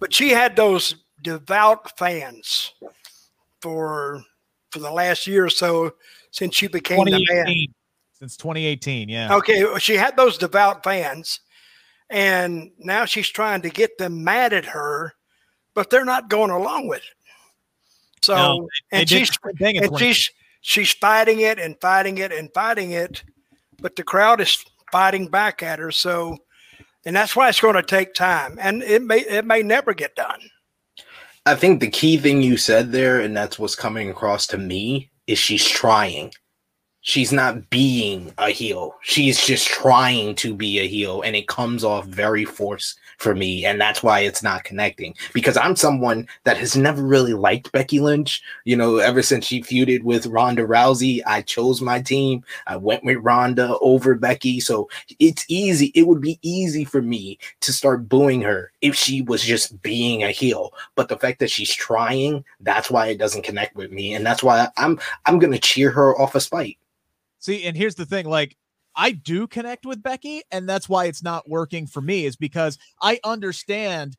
But 0.00 0.12
she 0.12 0.30
had 0.30 0.56
those 0.56 0.96
devout 1.22 1.96
fans 1.98 2.72
for 3.60 4.24
for 4.70 4.78
the 4.78 4.90
last 4.90 5.26
year 5.26 5.44
or 5.44 5.50
so 5.50 5.92
since 6.30 6.56
she 6.56 6.66
became 6.66 7.04
the 7.04 7.24
man. 7.28 7.66
Since 8.12 8.36
2018. 8.36 9.08
Yeah. 9.08 9.34
Okay, 9.36 9.64
well, 9.64 9.78
she 9.78 9.94
had 9.94 10.16
those 10.16 10.36
devout 10.36 10.84
fans, 10.84 11.40
and 12.10 12.70
now 12.78 13.04
she's 13.04 13.28
trying 13.28 13.62
to 13.62 13.70
get 13.70 13.96
them 13.98 14.22
mad 14.22 14.52
at 14.52 14.66
her, 14.66 15.14
but 15.74 15.88
they're 15.90 16.04
not 16.04 16.28
going 16.28 16.50
along 16.50 16.86
with 16.88 16.98
it. 16.98 17.30
So, 18.22 18.34
No, 18.34 18.68
They 18.92 19.00
and 19.00 19.08
she's 19.08 19.30
the 19.30 19.38
same 19.48 19.56
thing 19.56 19.76
in 19.76 19.84
and 19.84 19.98
she's 19.98 20.30
she's 20.60 20.92
fighting 20.92 21.40
it 21.40 21.58
and 21.58 21.80
fighting 21.80 22.18
it 22.18 22.32
and 22.32 22.52
fighting 22.52 22.90
it, 22.90 23.24
but 23.80 23.96
the 23.96 24.04
crowd 24.04 24.40
is 24.40 24.62
fighting 24.92 25.28
back 25.28 25.62
at 25.62 25.78
her. 25.78 25.90
So, 25.90 26.36
and 27.04 27.16
that's 27.16 27.34
why 27.34 27.48
it's 27.48 27.60
going 27.60 27.76
to 27.76 27.82
take 27.82 28.14
time, 28.14 28.58
and 28.60 28.82
it 28.82 29.02
may 29.02 29.20
it 29.20 29.44
may 29.44 29.62
never 29.62 29.94
get 29.94 30.14
done. 30.16 30.40
I 31.46 31.54
think 31.54 31.80
the 31.80 31.90
key 31.90 32.18
thing 32.18 32.42
you 32.42 32.56
said 32.56 32.92
there, 32.92 33.20
and 33.20 33.36
that's 33.36 33.58
what's 33.58 33.74
coming 33.74 34.10
across 34.10 34.46
to 34.48 34.58
me, 34.58 35.10
is 35.26 35.38
she's 35.38 35.66
trying. 35.66 36.32
She's 37.02 37.32
not 37.32 37.70
being 37.70 38.32
a 38.36 38.50
heel. 38.50 38.94
She's 39.00 39.44
just 39.44 39.66
trying 39.66 40.34
to 40.36 40.54
be 40.54 40.78
a 40.78 40.86
heel, 40.86 41.22
and 41.22 41.34
it 41.34 41.48
comes 41.48 41.82
off 41.82 42.04
very 42.06 42.44
forced 42.44 42.98
for 43.16 43.34
me, 43.34 43.64
and 43.64 43.80
that's 43.80 44.02
why 44.02 44.20
it's 44.20 44.42
not 44.42 44.64
connecting. 44.64 45.14
Because 45.32 45.56
I'm 45.56 45.76
someone 45.76 46.28
that 46.44 46.58
has 46.58 46.76
never 46.76 47.02
really 47.02 47.32
liked 47.32 47.72
Becky 47.72 48.00
Lynch. 48.00 48.42
You 48.64 48.76
know, 48.76 48.98
ever 48.98 49.22
since 49.22 49.46
she 49.46 49.62
feuded 49.62 50.02
with 50.02 50.26
Ronda 50.26 50.62
Rousey, 50.62 51.22
I 51.26 51.40
chose 51.40 51.80
my 51.80 52.02
team. 52.02 52.44
I 52.66 52.76
went 52.76 53.02
with 53.02 53.18
Ronda 53.22 53.78
over 53.80 54.14
Becky, 54.14 54.60
so 54.60 54.88
it's 55.18 55.46
easy. 55.48 55.92
It 55.94 56.06
would 56.06 56.20
be 56.20 56.38
easy 56.42 56.84
for 56.84 57.00
me 57.00 57.38
to 57.60 57.72
start 57.72 58.08
booing 58.08 58.42
her 58.42 58.72
if 58.82 58.94
she 58.94 59.22
was 59.22 59.42
just 59.42 59.80
being 59.82 60.22
a 60.22 60.30
heel 60.30 60.72
but 60.94 61.08
the 61.08 61.18
fact 61.18 61.38
that 61.38 61.50
she's 61.50 61.72
trying 61.72 62.44
that's 62.60 62.90
why 62.90 63.06
it 63.06 63.18
doesn't 63.18 63.42
connect 63.42 63.76
with 63.76 63.90
me 63.90 64.14
and 64.14 64.24
that's 64.24 64.42
why 64.42 64.68
i'm 64.76 64.98
i'm 65.26 65.38
gonna 65.38 65.58
cheer 65.58 65.90
her 65.90 66.18
off 66.20 66.34
a 66.34 66.40
spite 66.40 66.78
See, 67.40 67.64
and 67.64 67.76
here's 67.76 67.96
the 67.96 68.06
thing 68.06 68.26
like, 68.26 68.56
I 68.94 69.12
do 69.12 69.46
connect 69.46 69.86
with 69.86 70.02
Becky, 70.02 70.42
and 70.50 70.68
that's 70.68 70.88
why 70.88 71.06
it's 71.06 71.22
not 71.22 71.48
working 71.48 71.86
for 71.86 72.00
me, 72.00 72.26
is 72.26 72.36
because 72.36 72.78
I 73.02 73.18
understand. 73.24 74.16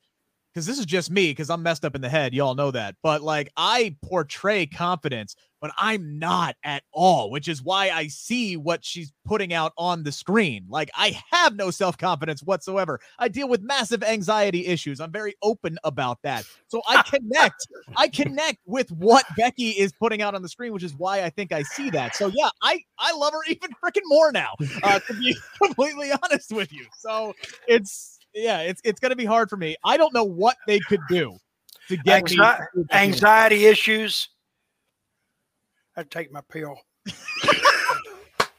Because 0.54 0.66
this 0.66 0.80
is 0.80 0.86
just 0.86 1.10
me, 1.10 1.32
because 1.32 1.50
I'm 1.50 1.64
messed 1.64 1.86
up 1.86 1.96
in 1.96 2.02
the 2.02 2.10
head. 2.10 2.34
Y'all 2.34 2.56
know 2.56 2.72
that. 2.72 2.96
But 3.02 3.22
like, 3.22 3.50
I 3.56 3.96
portray 4.04 4.66
confidence, 4.66 5.36
but 5.62 5.72
I'm 5.78 6.18
not 6.18 6.56
at 6.64 6.84
all, 6.92 7.30
which 7.30 7.48
is 7.48 7.62
why 7.62 7.92
I 7.92 8.08
see 8.08 8.58
what 8.58 8.84
she's 8.84 9.14
putting 9.26 9.54
out 9.54 9.74
on 9.78 10.04
the 10.04 10.12
screen. 10.12 10.66
Like, 10.68 10.90
I 10.96 11.22
have 11.32 11.56
no 11.56 11.70
self 11.70 11.98
confidence 11.98 12.42
whatsoever. 12.42 13.00
I 13.20 13.28
deal 13.28 13.48
with 13.48 13.62
massive 13.62 14.04
anxiety 14.04 14.66
issues. 14.66 15.00
I'm 15.00 15.12
very 15.12 15.36
open 15.44 15.78
about 15.84 16.18
that. 16.24 16.46
So 16.68 16.82
I 16.88 17.04
connect. 17.10 17.68
I 17.96 18.08
connect 18.08 18.58
with 18.66 18.92
what 18.92 19.24
Becky 19.38 19.70
is 19.70 19.94
putting 19.94 20.22
out 20.24 20.34
on 20.34 20.42
the 20.42 20.50
screen, 20.50 20.74
which 20.74 20.84
is 20.84 20.96
why 20.96 21.24
I 21.24 21.30
think 21.30 21.52
I 21.52 21.62
see 21.62 21.92
that. 21.92 22.16
So 22.16 22.32
yeah, 22.34 22.50
I 22.64 22.82
I 22.98 23.14
love 23.14 23.34
her 23.34 23.40
even 23.48 23.70
freaking 23.84 24.02
more 24.06 24.32
now. 24.32 24.56
Uh, 24.82 25.00
to 25.00 25.14
be 25.14 25.38
completely 25.64 26.12
honest 26.24 26.52
with 26.52 26.74
you, 26.74 26.88
so 26.98 27.36
it's 27.68 28.20
yeah, 28.34 28.62
it's 28.62 28.82
it's 28.84 29.00
gonna 29.00 29.16
be 29.16 29.26
hard 29.26 29.50
for 29.50 29.58
me. 29.58 29.76
I 29.86 29.98
don't 29.98 30.14
know 30.14 30.24
what 30.24 30.58
they 30.66 30.80
could 30.80 31.08
do 31.08 31.38
to 31.90 31.98
get 31.98 32.24
me 32.30 32.38
Anxi- 32.38 32.66
Anxiety 32.92 33.66
issues. 33.68 34.30
I 35.96 36.04
take 36.04 36.32
my 36.32 36.42
pill. 36.50 36.78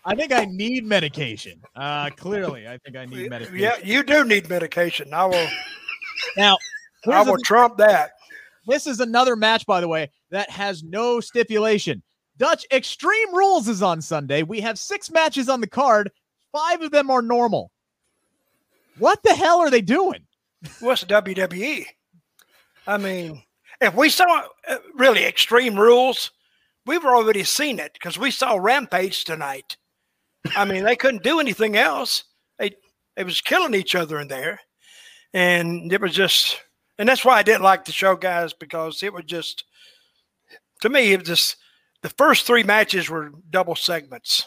I 0.05 0.15
think 0.17 0.33
I 0.33 0.45
need 0.47 0.85
medication. 0.85 1.61
Uh, 1.77 2.11
clearly, 2.11 2.67
I 2.67 2.79
think 2.79 2.97
I 2.97 3.07
need 3.07 3.31
medication. 3.31 3.59
Yeah, 3.59 3.77
you 3.83 4.03
do 4.03 4.25
need 4.25 4.49
medication. 4.49 5.13
I 5.13 5.27
will. 5.27 5.49
Now, 6.37 6.57
I 7.11 7.23
will 7.23 7.37
trump 7.45 7.77
that. 7.77 8.13
This 8.67 8.87
is 8.87 9.01
another 9.01 9.37
match, 9.37 9.67
by 9.67 9.83
the 9.83 9.89
way, 9.89 10.11
that 10.31 10.49
has 10.49 10.83
no 10.83 11.21
stipulation. 11.21 12.03
Dutch 12.39 12.65
Extreme 12.73 13.35
Rules 13.35 13.69
is 13.69 13.83
on 13.83 14.01
Sunday. 14.01 14.43
We 14.43 14.61
have 14.61 14.79
six 14.79 15.11
matches 15.11 15.49
on 15.49 15.61
the 15.61 15.67
card. 15.67 16.11
Five 16.53 16.81
of 16.81 16.91
them 16.91 17.11
are 17.11 17.23
normal. 17.23 17.71
What 18.99 19.23
the 19.23 19.35
hell 19.35 19.61
are 19.61 19.71
they 19.71 19.81
doing? 19.81 20.27
What's 20.81 21.05
WWE? 21.05 21.85
I 22.87 22.99
mean, 22.99 23.43
if 23.81 23.95
we 23.95 24.09
saw 24.09 24.47
uh, 24.69 24.77
really 24.95 25.25
extreme 25.25 25.79
rules, 25.79 26.31
we've 26.87 27.05
already 27.05 27.45
seen 27.45 27.79
it 27.79 27.93
because 27.93 28.19
we 28.19 28.31
saw 28.31 28.57
Rampage 28.57 29.25
tonight. 29.25 29.77
I 30.57 30.65
mean, 30.65 30.85
they 30.85 30.97
couldn't 30.97 31.23
do 31.23 31.41
anything 31.41 31.77
else. 31.77 32.25
They 32.59 32.73
they 33.17 33.25
was 33.25 33.41
killing 33.41 33.75
each 33.75 33.95
other 33.95 34.19
in 34.21 34.29
there, 34.29 34.61
and 35.35 35.93
it 35.93 36.01
was 36.01 36.15
just, 36.15 36.61
and 36.99 37.09
that's 37.09 37.25
why 37.25 37.39
I 37.39 37.43
didn't 37.43 37.63
like 37.63 37.85
the 37.85 37.93
show, 37.93 38.17
guys, 38.17 38.53
because 38.53 39.03
it 39.03 39.13
was 39.13 39.25
just, 39.25 39.65
to 40.81 40.89
me, 40.89 41.13
it 41.13 41.21
was 41.21 41.29
just 41.29 41.57
the 42.03 42.09
first 42.11 42.47
three 42.47 42.63
matches 42.63 43.09
were 43.09 43.33
double 43.51 43.77
segments. 43.77 44.47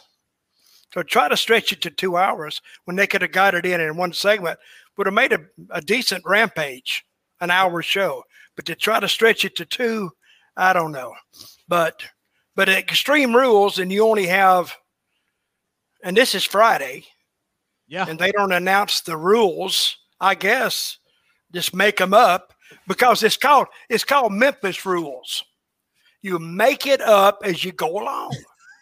So 0.93 1.03
try 1.03 1.27
to 1.27 1.37
stretch 1.37 1.71
it 1.71 1.81
to 1.81 1.89
two 1.89 2.17
hours 2.17 2.61
when 2.85 2.95
they 2.95 3.07
could 3.07 3.21
have 3.21 3.31
got 3.31 3.53
it 3.53 3.65
in 3.65 3.81
in 3.81 3.97
one 3.97 4.13
segment 4.13 4.59
would 4.97 5.07
have 5.07 5.13
made 5.13 5.33
a, 5.33 5.39
a 5.71 5.81
decent 5.81 6.23
rampage, 6.25 7.05
an 7.41 7.51
hour 7.51 7.81
show. 7.81 8.23
But 8.55 8.65
to 8.65 8.75
try 8.75 8.99
to 8.99 9.09
stretch 9.09 9.43
it 9.43 9.55
to 9.57 9.65
two, 9.65 10.11
I 10.55 10.71
don't 10.71 10.93
know. 10.93 11.13
But 11.67 12.01
but 12.55 12.69
at 12.69 12.77
Extreme 12.79 13.35
Rules, 13.35 13.79
and 13.79 13.91
you 13.91 14.05
only 14.07 14.27
have, 14.27 14.73
and 16.03 16.15
this 16.15 16.35
is 16.35 16.43
Friday, 16.43 17.05
Yeah. 17.87 18.05
and 18.07 18.17
they 18.19 18.31
don't 18.31 18.51
announce 18.51 19.01
the 19.01 19.17
rules. 19.17 19.97
I 20.19 20.35
guess 20.35 20.97
just 21.53 21.75
make 21.75 21.97
them 21.97 22.13
up 22.13 22.53
because 22.87 23.21
it's 23.23 23.37
called 23.37 23.67
it's 23.89 24.03
called 24.05 24.31
Memphis 24.33 24.85
rules. 24.85 25.43
You 26.21 26.39
make 26.39 26.87
it 26.87 27.01
up 27.01 27.39
as 27.43 27.63
you 27.63 27.71
go 27.71 27.99
along, 28.01 28.35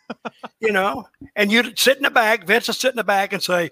you 0.60 0.72
know. 0.72 1.08
And 1.36 1.52
you 1.52 1.76
sit 1.76 1.98
in 1.98 2.04
the 2.04 2.10
back, 2.12 2.46
Vince 2.46 2.68
will 2.68 2.74
sit 2.76 2.92
in 2.92 2.96
the 2.98 3.04
back 3.04 3.34
and 3.34 3.42
say, 3.44 3.70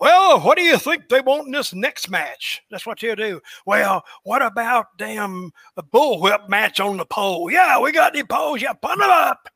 "Well, 0.00 0.40
what 0.40 0.56
do 0.58 0.64
you 0.64 0.78
think 0.78 1.08
they 1.08 1.20
want 1.20 1.46
in 1.46 1.52
this 1.52 1.74
next 1.74 2.10
match?" 2.10 2.62
That's 2.70 2.86
what 2.86 3.02
you 3.02 3.16
do. 3.16 3.40
Well, 3.66 4.04
what 4.24 4.42
about 4.42 4.96
damn 4.96 5.52
a 5.76 5.82
bullwhip 5.82 6.48
match 6.48 6.80
on 6.80 6.96
the 6.96 7.04
pole? 7.04 7.50
Yeah, 7.50 7.80
we 7.80 7.92
got 7.92 8.12
the 8.12 8.24
poles. 8.24 8.62
Yeah, 8.62 8.72
put 8.72 8.98
them 8.98 9.10
up. 9.10 9.48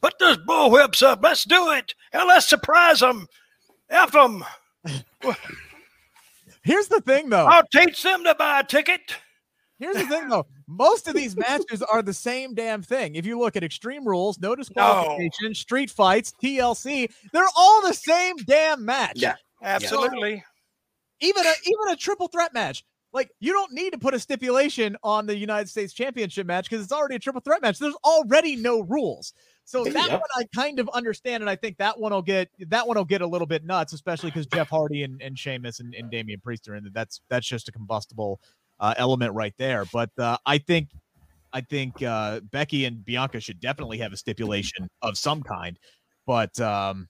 Put 0.00 0.18
those 0.18 0.38
bullwhips 0.38 1.02
up. 1.02 1.20
Let's 1.22 1.44
do 1.44 1.70
it. 1.72 1.94
And 2.12 2.26
let's 2.28 2.48
surprise 2.48 3.00
them. 3.00 3.26
F 3.90 4.12
them. 4.12 4.44
Here's 6.62 6.88
the 6.88 7.00
thing, 7.00 7.30
though. 7.30 7.46
I'll 7.46 7.66
teach 7.72 8.02
them 8.02 8.24
to 8.24 8.34
buy 8.34 8.60
a 8.60 8.64
ticket. 8.64 9.16
Here's 9.78 9.96
the 9.96 10.06
thing, 10.06 10.28
though. 10.28 10.46
most 10.66 11.06
of 11.08 11.14
these 11.14 11.36
matches 11.36 11.82
are 11.82 12.02
the 12.02 12.12
same 12.12 12.54
damn 12.54 12.82
thing. 12.82 13.14
If 13.14 13.24
you 13.24 13.38
look 13.38 13.56
at 13.56 13.62
Extreme 13.62 14.06
Rules, 14.06 14.38
no 14.38 14.56
disqualification, 14.56 15.54
street 15.54 15.90
fights, 15.90 16.34
TLC, 16.42 17.10
they're 17.32 17.46
all 17.56 17.82
the 17.82 17.94
same 17.94 18.36
damn 18.38 18.84
match. 18.84 19.12
Yeah. 19.16 19.36
Absolutely. 19.62 20.44
Even 21.20 21.46
a 21.46 21.52
even 21.64 21.92
a 21.92 21.96
triple 21.96 22.28
threat 22.28 22.54
match. 22.54 22.84
Like 23.12 23.30
you 23.40 23.52
don't 23.52 23.72
need 23.72 23.92
to 23.94 23.98
put 23.98 24.14
a 24.14 24.18
stipulation 24.18 24.96
on 25.02 25.26
the 25.26 25.36
United 25.36 25.68
States 25.68 25.92
Championship 25.92 26.46
match 26.46 26.68
because 26.68 26.84
it's 26.84 26.92
already 26.92 27.16
a 27.16 27.18
triple 27.18 27.40
threat 27.40 27.62
match. 27.62 27.78
There's 27.78 27.96
already 28.04 28.54
no 28.56 28.80
rules. 28.80 29.32
So 29.64 29.84
that 29.84 30.08
Yep. 30.08 30.20
one 30.20 30.28
I 30.36 30.44
kind 30.54 30.78
of 30.78 30.88
understand, 30.90 31.42
and 31.42 31.50
I 31.50 31.56
think 31.56 31.78
that 31.78 31.98
one 31.98 32.12
will 32.12 32.22
get 32.22 32.50
that 32.68 32.86
one 32.86 32.96
will 32.96 33.04
get 33.04 33.22
a 33.22 33.26
little 33.26 33.46
bit 33.46 33.64
nuts, 33.64 33.92
especially 33.92 34.30
because 34.30 34.46
Jeff 34.46 34.68
Hardy 34.68 35.02
and, 35.02 35.20
and 35.20 35.38
Sheamus 35.38 35.80
and, 35.80 35.94
and 35.94 36.10
Damian 36.10 36.40
Priest 36.40 36.68
are 36.68 36.74
in 36.74 36.86
it. 36.86 36.94
That's 36.94 37.20
that's 37.28 37.46
just 37.46 37.68
a 37.68 37.72
combustible 37.72 38.40
uh, 38.80 38.94
element 38.96 39.34
right 39.34 39.54
there. 39.58 39.84
But 39.92 40.10
uh, 40.18 40.38
I 40.46 40.58
think 40.58 40.88
I 41.52 41.62
think 41.62 42.02
uh, 42.02 42.40
Becky 42.40 42.84
and 42.84 43.04
Bianca 43.04 43.40
should 43.40 43.60
definitely 43.60 43.98
have 43.98 44.12
a 44.12 44.16
stipulation 44.16 44.88
of 45.02 45.16
some 45.16 45.42
kind. 45.42 45.78
But 46.26 46.58
um, 46.60 47.08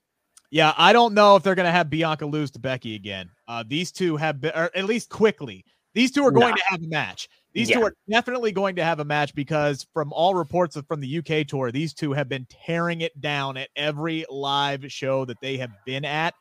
yeah, 0.51 0.73
I 0.77 0.93
don't 0.93 1.15
know 1.15 1.37
if 1.37 1.43
they're 1.43 1.55
going 1.55 1.67
to 1.67 1.73
have 1.73 1.91
Bianca 1.91 2.27
lose 2.27 2.51
to 2.53 2.59
Becky 2.59 2.95
again. 2.95 3.31
Uh, 3.47 3.65
these 3.67 3.93
two 3.93 4.17
have 4.17 4.41
been, 4.41 4.53
or 4.55 4.71
at 4.75 4.85
least 4.85 5.11
quickly. 5.11 5.65
These 5.95 6.13
two 6.13 6.25
are 6.25 6.31
going 6.31 6.51
Nah. 6.51 6.57
to 6.57 6.63
have 6.69 6.83
a 6.83 6.89
match. 6.89 7.29
These 7.55 7.71
two 7.71 7.83
are 7.83 7.95
definitely 8.09 8.53
going 8.53 8.77
to 8.77 8.85
have 8.85 9.01
a 9.01 9.05
match 9.05 9.35
because, 9.35 9.87
from 9.93 10.13
all 10.13 10.35
reports 10.35 10.77
of, 10.77 10.87
from 10.87 11.01
the 11.01 11.19
UK 11.19 11.47
tour, 11.47 11.73
these 11.73 11.93
two 11.93 12.13
have 12.13 12.29
been 12.29 12.47
tearing 12.49 13.01
it 13.01 13.19
down 13.21 13.57
at 13.57 13.69
every 13.75 14.25
live 14.31 14.85
show 14.93 15.25
that 15.25 15.41
they 15.41 15.57
have 15.57 15.71
been 15.85 16.05
at. 16.05 16.35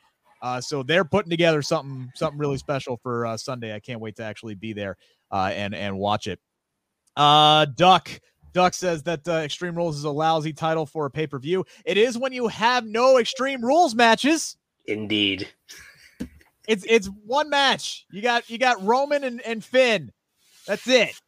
Uh, 0.44 0.62
so 0.62 0.84
they're 0.84 1.06
putting 1.06 1.32
together 1.32 1.64
something 1.64 2.12
something 2.14 2.38
really 2.38 2.58
special 2.58 2.98
for 3.02 3.26
uh, 3.26 3.36
Sunday. 3.36 3.74
I 3.74 3.80
can't 3.80 4.00
wait 4.00 4.16
to 4.18 4.24
actually 4.24 4.54
be 4.54 4.74
there 4.74 4.96
uh, 5.32 5.50
and 5.54 5.74
and 5.74 5.98
watch 5.98 6.28
it. 6.28 6.40
Uh, 7.16 7.66
Duck 7.66 8.10
Duck 8.54 8.74
says 8.74 9.04
that 9.04 9.28
uh, 9.28 9.34
Extreme 9.34 9.76
Rules 9.76 9.98
is 9.98 10.04
a 10.04 10.10
lousy 10.10 10.54
title 10.54 10.86
for 10.86 11.06
a 11.06 11.12
pay 11.12 11.28
per 11.28 11.40
view. 11.40 11.66
It 11.86 11.98
is 11.98 12.18
when 12.18 12.34
you 12.34 12.48
have 12.48 12.86
no 12.86 13.20
Extreme 13.20 13.64
Rules 13.64 13.96
matches. 13.96 14.58
Indeed. 14.86 15.48
It's 16.68 16.86
it's 16.88 17.10
one 17.26 17.50
match. 17.50 18.06
You 18.12 18.22
got 18.22 18.50
you 18.50 18.58
got 18.58 18.84
Roman 18.84 19.24
and, 19.24 19.42
and 19.42 19.64
Finn. 19.64 20.12
That's 20.66 20.88
it. 20.88 21.20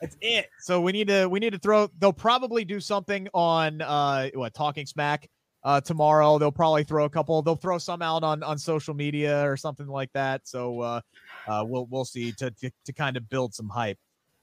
That's 0.00 0.16
it. 0.20 0.48
So 0.60 0.80
we 0.80 0.92
need 0.92 1.08
to 1.08 1.26
we 1.26 1.38
need 1.38 1.52
to 1.52 1.58
throw. 1.58 1.88
They'll 1.98 2.12
probably 2.12 2.64
do 2.64 2.80
something 2.80 3.28
on 3.32 3.82
uh 3.82 4.30
what 4.34 4.52
Talking 4.52 4.86
Smack 4.86 5.28
uh 5.62 5.80
tomorrow. 5.80 6.38
They'll 6.38 6.50
probably 6.50 6.82
throw 6.82 7.04
a 7.04 7.10
couple. 7.10 7.40
They'll 7.42 7.54
throw 7.54 7.78
some 7.78 8.02
out 8.02 8.24
on 8.24 8.42
on 8.42 8.58
social 8.58 8.94
media 8.94 9.48
or 9.48 9.56
something 9.56 9.86
like 9.86 10.12
that. 10.14 10.48
So 10.48 10.80
uh, 10.80 11.00
uh 11.46 11.64
we'll 11.66 11.86
we'll 11.86 12.04
see 12.04 12.32
to 12.32 12.50
to, 12.50 12.70
to 12.84 12.92
kind 12.92 13.16
of 13.16 13.28
build 13.28 13.54
some 13.54 13.68
hype. 13.68 13.98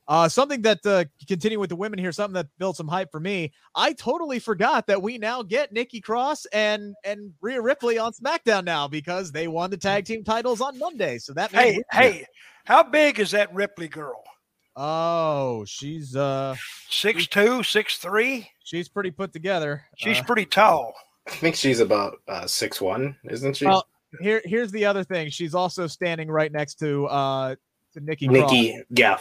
Uh, 0.10 0.30
something 0.30 0.62
that 0.62 0.80
uh, 0.86 1.04
continue 1.28 1.60
with 1.60 1.70
the 1.70 1.76
women 1.76 2.00
here, 2.00 2.14
something 2.14 2.34
that 2.34 2.48
built 2.60 2.78
some 2.78 2.88
hype 2.88 3.12
for 3.12 3.20
me. 3.20 3.52
I 3.76 3.92
totally 3.92 4.40
forgot 4.40 4.88
that 4.88 5.02
we 5.02 5.18
now 5.18 5.44
get 5.44 5.74
Nikki 5.74 6.00
Cross 6.00 6.46
and 6.54 6.96
and 7.04 7.34
Rhea 7.42 7.62
Ripley 7.62 7.98
on 7.98 8.14
SmackDown 8.14 8.64
now 8.64 8.88
because 8.88 9.34
they 9.34 9.50
won 9.50 9.70
the 9.70 9.76
tag 9.78 10.06
team 10.06 10.24
titles 10.24 10.62
on 10.62 10.80
Monday. 10.80 11.18
So 11.18 11.34
that 11.34 11.52
Hey, 11.52 11.72
means- 11.74 11.84
hey, 11.92 12.26
how 12.66 12.84
big 12.84 13.20
is 13.20 13.32
that 13.32 13.54
Ripley 13.54 13.90
girl? 13.90 14.24
oh, 14.78 15.66
she's 15.66 16.16
uh 16.16 16.56
Six 16.90 17.28
two, 17.28 17.64
six 17.64 17.98
three. 17.98 18.50
she's 18.64 18.88
pretty 18.88 19.12
put 19.12 19.34
together. 19.34 19.84
She's 19.98 20.20
Uh, 20.20 20.24
pretty 20.24 20.46
tall. 20.46 20.94
I 21.28 21.32
think 21.32 21.56
she's 21.56 21.80
about 21.82 22.22
uh, 22.30 22.48
six 22.48 22.80
one, 22.80 23.18
isn't 23.30 23.58
she? 23.58 23.66
Well, 23.66 23.86
here 24.22 24.42
here's 24.46 24.72
the 24.72 24.86
other 24.86 25.04
thing. 25.04 25.30
She's 25.32 25.54
also 25.54 25.88
standing 25.88 26.30
right 26.30 26.52
next 26.52 26.76
to 26.76 27.08
uh 27.08 27.56
to 28.00 28.04
Nikki. 28.04 28.28
Cross. 28.28 28.84
Yeah. 28.90 29.18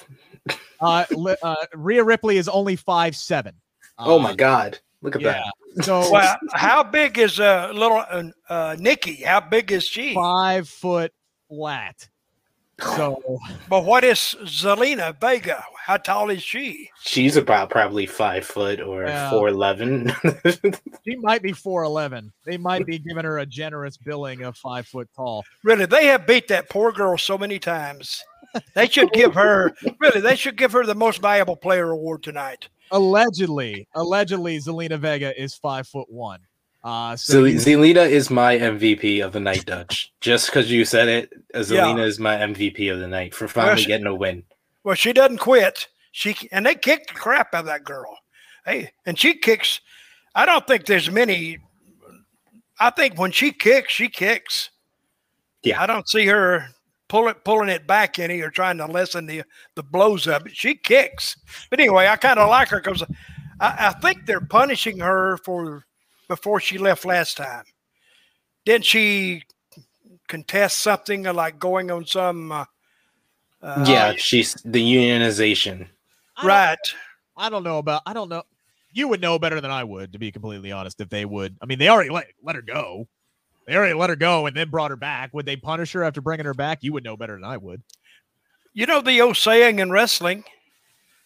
Uh, 0.81 1.05
uh, 1.43 1.57
Rhea 1.75 2.05
Ripley 2.05 2.37
is 2.37 2.49
only 2.49 2.77
five 2.77 3.17
seven. 3.17 3.55
oh 3.99 4.19
my 4.19 4.35
God, 4.35 4.79
look 5.03 5.17
at 5.17 5.23
Yeah. 5.23 5.43
that. 5.77 5.85
So 5.85 6.11
Well, 6.11 6.37
how 6.53 6.83
big 6.83 7.19
is 7.19 7.39
uh, 7.41 7.71
little 7.75 8.03
uh, 8.11 8.25
uh, 8.49 8.77
Nikki? 8.79 9.17
How 9.23 9.41
big 9.41 9.73
is 9.73 9.85
she? 9.85 10.15
five 10.15 10.69
foot 10.69 11.13
flat. 11.49 12.09
So 12.81 13.23
But 13.69 13.85
what 13.85 14.05
is 14.05 14.37
Zelina 14.45 15.19
Vega? 15.21 15.65
How 15.85 15.97
tall 15.99 16.31
is 16.31 16.43
she? 16.43 16.91
She's 17.01 17.37
about 17.37 17.71
probably 17.71 18.07
five 18.07 18.45
foot 18.45 18.81
or 18.81 19.07
Yeah. 19.07 19.31
four 19.31 19.49
eleven. 19.49 20.13
she 21.05 21.17
might 21.17 21.43
be 21.43 21.53
four 21.53 21.85
eleven. 21.85 22.33
They 22.45 22.57
might 22.59 22.85
be 22.87 22.99
giving 22.99 23.25
her 23.25 23.39
a 23.39 23.47
generous 23.47 23.97
billing 23.97 24.43
of 24.43 24.57
five 24.57 24.87
foot 24.87 25.09
tall. 25.15 25.45
Really, 25.63 25.87
they 25.87 26.07
have 26.07 26.27
beat 26.27 26.49
that 26.49 26.69
poor 26.69 26.91
girl 26.93 27.17
so 27.17 27.39
many 27.39 27.59
times. 27.59 28.23
They 28.75 28.89
should 28.89 29.13
give 29.13 29.35
her 29.35 29.75
really. 29.99 30.21
They 30.21 30.37
should 30.37 30.57
give 30.57 30.73
her 30.73 30.85
the 30.85 30.95
most 30.95 31.21
valuable 31.21 31.57
player 31.57 31.91
award 31.91 32.23
tonight. 32.23 32.69
Allegedly, 32.91 33.89
allegedly, 33.95 34.59
Zelina 34.59 34.99
Vega 34.99 35.39
is 35.41 35.55
five 35.55 35.89
foot 35.89 36.11
one. 36.11 36.41
Uh, 36.85 37.17
so 37.17 37.43
Zelina 37.43 38.09
is 38.09 38.31
my 38.31 38.57
MVP 38.57 39.25
of 39.25 39.33
the 39.33 39.41
night, 39.41 39.67
Dutch. 39.67 40.13
Just 40.21 40.47
because 40.47 40.71
you 40.71 40.85
said 40.85 41.09
it, 41.09 41.33
uh, 41.53 41.59
Zelina 41.59 42.05
is 42.07 42.21
my 42.21 42.37
MVP 42.37 42.93
of 42.93 43.01
the 43.01 43.09
night 43.09 43.35
for 43.35 43.49
finally 43.49 43.83
she- 43.83 43.89
getting 43.89 44.07
a 44.07 44.15
win. 44.15 44.45
Well, 44.85 44.95
she 44.95 45.13
doesn't 45.13 45.39
quit. 45.39 45.89
She 46.13 46.37
and 46.53 46.65
they 46.65 46.77
kick 46.77 47.09
the 47.09 47.15
crap 47.15 47.53
out 47.55 47.61
of 47.61 47.67
that 47.67 47.83
girl. 47.83 48.17
Hey, 48.65 48.93
and 49.05 49.19
she 49.19 49.35
kicks. 49.35 49.81
I 50.35 50.47
don't 50.47 50.67
think 50.67 50.87
there's 50.87 51.11
many. 51.11 51.59
I 52.79 52.91
think 52.91 53.19
when 53.19 53.33
she 53.33 53.51
kicks, 53.51 53.93
she 53.93 54.09
kicks. 54.09 54.71
Yeah. 55.65 55.83
I 55.83 55.87
don't 55.87 56.09
see 56.09 56.27
her 56.27 56.69
pull 57.09 57.29
it, 57.29 57.45
pulling 57.45 57.69
it 57.69 57.87
back 57.87 58.19
any 58.19 58.41
or 58.41 58.51
trying 58.51 58.79
to 58.79 58.87
lessen 58.87 59.27
the 59.27 59.43
the 59.75 59.83
blows 59.83 60.27
of 60.27 60.47
it. 60.47 60.57
She 60.57 60.75
kicks. 60.75 61.37
But 61.71 61.81
anyway, 61.81 62.07
I 62.09 62.17
kind 62.17 62.39
of 62.39 62.49
like 62.49 62.69
her 62.69 62.81
because 62.81 63.03
I, 63.61 63.89
I 63.89 63.93
think 64.01 64.27
they're 64.27 64.41
punishing 64.41 64.99
her 64.99 65.39
for 65.39 65.85
before 66.29 66.61
she 66.61 66.79
left 66.79 67.05
last 67.05 67.37
time. 67.37 67.65
Didn't 68.65 68.85
she 68.85 69.43
contest 70.29 70.79
something 70.79 71.23
like 71.23 71.59
going 71.59 71.91
on 71.91 72.05
some? 72.07 72.51
Uh, 72.53 72.65
uh, 73.63 73.85
yeah, 73.89 74.13
she's 74.17 74.55
the 74.65 74.81
unionization. 74.83 75.87
I 76.37 76.41
don't- 76.43 76.49
right. 76.49 76.79
I 77.39 77.51
don't 77.51 77.65
know 77.65 77.79
about. 77.79 78.03
I 78.07 78.13
don't 78.15 78.29
know. 78.29 78.43
You 78.93 79.09
would 79.09 79.21
know 79.21 79.39
better 79.39 79.61
than 79.61 79.71
I 79.71 79.85
would, 79.85 80.15
to 80.15 80.19
be 80.19 80.33
completely 80.33 80.73
honest. 80.73 81.01
If 81.03 81.11
they 81.11 81.27
would, 81.27 81.55
I 81.61 81.67
mean, 81.67 81.79
they 81.79 81.89
already 81.89 82.09
let 82.11 82.29
let 82.43 82.57
her 82.57 82.63
go. 82.63 83.07
They 83.67 83.75
already 83.75 83.95
let 83.95 84.11
her 84.11 84.17
go 84.17 84.47
and 84.47 84.57
then 84.57 84.71
brought 84.71 84.91
her 84.91 84.97
back. 84.97 85.35
Would 85.35 85.47
they 85.47 85.57
punish 85.57 85.93
her 85.93 86.05
after 86.05 86.21
bringing 86.21 86.47
her 86.47 86.55
back? 86.55 86.83
You 86.83 86.93
would 86.93 87.05
know 87.05 87.17
better 87.17 87.35
than 87.35 87.45
I 87.45 87.57
would. 87.57 87.83
You 88.73 88.87
know 88.87 89.01
the 89.01 89.21
old 89.21 89.37
saying 89.37 89.79
in 89.79 89.91
wrestling: 89.91 90.45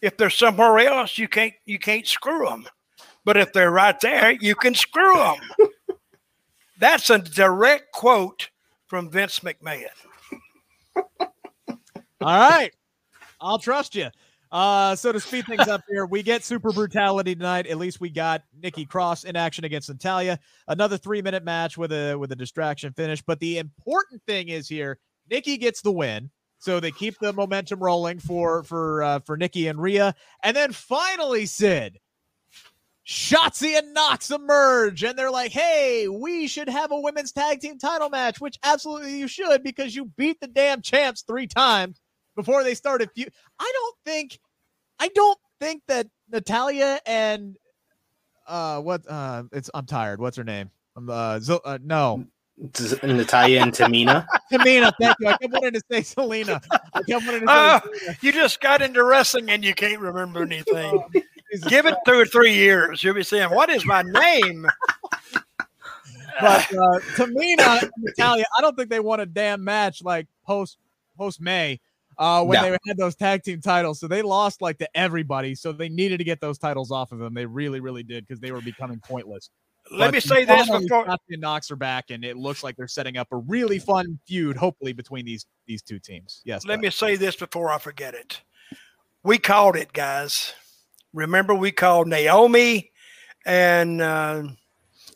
if 0.00 0.16
they're 0.16 0.30
somewhere 0.30 0.78
else, 0.78 1.18
you 1.18 1.28
can't 1.28 1.52
you 1.66 1.78
can't 1.78 2.06
screw 2.06 2.46
them, 2.46 2.66
but 3.24 3.36
if 3.36 3.52
they're 3.52 3.70
right 3.70 3.98
there, 4.00 4.32
you 4.32 4.54
can 4.54 4.74
screw 4.74 5.14
them. 5.14 5.36
That's 6.78 7.10
a 7.10 7.18
direct 7.18 7.92
quote 7.92 8.48
from 8.86 9.10
Vince 9.10 9.40
McMahon. 9.40 9.84
All 10.96 11.30
right. 12.20 12.70
I'll 13.40 13.58
trust 13.58 13.94
you. 13.94 14.08
Uh, 14.52 14.96
so 14.96 15.12
to 15.12 15.20
speed 15.20 15.46
things 15.46 15.68
up 15.68 15.82
here, 15.88 16.06
we 16.06 16.22
get 16.22 16.42
super 16.42 16.72
brutality 16.72 17.34
tonight. 17.34 17.68
At 17.68 17.78
least 17.78 18.00
we 18.00 18.10
got 18.10 18.42
Nikki 18.60 18.84
Cross 18.84 19.24
in 19.24 19.36
action 19.36 19.64
against 19.64 19.88
Natalya. 19.88 20.40
Another 20.66 20.98
three 20.98 21.22
minute 21.22 21.44
match 21.44 21.78
with 21.78 21.92
a 21.92 22.16
with 22.16 22.32
a 22.32 22.36
distraction 22.36 22.92
finish. 22.92 23.22
But 23.22 23.38
the 23.38 23.58
important 23.58 24.22
thing 24.26 24.48
is 24.48 24.68
here, 24.68 24.98
Nikki 25.30 25.56
gets 25.56 25.82
the 25.82 25.92
win. 25.92 26.30
So 26.58 26.78
they 26.78 26.90
keep 26.90 27.18
the 27.20 27.32
momentum 27.32 27.80
rolling 27.80 28.18
for 28.18 28.64
for 28.64 29.02
uh, 29.02 29.20
for 29.20 29.36
Nikki 29.36 29.68
and 29.68 29.80
Rhea. 29.80 30.14
And 30.42 30.56
then 30.56 30.72
finally, 30.72 31.46
Sid, 31.46 31.98
Shotzi 33.06 33.78
and 33.78 33.94
Nox 33.94 34.32
emerge, 34.32 35.04
and 35.04 35.16
they're 35.16 35.30
like, 35.30 35.52
"Hey, 35.52 36.08
we 36.08 36.48
should 36.48 36.68
have 36.68 36.90
a 36.90 37.00
women's 37.00 37.30
tag 37.32 37.60
team 37.60 37.78
title 37.78 38.10
match." 38.10 38.40
Which 38.40 38.58
absolutely 38.64 39.16
you 39.16 39.28
should 39.28 39.62
because 39.62 39.94
you 39.94 40.06
beat 40.16 40.40
the 40.40 40.48
damn 40.48 40.82
champs 40.82 41.22
three 41.22 41.46
times 41.46 41.99
before 42.36 42.64
they 42.64 42.74
start, 42.74 43.02
started. 43.02 43.10
Feud. 43.14 43.32
I 43.58 43.70
don't 43.74 43.96
think, 44.04 44.38
I 44.98 45.08
don't 45.08 45.38
think 45.60 45.82
that 45.88 46.06
Natalya 46.30 47.00
and 47.06 47.56
uh 48.46 48.80
what 48.80 49.02
uh 49.08 49.44
it's 49.52 49.70
I'm 49.74 49.86
tired. 49.86 50.20
What's 50.20 50.36
her 50.36 50.44
name? 50.44 50.70
Um, 50.96 51.08
uh, 51.08 51.38
Zil- 51.38 51.60
uh 51.64 51.78
no 51.82 52.26
Natalya 52.58 53.60
and 53.60 53.72
Tamina. 53.72 54.26
Tamina. 54.52 54.92
Thank 55.00 55.16
you. 55.18 55.28
I 55.28 55.32
kept 55.34 55.52
wanting 55.52 55.72
to 55.74 55.82
say 55.90 56.02
Selena. 56.02 56.60
I 56.94 57.02
kept 57.08 57.24
wanting 57.24 57.46
to 57.46 57.48
say. 57.48 57.98
Selena. 57.98 58.18
You 58.20 58.32
just 58.32 58.60
got 58.60 58.82
into 58.82 59.02
wrestling 59.04 59.50
and 59.50 59.64
you 59.64 59.74
can't 59.74 60.00
remember 60.00 60.42
anything. 60.42 61.04
Jesus 61.50 61.68
Give 61.68 61.86
it 61.86 61.94
two 62.06 62.14
or 62.14 62.26
three 62.26 62.54
years, 62.54 63.02
you'll 63.02 63.14
be 63.14 63.22
saying, 63.22 63.50
"What 63.50 63.70
is 63.70 63.86
my 63.86 64.02
name?" 64.02 64.66
but 66.40 66.62
uh, 66.62 66.98
Tamina 67.16 67.80
and 67.80 67.90
Natalya, 67.98 68.44
I 68.56 68.60
don't 68.60 68.76
think 68.76 68.90
they 68.90 69.00
won 69.00 69.20
a 69.20 69.26
damn 69.26 69.64
match 69.64 70.02
like 70.02 70.26
post 70.44 70.76
post 71.16 71.40
May 71.40 71.80
uh, 72.20 72.44
when 72.44 72.60
No. 72.62 72.70
they 72.70 72.78
had 72.86 72.96
those 72.98 73.16
tag 73.16 73.42
team 73.42 73.60
titles. 73.62 73.98
So 73.98 74.06
they 74.06 74.20
lost 74.22 74.60
like 74.62 74.78
to 74.78 74.88
everybody. 74.94 75.54
So 75.54 75.72
they 75.72 75.88
needed 75.88 76.18
to 76.18 76.24
get 76.24 76.40
those 76.40 76.58
titles 76.58 76.92
off 76.92 77.10
of 77.12 77.18
them. 77.18 77.32
They 77.34 77.46
really, 77.46 77.80
really 77.80 78.02
did 78.02 78.26
because 78.28 78.40
they 78.40 78.52
were 78.52 78.60
becoming 78.60 79.00
pointless. 79.00 79.48
Let 79.90 80.08
But 80.08 80.14
me 80.14 80.20
say 80.20 80.44
this 80.44 80.68
before. 80.68 81.06
Shotzi 81.06 81.18
and 81.30 81.40
Nox 81.40 81.70
are 81.70 81.76
back, 81.76 82.10
and 82.10 82.22
it 82.22 82.36
looks 82.36 82.62
like 82.62 82.76
they're 82.76 82.86
setting 82.86 83.16
up 83.16 83.28
a 83.32 83.38
really 83.38 83.78
fun 83.78 84.18
feud, 84.26 84.56
hopefully 84.58 84.92
between 84.92 85.24
these 85.24 85.46
these 85.66 85.80
two 85.82 85.98
teams. 85.98 86.42
Yes. 86.44 86.66
Let 86.66 86.76
Bud. 86.76 86.82
me 86.82 86.90
say 86.90 87.16
this 87.16 87.34
before 87.34 87.70
I 87.70 87.78
forget 87.78 88.14
it. 88.14 88.42
we 89.24 89.38
called 89.38 89.74
it, 89.76 89.92
guys. 89.94 90.52
Remember, 91.14 91.54
we 91.54 91.72
called 91.72 92.06
Naomi 92.06 92.92
and 93.46 94.02
uh, 94.02 94.42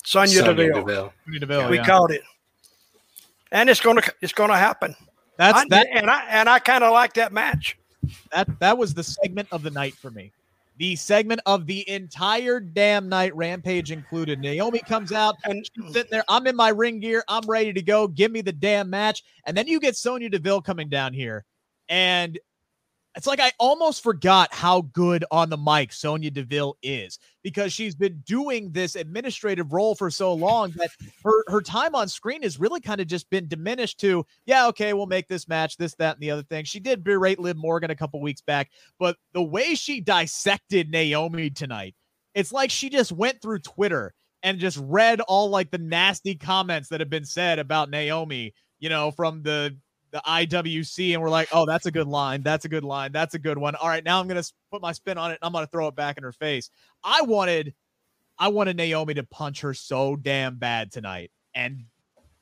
Sonya, 0.04 0.28
Sonya 0.38 0.54
Deville. 0.54 0.74
Deville. 0.80 1.12
Sonya 1.26 1.40
Deville, 1.40 1.68
we 1.68 1.76
yeah. 1.76 1.84
called 1.84 2.10
it, 2.10 2.22
and 3.52 3.68
it's 3.68 3.80
gonna 3.80 4.02
it's 4.22 4.32
gonna 4.32 4.56
happen. 4.56 4.96
That's 5.36 5.58
I- 5.58 5.66
that. 5.70 5.88
and 5.92 6.10
I 6.10 6.24
and 6.28 6.48
I 6.48 6.58
kind 6.58 6.84
of 6.84 6.92
like 6.92 7.14
that 7.14 7.32
match. 7.32 7.78
That 8.32 8.48
that 8.60 8.76
was 8.78 8.94
the 8.94 9.02
segment 9.04 9.48
of 9.50 9.62
the 9.62 9.70
night 9.70 9.94
for 9.94 10.10
me. 10.10 10.32
The 10.76 10.96
segment 10.96 11.40
of 11.46 11.66
the 11.66 11.88
entire 11.88 12.58
damn 12.58 13.08
night, 13.08 13.34
Rampage 13.36 13.92
included. 13.92 14.40
Naomi 14.40 14.80
comes 14.80 15.12
out, 15.12 15.36
And 15.44 15.64
she's 15.74 15.92
sitting 15.92 16.10
there. 16.10 16.24
I'm 16.28 16.48
in 16.48 16.56
my 16.56 16.70
ring 16.70 16.98
gear. 16.98 17.22
I'm 17.28 17.46
ready 17.46 17.72
to 17.72 17.80
go. 17.82 18.08
Give 18.08 18.32
me 18.32 18.40
the 18.40 18.50
damn 18.52 18.90
match. 18.90 19.22
And 19.46 19.56
then 19.56 19.68
you 19.68 19.78
get 19.78 19.96
Sonya 19.96 20.30
Deville 20.30 20.62
coming 20.62 20.88
down 20.88 21.12
here, 21.12 21.44
and 21.88 22.38
it's 23.16 23.26
like 23.28 23.38
I 23.40 23.52
almost 23.60 24.02
forgot 24.02 24.52
how 24.52 24.80
good 24.92 25.24
on 25.30 25.48
the 25.48 25.56
mic 25.56 25.92
Sonya 25.92 26.32
Deville 26.32 26.76
is 26.82 27.18
because 27.44 27.72
she's 27.72 27.94
been 27.94 28.20
doing 28.26 28.72
this 28.72 28.96
administrative 28.96 29.72
role 29.72 29.94
for 29.94 30.10
so 30.10 30.34
long 30.34 30.72
that 30.72 30.90
her 31.22 31.44
her 31.46 31.60
time 31.60 31.94
on 31.94 32.08
screen 32.08 32.42
has 32.42 32.58
really 32.58 32.80
kind 32.80 33.00
of 33.00 33.06
just 33.06 33.30
been 33.30 33.46
diminished 33.46 34.00
to 34.00 34.26
yeah 34.46 34.66
okay 34.66 34.92
we'll 34.94 35.06
make 35.06 35.28
this 35.28 35.46
match 35.46 35.76
this 35.76 35.94
that 35.96 36.16
and 36.16 36.22
the 36.22 36.30
other 36.30 36.42
thing. 36.42 36.64
She 36.64 36.80
did 36.80 37.04
berate 37.04 37.38
Liv 37.38 37.56
Morgan 37.56 37.90
a 37.90 37.96
couple 37.96 38.20
weeks 38.20 38.40
back, 38.40 38.70
but 38.98 39.16
the 39.32 39.42
way 39.42 39.74
she 39.74 40.00
dissected 40.00 40.90
Naomi 40.90 41.50
tonight, 41.50 41.94
it's 42.34 42.52
like 42.52 42.70
she 42.70 42.88
just 42.88 43.12
went 43.12 43.40
through 43.40 43.60
Twitter 43.60 44.14
and 44.42 44.58
just 44.58 44.78
read 44.82 45.20
all 45.22 45.50
like 45.50 45.70
the 45.70 45.78
nasty 45.78 46.34
comments 46.34 46.88
that 46.88 47.00
have 47.00 47.10
been 47.10 47.24
said 47.24 47.58
about 47.58 47.90
Naomi, 47.90 48.54
you 48.78 48.88
know, 48.88 49.10
from 49.10 49.42
the 49.42 49.76
the 50.14 50.22
IWC, 50.26 51.12
and 51.12 51.20
we're 51.20 51.28
like, 51.28 51.48
oh, 51.52 51.66
that's 51.66 51.86
a 51.86 51.90
good 51.90 52.06
line. 52.06 52.42
That's 52.42 52.64
a 52.64 52.68
good 52.68 52.84
line. 52.84 53.10
That's 53.10 53.34
a 53.34 53.38
good 53.38 53.58
one. 53.58 53.74
All 53.74 53.88
right, 53.88 54.04
now 54.04 54.20
I'm 54.20 54.28
gonna 54.28 54.44
put 54.70 54.80
my 54.80 54.92
spin 54.92 55.18
on 55.18 55.32
it. 55.32 55.38
And 55.42 55.46
I'm 55.46 55.52
gonna 55.52 55.66
throw 55.66 55.88
it 55.88 55.96
back 55.96 56.16
in 56.16 56.22
her 56.22 56.30
face. 56.32 56.70
I 57.02 57.20
wanted, 57.22 57.74
I 58.38 58.46
wanted 58.48 58.76
Naomi 58.76 59.14
to 59.14 59.24
punch 59.24 59.60
her 59.62 59.74
so 59.74 60.14
damn 60.14 60.54
bad 60.56 60.92
tonight, 60.92 61.32
and 61.54 61.82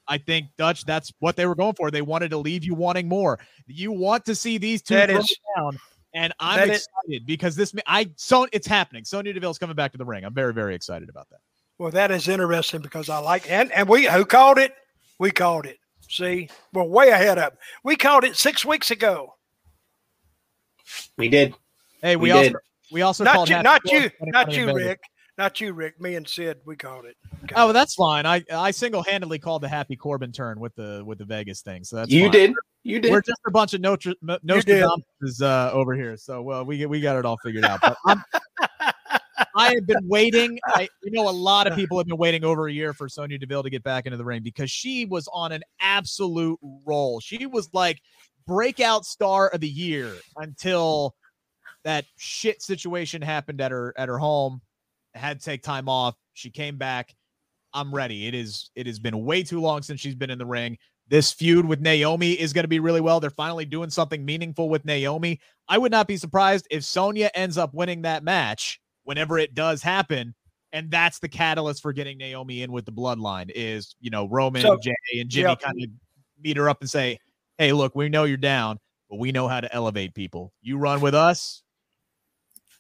I 0.07 0.19
think 0.19 0.49
Dutch, 0.59 0.85
that's 0.85 1.13
what 1.21 1.35
they 1.35 1.47
were 1.47 1.55
going 1.55 1.75
for. 1.75 1.91
They 1.91 2.03
wanted 2.03 2.31
to 2.33 2.37
leave 2.37 2.63
you 2.63 2.75
wanting 2.75 3.09
more. 3.09 3.39
You 3.67 3.91
want 3.91 4.27
to 4.27 4.35
see 4.35 4.59
these 4.59 4.83
two 4.83 4.95
That 4.95 5.09
is- 5.11 5.39
down. 5.57 5.79
And 6.15 6.35
I'm 6.39 6.59
that 6.59 6.69
is- 6.69 6.87
excited 7.07 7.25
because 7.25 7.57
this, 7.57 7.73
I 7.87 8.11
so 8.17 8.47
it's 8.53 8.67
happening. 8.67 9.03
Sonya 9.07 9.33
Deville's 9.33 9.57
coming 9.57 9.75
back 9.77 9.93
to 9.93 9.99
the 9.99 10.05
ring. 10.05 10.25
I'm 10.27 10.35
very, 10.35 10.53
very 10.53 10.75
excited 10.75 11.09
about 11.09 11.31
that. 11.31 11.39
Well, 11.79 11.91
that 11.93 12.11
is 12.11 12.29
interesting 12.29 12.83
because 12.83 13.09
I 13.09 13.17
like 13.17 13.51
and 13.51 13.73
and 13.73 13.89
we 13.89 14.05
who 14.05 14.27
called 14.27 14.59
it? 14.59 14.75
We 15.19 15.31
called 15.31 15.65
it. 15.65 15.79
See, 16.13 16.51
we're 16.75 16.83
way 16.85 17.09
ahead 17.09 17.39
of. 17.39 17.45
'em. 17.45 17.59
We 17.85 17.97
called 17.97 18.25
it 18.25 18.37
six 18.37 18.67
weeks 18.67 18.91
ago. 18.91 19.35
We 21.17 21.31
did. 21.31 21.55
Hey, 22.03 22.17
we, 22.17 22.25
We 22.25 22.31
also 22.33 22.49
did. 22.51 22.57
we 22.93 23.03
also 23.03 23.25
Not 23.25 23.35
called 23.35 23.49
you, 23.49 23.63
not 23.63 23.81
you, 23.91 24.11
not 24.21 24.53
you, 24.55 24.75
Rick, 24.75 25.01
not 25.39 25.59
you, 25.59 25.73
Rick. 25.73 25.99
Me 26.03 26.17
and 26.17 26.29
Sid, 26.29 26.59
we 26.67 26.77
called 26.77 27.07
it. 27.07 27.17
Okay. 27.45 27.55
Oh, 27.57 27.65
well, 27.67 27.73
that's 27.73 27.95
fine. 27.95 28.27
I 28.27 28.45
I 28.53 28.73
single 28.73 29.03
handedly 29.03 29.39
called 29.39 29.63
the 29.63 29.69
Happy 29.71 29.97
Corbin 29.97 30.33
turn 30.33 30.61
with 30.61 30.75
the 30.75 31.03
with 31.07 31.17
the 31.17 31.25
Vegas 31.25 31.63
thing, 31.63 31.83
so 31.83 31.97
that's 31.97 32.11
you 32.11 32.25
fine. 32.25 32.33
did. 32.33 32.53
You 32.83 33.01
did. 33.01 33.11
We're 33.11 33.23
just 33.23 33.41
a 33.47 33.51
bunch 33.51 33.73
of 33.73 33.81
Notre, 33.81 34.13
M- 34.29 34.39
Nostradamus 34.43 35.41
uh, 35.41 35.71
over 35.73 35.95
here, 35.95 36.19
so 36.19 36.43
well, 36.43 36.65
we 36.67 36.85
we 36.85 37.01
got 37.01 37.17
it 37.17 37.25
all 37.25 37.39
figured 37.43 37.65
out. 37.65 37.81
But 37.81 37.97
I'm, 38.05 38.23
I 39.57 39.75
have 39.75 39.87
been 39.87 40.09
waiting. 40.09 40.59
I 40.67 40.89
you 41.03 41.11
know 41.11 41.29
a 41.29 41.31
lot 41.31 41.67
of 41.67 41.75
people 41.75 41.99
have 41.99 42.07
been 42.07 42.17
waiting 42.17 42.45
over 42.45 42.67
a 42.67 42.73
year 42.73 42.93
for 42.93 43.09
Sonya 43.09 43.39
Deville 43.39 43.63
to 43.63 43.71
get 43.71 43.83
back 43.83 44.07
into 44.07 44.17
the 44.17 44.25
ring 44.25 44.43
because 44.43 44.71
she 44.71 45.05
was 45.05 45.29
on 45.33 45.53
an 45.53 45.63
absolute 45.81 46.59
roll. 46.87 47.21
She 47.21 47.47
was 47.47 47.69
like 47.73 48.01
breakout 48.47 49.05
star 49.05 49.49
of 49.49 49.61
the 49.61 49.69
year 49.69 50.15
until 50.37 51.15
that 51.85 52.05
shit 52.17 52.63
situation 52.63 53.23
happened 53.23 53.61
at 53.61 53.71
her 53.71 53.95
at 53.97 54.09
her 54.09 54.19
home. 54.19 54.61
Had 55.15 55.41
to 55.41 55.45
take 55.45 55.63
time 55.63 55.89
off. 55.89 56.15
She 56.35 56.51
came 56.51 56.79
back. 56.79 57.15
I'm 57.75 57.95
ready. 57.95 58.27
It 58.27 58.35
is 58.35 58.71
it 58.75 58.87
has 58.87 58.99
been 58.99 59.25
way 59.25 59.43
too 59.43 59.61
long 59.61 59.83
since 59.83 60.01
she's 60.01 60.15
been 60.15 60.31
in 60.31 60.39
the 60.39 60.47
ring. 60.47 60.79
This 61.09 61.33
feud 61.33 61.67
with 61.67 61.81
Naomi 61.81 62.33
is 62.33 62.53
going 62.53 62.65
to 62.65 62.69
be 62.69 62.81
really 62.81 63.01
well. 63.01 63.21
They're 63.21 63.29
finally 63.29 63.67
doing 63.67 63.91
something 63.91 64.25
meaningful 64.25 64.69
with 64.71 64.85
Naomi. 64.85 65.41
I 65.69 65.77
would 65.77 65.93
not 65.93 66.07
be 66.07 66.17
surprised 66.17 66.67
if 66.71 66.85
Sonya 66.85 67.31
ends 67.35 67.59
up 67.59 67.75
winning 67.75 68.03
that 68.03 68.25
match 68.25 68.81
whenever 69.05 69.39
it 69.39 69.55
does 69.55 69.83
happen. 69.83 70.35
And 70.73 70.91
that's 70.91 71.19
the 71.19 71.29
catalyst 71.29 71.83
for 71.83 71.93
getting 71.93 72.17
Naomi 72.19 72.63
in 72.63 72.73
with 72.73 72.87
the 72.87 72.93
bloodline 72.93 73.51
is, 73.55 73.95
you 74.01 74.11
know, 74.11 74.27
Roman 74.29 74.63
So- 74.63 74.73
and 74.75 74.83
Jay 74.83 74.95
and 75.21 75.29
Jimmy 75.29 75.51
yeah. 75.51 75.55
kind 75.57 75.83
of 75.83 75.91
meet 76.43 76.57
her 76.57 76.69
up 76.69 76.81
and 76.81 76.89
say, 76.91 77.19
Hey, 77.59 77.73
look, 77.73 77.95
we 77.95 78.09
know 78.09 78.25
you're 78.25 78.39
down, 78.39 78.79
but 79.11 79.19
we 79.19 79.31
know 79.33 79.47
how 79.47 79.61
to 79.61 79.73
elevate 79.75 80.15
people. 80.15 80.53
You 80.63 80.79
run 80.79 81.01
with 81.01 81.15
us, 81.15 81.63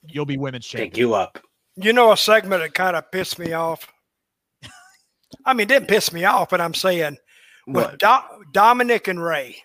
you'll 0.03 0.25
be 0.27 0.39
women's 0.39 0.66
champion. 0.66 0.91
Pick 0.91 0.99
you 0.99 1.14
up. 1.14 1.39
You 1.77 1.93
know, 1.93 2.12
a 2.12 2.16
segment 2.16 2.62
that 2.62 2.75
kind 2.75 2.97
of 2.97 3.11
pissed 3.12 3.39
me 3.39 3.53
off. 3.53 3.93
I 5.45 5.53
mean, 5.53 5.64
it 5.64 5.68
didn't 5.68 5.89
piss 5.89 6.12
me 6.12 6.25
off, 6.25 6.49
but 6.51 6.61
I'm 6.61 6.75
saying 6.75 7.18
with 7.66 7.99
Do- 7.99 8.45
Dominik 8.53 9.09
and 9.09 9.23
Rey, 9.23 9.57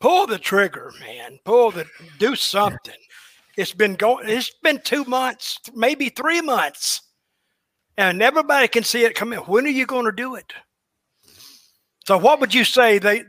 pull 0.00 0.26
the 0.26 0.38
trigger, 0.38 0.92
man. 1.00 1.38
Pull 1.44 1.70
the 1.70 1.86
do 2.18 2.36
something. 2.36 2.94
It's 3.56 3.72
been 3.72 3.94
going. 3.94 4.28
It's 4.28 4.50
been 4.62 4.80
two 4.82 5.04
months, 5.04 5.58
maybe 5.74 6.08
three 6.08 6.40
months, 6.40 7.02
and 7.96 8.22
everybody 8.22 8.68
can 8.68 8.84
see 8.84 9.04
it 9.04 9.14
coming. 9.14 9.38
When 9.40 9.66
are 9.66 9.70
you 9.70 9.86
going 9.86 10.06
to 10.06 10.12
do 10.12 10.34
it? 10.36 10.52
So, 12.06 12.18
what 12.18 12.40
would 12.40 12.54
you 12.54 12.64
say 12.64 12.98
they? 12.98 13.24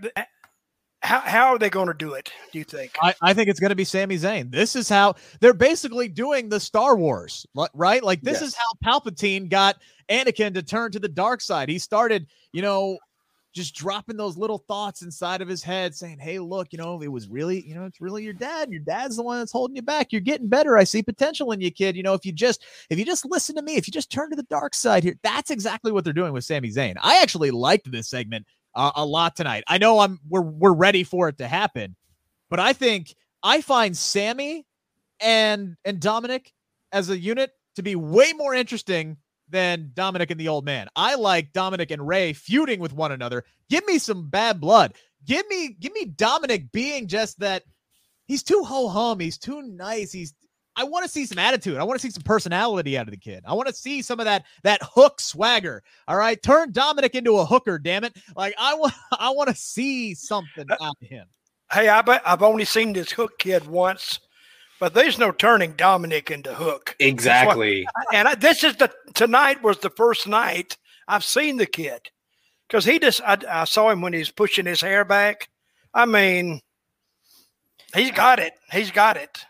How, 1.02 1.20
how 1.20 1.48
are 1.48 1.60
they 1.60 1.70
going 1.70 1.90
to 1.90 1.94
do 1.94 2.14
it? 2.14 2.32
Do 2.54 2.60
you 2.60 2.64
think? 2.64 2.94
I, 3.02 3.14
I 3.22 3.34
think 3.34 3.50
it's 3.50 3.60
going 3.60 3.72
to 3.72 3.76
be 3.76 3.84
Sami 3.84 4.16
Zayn. 4.16 4.50
This 4.50 4.74
is 4.74 4.88
how 4.88 5.16
they're 5.42 5.54
basically 5.54 6.08
doing 6.08 6.48
the 6.48 6.62
Star 6.62 6.96
Wars, 6.96 7.46
right? 7.74 8.02
Like 8.02 8.22
this 8.22 8.42
is 8.42 8.56
how 8.56 8.64
Palpatine 8.84 9.50
got 9.50 9.76
Anakin 10.10 10.54
to 10.54 10.64
turn 10.64 10.92
to 10.94 11.00
the 11.00 11.10
dark 11.10 11.42
side. 11.42 11.68
He 11.68 11.78
started, 11.78 12.28
you 12.54 12.62
know, 12.62 12.98
just 13.54 13.76
dropping 13.76 14.18
those 14.18 14.38
little 14.38 14.58
thoughts 14.58 15.01
inside 15.01 15.41
of 15.41 15.47
his 15.47 15.64
head, 15.64 15.95
saying, 15.95 16.20
"Hey, 16.20 16.39
look, 16.39 16.70
you 16.72 16.78
know, 16.78 17.01
it 17.01 17.08
was 17.08 17.28
really, 17.28 17.66
you 17.68 17.76
know, 17.76 17.86
it's 17.86 18.01
really 18.01 18.24
your 18.24 18.34
dad. 18.34 18.72
Your 18.72 18.82
dad's 18.82 19.16
the 19.16 19.24
one 19.24 19.39
that's 19.39 19.51
holding 19.51 19.76
you 19.76 19.82
back. 19.82 20.12
You're 20.12 20.22
getting 20.22 20.49
better. 20.49 20.78
I 20.78 20.84
see 20.84 21.04
potential 21.04 21.51
in 21.51 21.62
you, 21.62 21.72
kid. 21.72 21.95
You 21.95 22.04
know, 22.04 22.14
if 22.14 22.26
you 22.26 22.32
just, 22.32 22.66
if 22.89 22.97
you 22.97 23.06
just 23.06 23.26
listen 23.26 23.56
to 23.56 23.62
me, 23.62 23.76
if 23.76 23.88
you 23.88 23.91
just 23.91 24.12
turn 24.12 24.30
to 24.32 24.36
the 24.36 24.43
dark 24.43 24.74
side 24.74 25.04
here, 25.04 25.16
that's 25.24 25.51
exactly 25.51 25.91
what 25.91 26.04
they're 26.04 26.14
doing 26.14 26.34
with 26.34 26.43
Sami 26.43 26.70
Zayn. 26.70 26.95
I 27.01 27.22
actually 27.22 27.51
liked 27.51 27.91
this 27.91 28.10
segment 28.10 28.45
uh, 28.76 28.91
a 28.95 29.06
lot 29.06 29.36
tonight. 29.36 29.64
I 29.68 29.78
know 29.78 29.99
I'm 29.99 30.20
we're 30.28 30.41
we're 30.41 30.74
ready 30.74 31.04
for 31.04 31.30
it 31.30 31.38
to 31.38 31.47
happen, 31.47 31.95
but 32.49 32.60
I 32.60 32.74
think 32.74 33.16
I 33.43 33.62
find 33.62 33.95
Sami 33.95 34.66
and 35.20 35.76
and 35.86 35.99
Dominik 35.99 36.47
as 36.91 37.10
a 37.10 37.18
unit 37.18 37.51
to 37.76 37.84
be 37.84 37.95
way 37.95 38.34
more 38.34 38.54
interesting 38.54 39.18
than 39.54 39.91
Dominik 39.93 40.32
and 40.32 40.39
the 40.39 40.49
old 40.49 40.66
man. 40.66 40.89
I 40.97 41.16
like 41.16 41.54
Dominik 41.54 41.91
and 41.91 42.06
Rey 42.06 42.34
feuding 42.34 42.82
with 42.82 42.91
one 42.91 43.14
another. 43.14 43.45
Give 43.70 43.86
me 43.86 43.99
some 43.99 44.28
bad 44.30 44.60
blood. 44.60 44.95
Give 45.26 45.47
me 45.47 45.78
give 45.80 45.93
me 45.93 46.08
Dominik 46.08 46.72
being 46.74 47.08
just 47.08 47.39
that 47.39 47.64
he's 48.26 48.43
too 48.43 48.64
ho 48.66 48.89
hum, 48.89 49.22
he's 49.22 49.38
too 49.38 49.62
nice, 49.62 50.12
he's 50.12 50.34
I 50.76 50.84
want 50.86 51.06
to 51.06 51.12
see 51.12 51.26
some 51.28 51.38
attitude. 51.38 51.78
I 51.78 51.84
want 51.84 51.99
to 51.99 52.06
see 52.06 52.12
some 52.12 52.24
personality 52.24 52.97
out 52.97 53.08
of 53.08 53.12
the 53.12 53.20
kid. 53.20 53.43
I 53.47 53.54
want 53.54 53.68
to 53.68 53.74
see 53.76 54.01
some 54.01 54.20
of 54.20 54.26
that 54.26 54.45
that 54.64 54.82
hook 54.82 55.22
swagger. 55.22 55.84
All 56.08 56.18
right, 56.18 56.41
turn 56.41 56.72
Dominik 56.72 57.12
into 57.12 57.38
a 57.38 57.45
hooker. 57.45 57.78
Damn 57.78 58.04
it! 58.04 58.18
Like 58.36 58.56
I 58.58 58.74
want, 58.74 58.93
I 59.20 59.30
want 59.30 59.49
to 59.49 59.56
see 59.56 60.16
something 60.16 60.66
uh, 60.70 60.78
out 60.82 60.97
of 61.01 61.08
him. 61.08 61.28
Hey, 61.72 61.89
I 61.89 62.01
bet 62.01 62.22
I've 62.26 62.43
only 62.43 62.66
seen 62.66 62.93
this 62.93 63.12
Hook 63.12 63.39
kid 63.39 63.66
once, 63.68 64.20
but 64.80 64.94
there's 64.94 65.20
no 65.20 65.32
turning 65.32 65.74
Dominik 65.74 66.32
into 66.32 66.54
Hook. 66.54 66.96
Exactly. 67.00 67.86
And 68.14 68.28
I, 68.28 68.36
this 68.36 68.64
is 68.64 68.76
the 68.76 68.92
tonight 69.14 69.64
was 69.64 69.80
the 69.80 69.90
first 69.90 70.28
night 70.28 70.78
I've 71.08 71.24
seen 71.24 71.58
the 71.58 71.66
kid 71.66 72.10
because 72.68 72.86
he 72.86 73.00
just 73.00 73.22
I, 73.22 73.38
I 73.50 73.64
saw 73.66 73.90
him 73.90 74.02
when 74.02 74.14
he's 74.14 74.32
pushing 74.32 74.66
his 74.66 74.82
hair 74.82 75.06
back. 75.06 75.50
I 75.94 76.06
mean, 76.06 76.62
he's 77.96 78.12
got 78.12 78.40
it. 78.40 78.54
He's 78.72 78.92
got 78.92 79.18
it. 79.18 79.46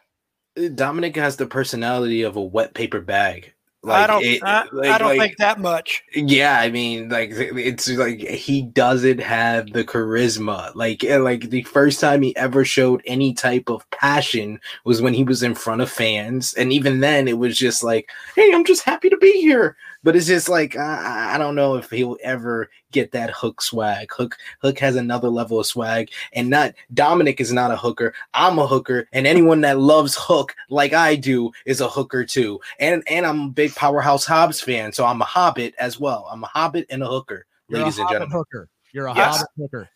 Dominik 0.58 1.16
has 1.16 1.38
the 1.38 1.48
personality 1.48 2.22
of 2.22 2.36
a 2.36 2.42
wet 2.42 2.74
paper 2.74 3.02
bag. 3.02 3.53
I 3.86 4.08
don't. 4.08 4.24
it- 4.24 4.44
I, 4.44 4.66
I 4.84 4.98
don't 4.98 5.18
like- 5.18 5.20
think 5.20 5.38
that 5.38 5.60
much. 5.60 6.04
Yeah, 6.14 6.60
I 6.60 6.70
mean, 6.70 7.10
like 7.10 7.32
it's 7.34 7.90
like 7.90 8.20
he 8.20 8.62
doesn't 8.62 9.20
have 9.20 9.74
the 9.74 9.84
charisma. 9.84 10.74
Like, 10.74 11.04
eh, 11.04 11.18
like 11.18 11.50
the 11.50 11.64
first 11.64 12.00
time 12.00 12.22
he 12.22 12.36
ever 12.38 12.64
showed 12.64 13.02
any 13.06 13.34
type 13.34 13.70
of 13.70 13.90
passion 13.92 14.60
was 14.86 15.02
when 15.02 15.14
he 15.14 15.24
was 15.24 15.44
in 15.44 15.54
front 15.56 15.82
of 15.82 15.90
fans, 15.90 16.54
and 16.54 16.72
even 16.72 17.02
then, 17.02 17.28
it 17.28 17.38
was 17.38 17.58
just 17.58 17.84
like, 17.84 18.10
"Hey, 18.36 18.52
I'm 18.54 18.64
just 18.66 18.84
happy 18.84 19.10
to 19.10 19.18
be 19.18 19.32
here." 19.42 19.76
But 20.04 20.16
it's 20.18 20.28
just 20.28 20.50
like 20.50 20.76
I, 20.76 21.36
I 21.36 21.38
don't 21.38 21.56
know 21.56 21.76
if 21.76 21.90
he'll 21.90 22.18
ever 22.24 22.70
get 22.92 23.12
that 23.14 23.30
hook 23.32 23.62
swag. 23.62 24.12
Hook, 24.12 24.38
Hook 24.62 24.78
has 24.80 24.96
another 24.98 25.30
level 25.30 25.60
of 25.60 25.66
swag, 25.66 26.10
and 26.34 26.50
not 26.50 26.74
Dominik 26.94 27.40
is 27.40 27.54
not 27.54 27.72
a 27.72 27.78
hooker. 27.78 28.14
I'm 28.34 28.60
a 28.60 28.68
hooker, 28.68 29.08
and 29.14 29.26
anyone 29.26 29.62
that 29.62 29.80
loves 29.80 30.16
Hook 30.20 30.54
like 30.70 30.94
I 30.94 31.16
do 31.16 31.52
is 31.66 31.80
a 31.80 31.88
hooker 31.88 32.26
too. 32.26 32.60
And 32.80 33.02
and 33.08 33.26
I'm 33.26 33.40
a 33.42 33.50
big 33.50 33.74
Powerhouse 33.76 34.26
Hobbs 34.26 34.60
fan, 34.60 34.92
so 34.92 35.06
I'm 35.06 35.22
a 35.22 35.26
Hobbit 35.26 35.74
as 35.80 36.00
well. 36.00 36.28
I'm 36.30 36.44
a 36.44 36.48
Hobbit 36.48 36.86
and 36.90 37.02
a 37.02 37.08
hooker, 37.08 37.46
You're 37.70 37.80
ladies 37.80 37.98
a 37.98 38.02
and 38.02 38.10
gentlemen. 38.10 38.38
hooker. 38.38 38.70
You're 38.92 39.08
a 39.08 39.16
Yes. 39.16 39.38
Hobbit 39.38 39.50
hooker. 39.58 39.90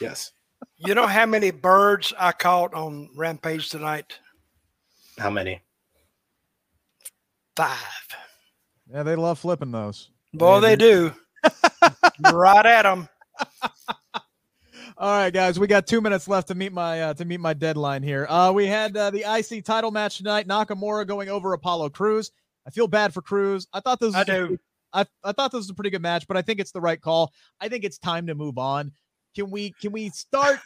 Yes. 0.00 0.32
You 0.76 0.94
know 0.96 1.06
how 1.06 1.26
many 1.26 1.52
birds 1.52 2.12
I 2.18 2.32
caught 2.32 2.74
on 2.74 3.10
Rampage 3.14 3.68
tonight? 3.70 4.18
How 5.18 5.30
many? 5.30 5.60
Five. 7.56 7.78
Yeah, 8.92 9.02
they 9.02 9.16
love 9.16 9.38
flipping 9.38 9.70
those. 9.72 10.10
Boy, 10.34 10.60
they 10.60 10.76
do. 10.76 11.12
right 12.32 12.66
at 12.66 12.82
them. 12.82 13.08
All 14.98 15.08
right, 15.18 15.32
guys, 15.32 15.58
we 15.58 15.66
got 15.66 15.86
two 15.86 16.00
minutes 16.00 16.28
left 16.28 16.48
to 16.48 16.54
meet 16.54 16.72
my 16.72 17.00
uh, 17.02 17.14
to 17.14 17.24
meet 17.24 17.40
my 17.40 17.54
deadline 17.54 18.02
here. 18.02 18.26
Uh, 18.28 18.52
we 18.54 18.66
had 18.66 18.96
uh, 18.96 19.10
the 19.10 19.24
IC 19.26 19.64
title 19.64 19.90
match 19.90 20.18
tonight. 20.18 20.46
Nakamura 20.46 21.06
going 21.06 21.28
over 21.28 21.52
Apollo 21.54 21.90
Crews. 21.90 22.30
I 22.66 22.70
feel 22.70 22.86
bad 22.86 23.12
for 23.12 23.22
Crews. 23.22 23.66
I 23.72 23.80
thought 23.80 23.98
this. 23.98 24.08
Was 24.08 24.16
I 24.16 24.20
a- 24.22 24.24
do. 24.24 24.58
I, 24.92 25.06
I 25.24 25.32
thought 25.32 25.50
this 25.50 25.58
was 25.60 25.70
a 25.70 25.74
pretty 25.74 25.88
good 25.90 26.02
match, 26.02 26.28
but 26.28 26.36
I 26.36 26.42
think 26.42 26.60
it's 26.60 26.70
the 26.70 26.80
right 26.80 27.00
call. 27.00 27.32
I 27.58 27.68
think 27.70 27.82
it's 27.84 27.96
time 27.98 28.26
to 28.26 28.34
move 28.34 28.58
on. 28.58 28.92
Can 29.34 29.50
we 29.50 29.72
can 29.80 29.90
we 29.90 30.10
start? 30.10 30.60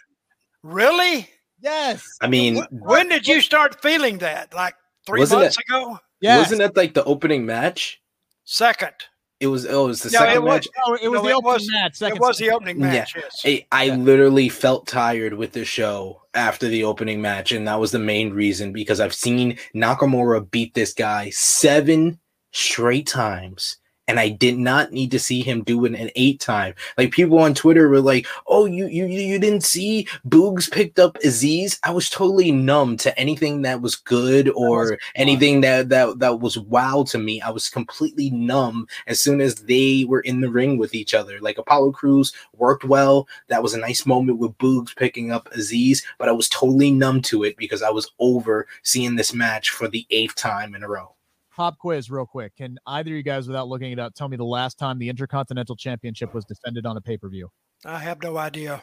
Really? 0.64 1.28
Yes. 1.60 2.04
I 2.20 2.26
mean, 2.26 2.56
Wh- 2.56 2.72
When 2.82 3.08
did 3.08 3.26
you 3.26 3.40
start 3.40 3.80
feeling 3.80 4.18
that? 4.18 4.52
Like 4.52 4.74
three 5.06 5.20
Wasn't 5.20 5.40
months 5.42 5.56
ago? 5.58 5.98
Yeah. 6.20 6.38
wasn't 6.38 6.58
that 6.58 6.76
like 6.76 6.94
the 6.94 7.04
opening 7.04 7.46
match? 7.46 8.02
Second. 8.46 8.92
It 9.38 9.48
was. 9.48 9.66
Oh, 9.66 9.84
it 9.84 9.88
was 9.88 10.02
the 10.02 10.10
No, 10.10 10.18
second 10.20 10.34
it 10.36 10.42
was- 10.42 10.54
match. 10.54 10.68
Oh, 10.86 10.94
it 10.94 11.08
was 11.10 11.18
No, 11.18 11.22
the 11.24 11.28
it 11.28 11.34
opening 11.34 11.52
was- 11.52 11.70
match. 11.70 11.94
Second 11.96 12.16
it 12.16 12.20
was 12.22 12.38
the 12.38 12.50
opening 12.50 12.80
Yeah. 12.80 12.86
match. 12.86 13.12
Yes. 13.16 13.42
I, 13.44 13.66
I 13.70 13.82
Yeah. 13.84 13.96
literally 13.96 14.48
felt 14.48 14.86
tired 14.86 15.34
with 15.34 15.52
the 15.52 15.66
show 15.66 16.22
after 16.32 16.68
the 16.68 16.84
opening 16.84 17.20
match, 17.20 17.52
and 17.52 17.68
that 17.68 17.78
was 17.78 17.90
the 17.90 17.98
main 17.98 18.32
reason 18.32 18.72
because 18.72 18.98
I've 18.98 19.12
seen 19.14 19.58
Nakamura 19.74 20.50
beat 20.50 20.72
this 20.72 20.94
guy 20.94 21.28
seven 21.30 22.18
straight 22.52 23.06
times. 23.06 23.76
And 24.08 24.20
I 24.20 24.28
did 24.28 24.58
not 24.58 24.92
need 24.92 25.10
to 25.12 25.18
see 25.18 25.42
him 25.42 25.64
do 25.64 25.84
it 25.84 25.94
an 25.94 26.10
eight 26.14 26.40
time. 26.40 26.74
Like 26.96 27.10
people 27.12 27.38
on 27.38 27.54
Twitter 27.54 27.88
were 27.88 28.00
like, 28.00 28.26
"Oh, 28.46 28.64
you 28.66 28.86
you 28.86 29.06
you 29.06 29.38
didn't 29.38 29.64
see 29.64 30.06
Boogs 30.28 30.70
picked 30.70 30.98
up 30.98 31.18
Azeez." 31.24 31.78
I 31.82 31.90
was 31.90 32.08
totally 32.08 32.52
numb 32.52 32.96
to 32.98 33.18
anything 33.18 33.62
that 33.62 33.80
was 33.80 33.96
good 33.96 34.48
or 34.50 34.98
anything 35.16 35.60
that 35.62 35.88
that 35.88 36.18
that 36.20 36.40
was 36.40 36.58
wow 36.58 37.04
to 37.08 37.18
me. 37.18 37.40
I 37.40 37.50
was 37.50 37.68
completely 37.68 38.30
numb 38.30 38.86
as 39.06 39.20
soon 39.20 39.40
as 39.40 39.56
they 39.56 40.04
were 40.08 40.20
in 40.20 40.40
the 40.40 40.50
ring 40.50 40.78
with 40.78 40.94
each 40.94 41.14
other. 41.14 41.40
Like 41.40 41.58
Apollo 41.58 41.92
Crews 41.92 42.32
worked 42.56 42.84
well. 42.84 43.28
That 43.48 43.62
was 43.62 43.74
a 43.74 43.80
nice 43.80 44.06
moment 44.06 44.38
with 44.38 44.56
Boogs 44.58 44.94
picking 44.94 45.32
up 45.32 45.50
Azeez, 45.52 46.02
but 46.18 46.28
I 46.28 46.32
was 46.32 46.48
totally 46.48 46.90
numb 46.90 47.22
to 47.22 47.44
it 47.44 47.56
because 47.56 47.82
I 47.82 47.90
was 47.90 48.10
over 48.20 48.66
seeing 48.82 49.16
this 49.16 49.34
match 49.34 49.70
for 49.70 49.88
the 49.88 50.06
eighth 50.10 50.36
time 50.36 50.74
in 50.74 50.82
a 50.82 50.88
row. 50.88 51.15
Pop 51.56 51.78
quiz, 51.78 52.10
real 52.10 52.26
quick. 52.26 52.54
Can 52.56 52.78
either 52.86 53.10
of 53.10 53.16
you 53.16 53.22
guys, 53.22 53.46
without 53.48 53.66
looking 53.68 53.90
it 53.90 53.98
up, 53.98 54.14
tell 54.14 54.28
me 54.28 54.36
the 54.36 54.44
last 54.44 54.78
time 54.78 54.98
the 54.98 55.08
Intercontinental 55.08 55.74
Championship 55.74 56.34
was 56.34 56.44
defended 56.44 56.84
on 56.84 56.96
a 56.98 57.00
pay 57.00 57.16
per 57.16 57.28
view? 57.30 57.50
I 57.84 57.98
have 57.98 58.22
no 58.22 58.36
idea. 58.36 58.82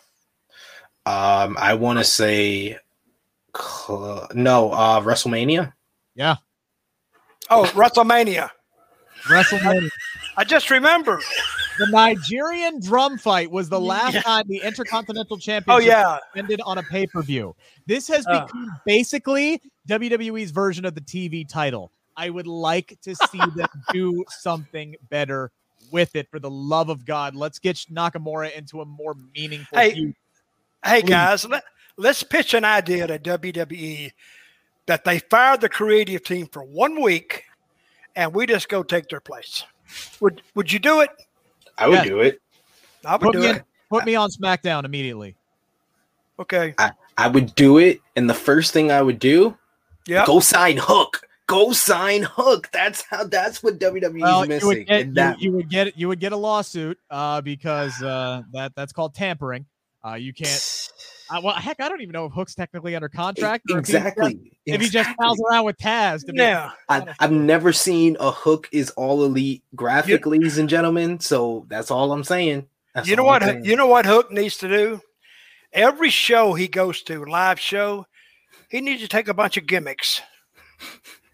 Um, 1.06 1.56
I 1.60 1.76
want 1.76 2.00
to 2.00 2.04
say 2.06 2.78
cl- 3.56 4.28
no. 4.34 4.72
Uh, 4.72 5.02
WrestleMania. 5.02 5.74
Yeah, 6.16 6.38
Oh, 7.50 7.66
WrestleMania. 7.76 8.50
WrestleMania. 9.26 9.90
I 10.38 10.44
just 10.44 10.70
remember. 10.72 11.20
the 11.80 11.88
Nigerian 11.88 12.80
drum 12.80 13.18
fight 13.18 13.50
was 13.52 13.68
the 13.70 13.80
last 13.80 14.14
Yeah. 14.14 14.22
time 14.22 14.46
the 14.48 14.62
Intercontinental 14.64 15.38
Championship 15.38 15.74
Oh 15.76 15.80
yeah. 15.86 16.18
ended 16.36 16.62
on 16.66 16.78
a 16.78 16.84
pay 16.84 17.06
per 17.08 17.22
view. 17.22 17.56
This 17.88 18.08
has 18.10 18.26
Uh. 18.28 18.46
become 18.46 18.70
basically 18.86 19.60
WWE's 19.88 20.52
version 20.52 20.86
of 20.86 20.94
the 20.96 21.02
TV 21.02 21.48
title. 21.48 21.92
I 22.16 22.30
would 22.30 22.48
like 22.48 22.98
to 23.02 23.16
see 23.16 23.42
them 23.56 23.68
do 23.94 24.24
something 24.30 24.96
better 25.10 25.52
with 25.92 26.16
it. 26.16 26.28
For 26.30 26.40
the 26.40 26.50
love 26.50 26.90
of 26.90 27.06
God, 27.06 27.36
let's 27.36 27.60
get 27.60 27.76
Nakamura 27.92 28.52
into 28.54 28.82
a 28.82 28.86
more 28.86 29.16
meaningful 29.36 29.78
Hey, 29.78 29.94
feud. 29.94 30.16
Hey 30.86 31.02
Please. 31.02 31.10
guys, 31.10 31.46
let, 31.46 31.64
let's 31.98 32.24
pitch 32.24 32.54
an 32.54 32.66
idea 32.66 33.08
to 33.08 33.18
WWE 33.20 34.12
that 34.86 35.04
they 35.06 35.20
fire 35.20 35.58
the 35.58 35.70
creative 35.70 36.24
team 36.24 36.48
for 36.48 36.64
one 36.64 37.02
week 37.02 37.44
and 38.16 38.34
we 38.34 38.46
just 38.46 38.68
go 38.70 38.84
take 38.84 39.08
their 39.08 39.22
place. 39.22 39.64
Would 40.20 40.42
would 40.56 40.72
you 40.72 40.80
do 40.80 41.02
it? 41.02 41.10
I 41.78 41.88
would 41.88 41.96
Yeah. 42.00 42.04
do 42.04 42.20
it. 42.20 42.42
I 43.06 43.14
would 43.14 43.22
Put 43.22 43.34
do 43.34 43.40
me, 43.40 43.48
it. 43.50 43.64
put 43.90 44.06
me 44.06 44.16
on 44.16 44.30
SmackDown 44.30 44.86
immediately. 44.86 45.36
Okay. 46.40 46.74
I, 46.78 46.92
I 47.18 47.28
would 47.28 47.54
do 47.56 47.78
it, 47.78 48.02
and 48.16 48.30
the 48.30 48.34
first 48.34 48.74
thing 48.74 48.92
I 48.92 49.02
would 49.02 49.20
do 49.20 49.58
Yeah. 50.08 50.26
Go 50.26 50.40
sign 50.40 50.78
Hook. 50.78 51.22
Go 51.48 51.74
sign 51.74 52.24
Hook. 52.24 52.70
That's 52.72 53.02
how. 53.04 53.26
That's 53.26 53.62
what 53.62 53.78
WWE 53.80 54.22
Well, 54.22 54.44
you 54.44 54.50
missing. 54.50 54.68
would 54.68 54.88
get 54.88 55.02
and 55.02 55.16
that, 55.16 55.42
you, 55.42 55.50
you 55.52 55.56
would 55.58 55.70
get 55.70 55.98
you 55.98 56.08
would 56.08 56.20
get 56.20 56.32
a 56.32 56.38
lawsuit 56.38 56.98
uh, 57.10 57.42
because 57.42 58.02
uh, 58.02 58.44
that 58.54 58.74
that's 58.76 58.94
called 58.94 59.14
tampering. 59.14 59.66
Uh, 60.06 60.14
you 60.16 60.34
can't. 60.34 60.90
Uh, 61.30 61.40
well, 61.44 61.56
heck, 61.56 61.80
I 61.80 61.88
don't 61.90 62.02
even 62.02 62.12
know 62.14 62.26
if 62.26 62.34
Hook's 62.34 62.54
technically 62.56 62.96
under 62.96 63.08
contract. 63.10 63.66
or 63.72 63.80
if 63.80 63.88
he 63.88 63.94
just- 63.94 64.06
exactly. 64.06 64.52
If 64.66 64.82
he 64.82 64.88
just 64.88 65.10
exactly. 65.10 65.16
pals 65.24 65.42
around 65.50 65.66
with 65.66 65.78
Taz. 65.78 66.26
To 66.26 66.32
be 66.34 66.40
Yeah. 66.40 66.72
I, 66.90 67.14
I've 67.20 67.32
never 67.32 67.74
seen 67.74 68.16
a 68.20 68.32
Hook 68.32 68.70
is 68.72 68.90
all 68.92 69.24
elite 69.26 69.64
graphic, 69.76 70.26
ladies 70.26 70.58
and 70.58 70.70
gentlemen. 70.70 71.20
So 71.20 71.66
that's 71.70 71.92
all 71.92 72.12
I'm 72.14 72.24
saying. 72.24 72.68
That's 72.94 73.08
You 73.08 73.16
know 73.16 73.24
what? 73.24 73.42
saying. 73.44 73.66
You 73.66 73.76
know 73.76 73.88
what 73.88 74.06
Hook 74.06 74.32
needs 74.32 74.58
to 74.60 74.68
do? 74.70 75.02
Every 75.72 76.10
show 76.10 76.54
he 76.54 76.68
goes 76.68 77.02
to, 77.04 77.26
live 77.26 77.60
show, 77.60 78.06
he 78.70 78.80
needs 78.82 79.02
to 79.02 79.08
take 79.08 79.28
a 79.28 79.34
bunch 79.34 79.58
of 79.58 79.66
gimmicks, 79.66 80.22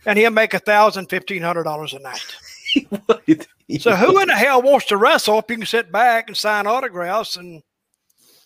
and 0.10 0.18
he'll 0.18 0.32
make 0.32 0.55
a 0.55 0.60
thousand, 0.60 1.05
fifteen 1.05 1.43
hundred 1.43 1.64
dollars 1.64 1.93
a 1.93 1.99
night. 1.99 2.36
So 3.78 3.95
who 3.95 4.20
in 4.20 4.28
the 4.30 4.34
hell 4.34 4.64
wants 4.64 4.88
to 4.88 4.97
wrestle 4.97 5.38
if 5.38 5.45
you 5.47 5.57
can 5.57 5.66
sit 5.68 5.91
back 5.91 6.28
and 6.28 6.36
sign 6.36 6.66
autographs 6.66 7.36
and 7.36 7.62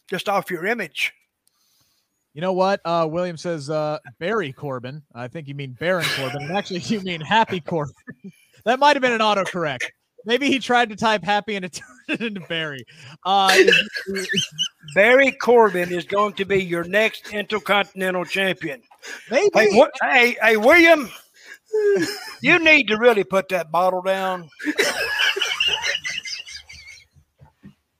just 0.09 0.27
off 0.27 0.51
your 0.51 0.65
image? 0.65 1.13
You 2.33 2.41
know 2.41 2.51
what? 2.51 2.81
Uh, 2.83 3.07
William 3.09 3.37
says 3.37 3.69
uh, 3.69 3.99
Barry 4.19 4.51
Corbin. 4.51 5.01
I 5.15 5.29
think 5.29 5.47
you 5.47 5.55
mean 5.55 5.77
Baron 5.79 6.05
Corbin. 6.17 6.41
And 6.41 6.51
actually, 6.51 6.81
you 6.81 6.99
mean 6.99 7.21
Happy 7.21 7.61
Corbin. 7.61 7.93
that 8.65 8.79
might 8.79 8.97
have 8.97 9.01
been 9.01 9.13
an 9.13 9.21
autocorrect. 9.21 9.83
Maybe 10.25 10.47
he 10.47 10.59
tried 10.59 10.89
to 10.89 10.97
type 10.97 11.23
Happy 11.23 11.55
and 11.55 11.63
it 11.63 11.71
turned 12.07 12.19
it 12.19 12.27
into 12.27 12.41
Barry. 12.41 12.85
Uh, 13.23 13.55
Barry 14.93 15.31
Corbin 15.31 15.93
is 15.93 16.03
going 16.03 16.33
to 16.33 16.43
be 16.43 16.61
your 16.61 16.83
next 16.83 17.31
Intercontinental 17.31 18.25
Champion. 18.25 18.81
maybe. 19.31 19.49
Hey, 19.53 19.77
what, 19.77 19.91
hey, 20.01 20.35
hey, 20.41 20.57
William, 20.57 21.09
you 22.41 22.59
need 22.59 22.87
to 22.87 22.97
really 22.97 23.23
put 23.23 23.49
that 23.49 23.71
bottle 23.71 24.01
down. 24.01 24.49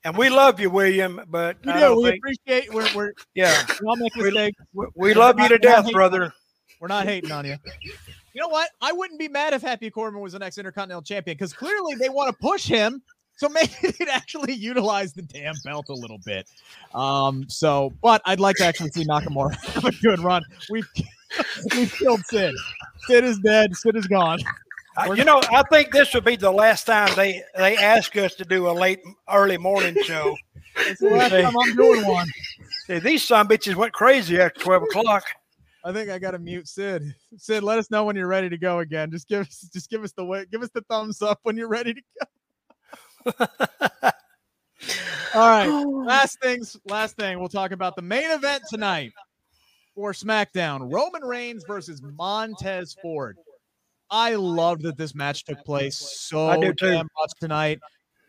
And 0.04 0.18
we 0.18 0.28
love 0.28 0.60
you, 0.60 0.68
William, 0.68 1.20
but 1.28 1.56
we 1.64 1.72
do. 1.72 1.96
We 1.96 2.10
think, 2.10 2.18
appreciate. 2.18 2.74
We're 2.74 2.94
we're 2.94 3.12
yeah, 3.34 3.64
we 3.80 3.88
all 3.88 3.96
make 3.96 4.14
mistakes. 4.14 4.60
we, 4.74 4.86
we 4.94 5.14
love 5.14 5.40
you 5.40 5.48
to 5.48 5.58
death, 5.58 5.90
brother. 5.92 6.32
We're 6.78 6.88
not 6.88 7.06
hating 7.06 7.32
on 7.32 7.46
you. 7.46 7.56
You 8.34 8.42
know 8.42 8.48
what? 8.48 8.68
I 8.82 8.92
wouldn't 8.92 9.18
be 9.18 9.28
mad 9.28 9.54
if 9.54 9.62
Happy 9.62 9.88
Corbin 9.88 10.20
was 10.20 10.34
the 10.34 10.38
next 10.38 10.58
Intercontinental 10.58 11.00
Champion 11.00 11.36
because 11.36 11.54
clearly 11.54 11.94
they 11.94 12.10
want 12.10 12.28
to 12.28 12.36
push 12.38 12.66
him. 12.66 13.00
So 13.36 13.48
maybe 13.50 13.72
they'd 13.80 14.08
actually 14.08 14.52
utilize 14.52 15.14
the 15.14 15.22
damn 15.22 15.54
belt 15.64 15.86
a 15.88 15.94
little 15.94 16.20
bit. 16.24 16.48
Um, 16.94 17.48
so, 17.48 17.92
but 18.02 18.20
I'd 18.26 18.40
like 18.40 18.56
to 18.56 18.64
actually 18.66 18.90
see 18.90 19.04
Nakamura 19.04 19.54
have 19.74 19.84
a 19.86 19.92
good 19.92 20.20
run. 20.20 20.42
We've 20.68 20.88
we've 21.74 21.92
killed 21.92 22.24
Sid. 22.26 22.54
Sid 23.06 23.24
is 23.24 23.38
dead. 23.38 23.76
Sid 23.76 23.96
is 23.96 24.06
gone. 24.06 24.38
Uh, 24.96 25.12
you 25.12 25.24
know, 25.24 25.40
I 25.50 25.62
think 25.70 25.90
this 25.90 26.14
would 26.14 26.24
be 26.24 26.36
the 26.36 26.52
last 26.52 26.84
time 26.84 27.10
they 27.16 27.42
they 27.56 27.76
ask 27.76 28.16
us 28.16 28.34
to 28.36 28.44
do 28.44 28.68
a 28.68 28.72
late, 28.72 29.00
early 29.28 29.58
morning 29.58 29.96
show. 30.02 30.36
It's 30.76 31.00
the 31.00 31.10
last 31.10 31.30
time 31.30 31.54
I'm 31.56 31.76
doing 31.76 32.06
one. 32.06 32.28
See, 32.86 32.98
these 33.00 33.22
son 33.24 33.48
bitches 33.48 33.74
went 33.74 33.92
crazy 33.92 34.40
after 34.40 34.60
twelve 34.60 34.84
o'clock. 34.84 35.24
I 35.84 35.92
think 35.92 36.10
I 36.10 36.18
got 36.18 36.30
to 36.30 36.38
mute 36.38 36.66
Sid. 36.66 37.14
Sid, 37.36 37.62
let 37.62 37.78
us 37.78 37.90
know 37.90 38.04
when 38.04 38.16
you're 38.16 38.28
ready 38.28 38.48
to 38.48 38.56
go 38.56 38.78
again. 38.78 39.10
Just 39.10 39.28
give 39.28 39.46
us, 39.46 39.68
just 39.72 39.90
give 39.90 40.02
us 40.02 40.12
the 40.12 40.24
way, 40.24 40.46
give 40.50 40.62
us 40.62 40.70
the 40.72 40.80
thumbs 40.82 41.20
up 41.20 41.40
when 41.42 41.56
you're 41.56 41.68
ready 41.68 41.94
to 41.94 42.02
go. 43.26 43.32
All 45.34 45.48
right. 45.48 45.68
Last 46.06 46.40
things, 46.40 46.76
last 46.86 47.16
thing. 47.16 47.38
We'll 47.38 47.48
talk 47.48 47.72
about 47.72 47.96
the 47.96 48.02
main 48.02 48.30
event 48.30 48.62
tonight 48.70 49.12
for 49.94 50.12
SmackDown: 50.12 50.92
Roman 50.92 51.22
Reigns 51.22 51.64
versus 51.66 52.02
Montez 52.02 52.96
Ford. 53.02 53.36
I 54.10 54.34
loved 54.34 54.82
that 54.82 54.96
this 54.96 55.14
match 55.14 55.44
took 55.44 55.64
place 55.64 55.96
so 55.96 56.46
I 56.46 56.56
do 56.56 56.72
too. 56.72 56.86
damn 56.86 57.08
much 57.20 57.32
tonight. 57.40 57.80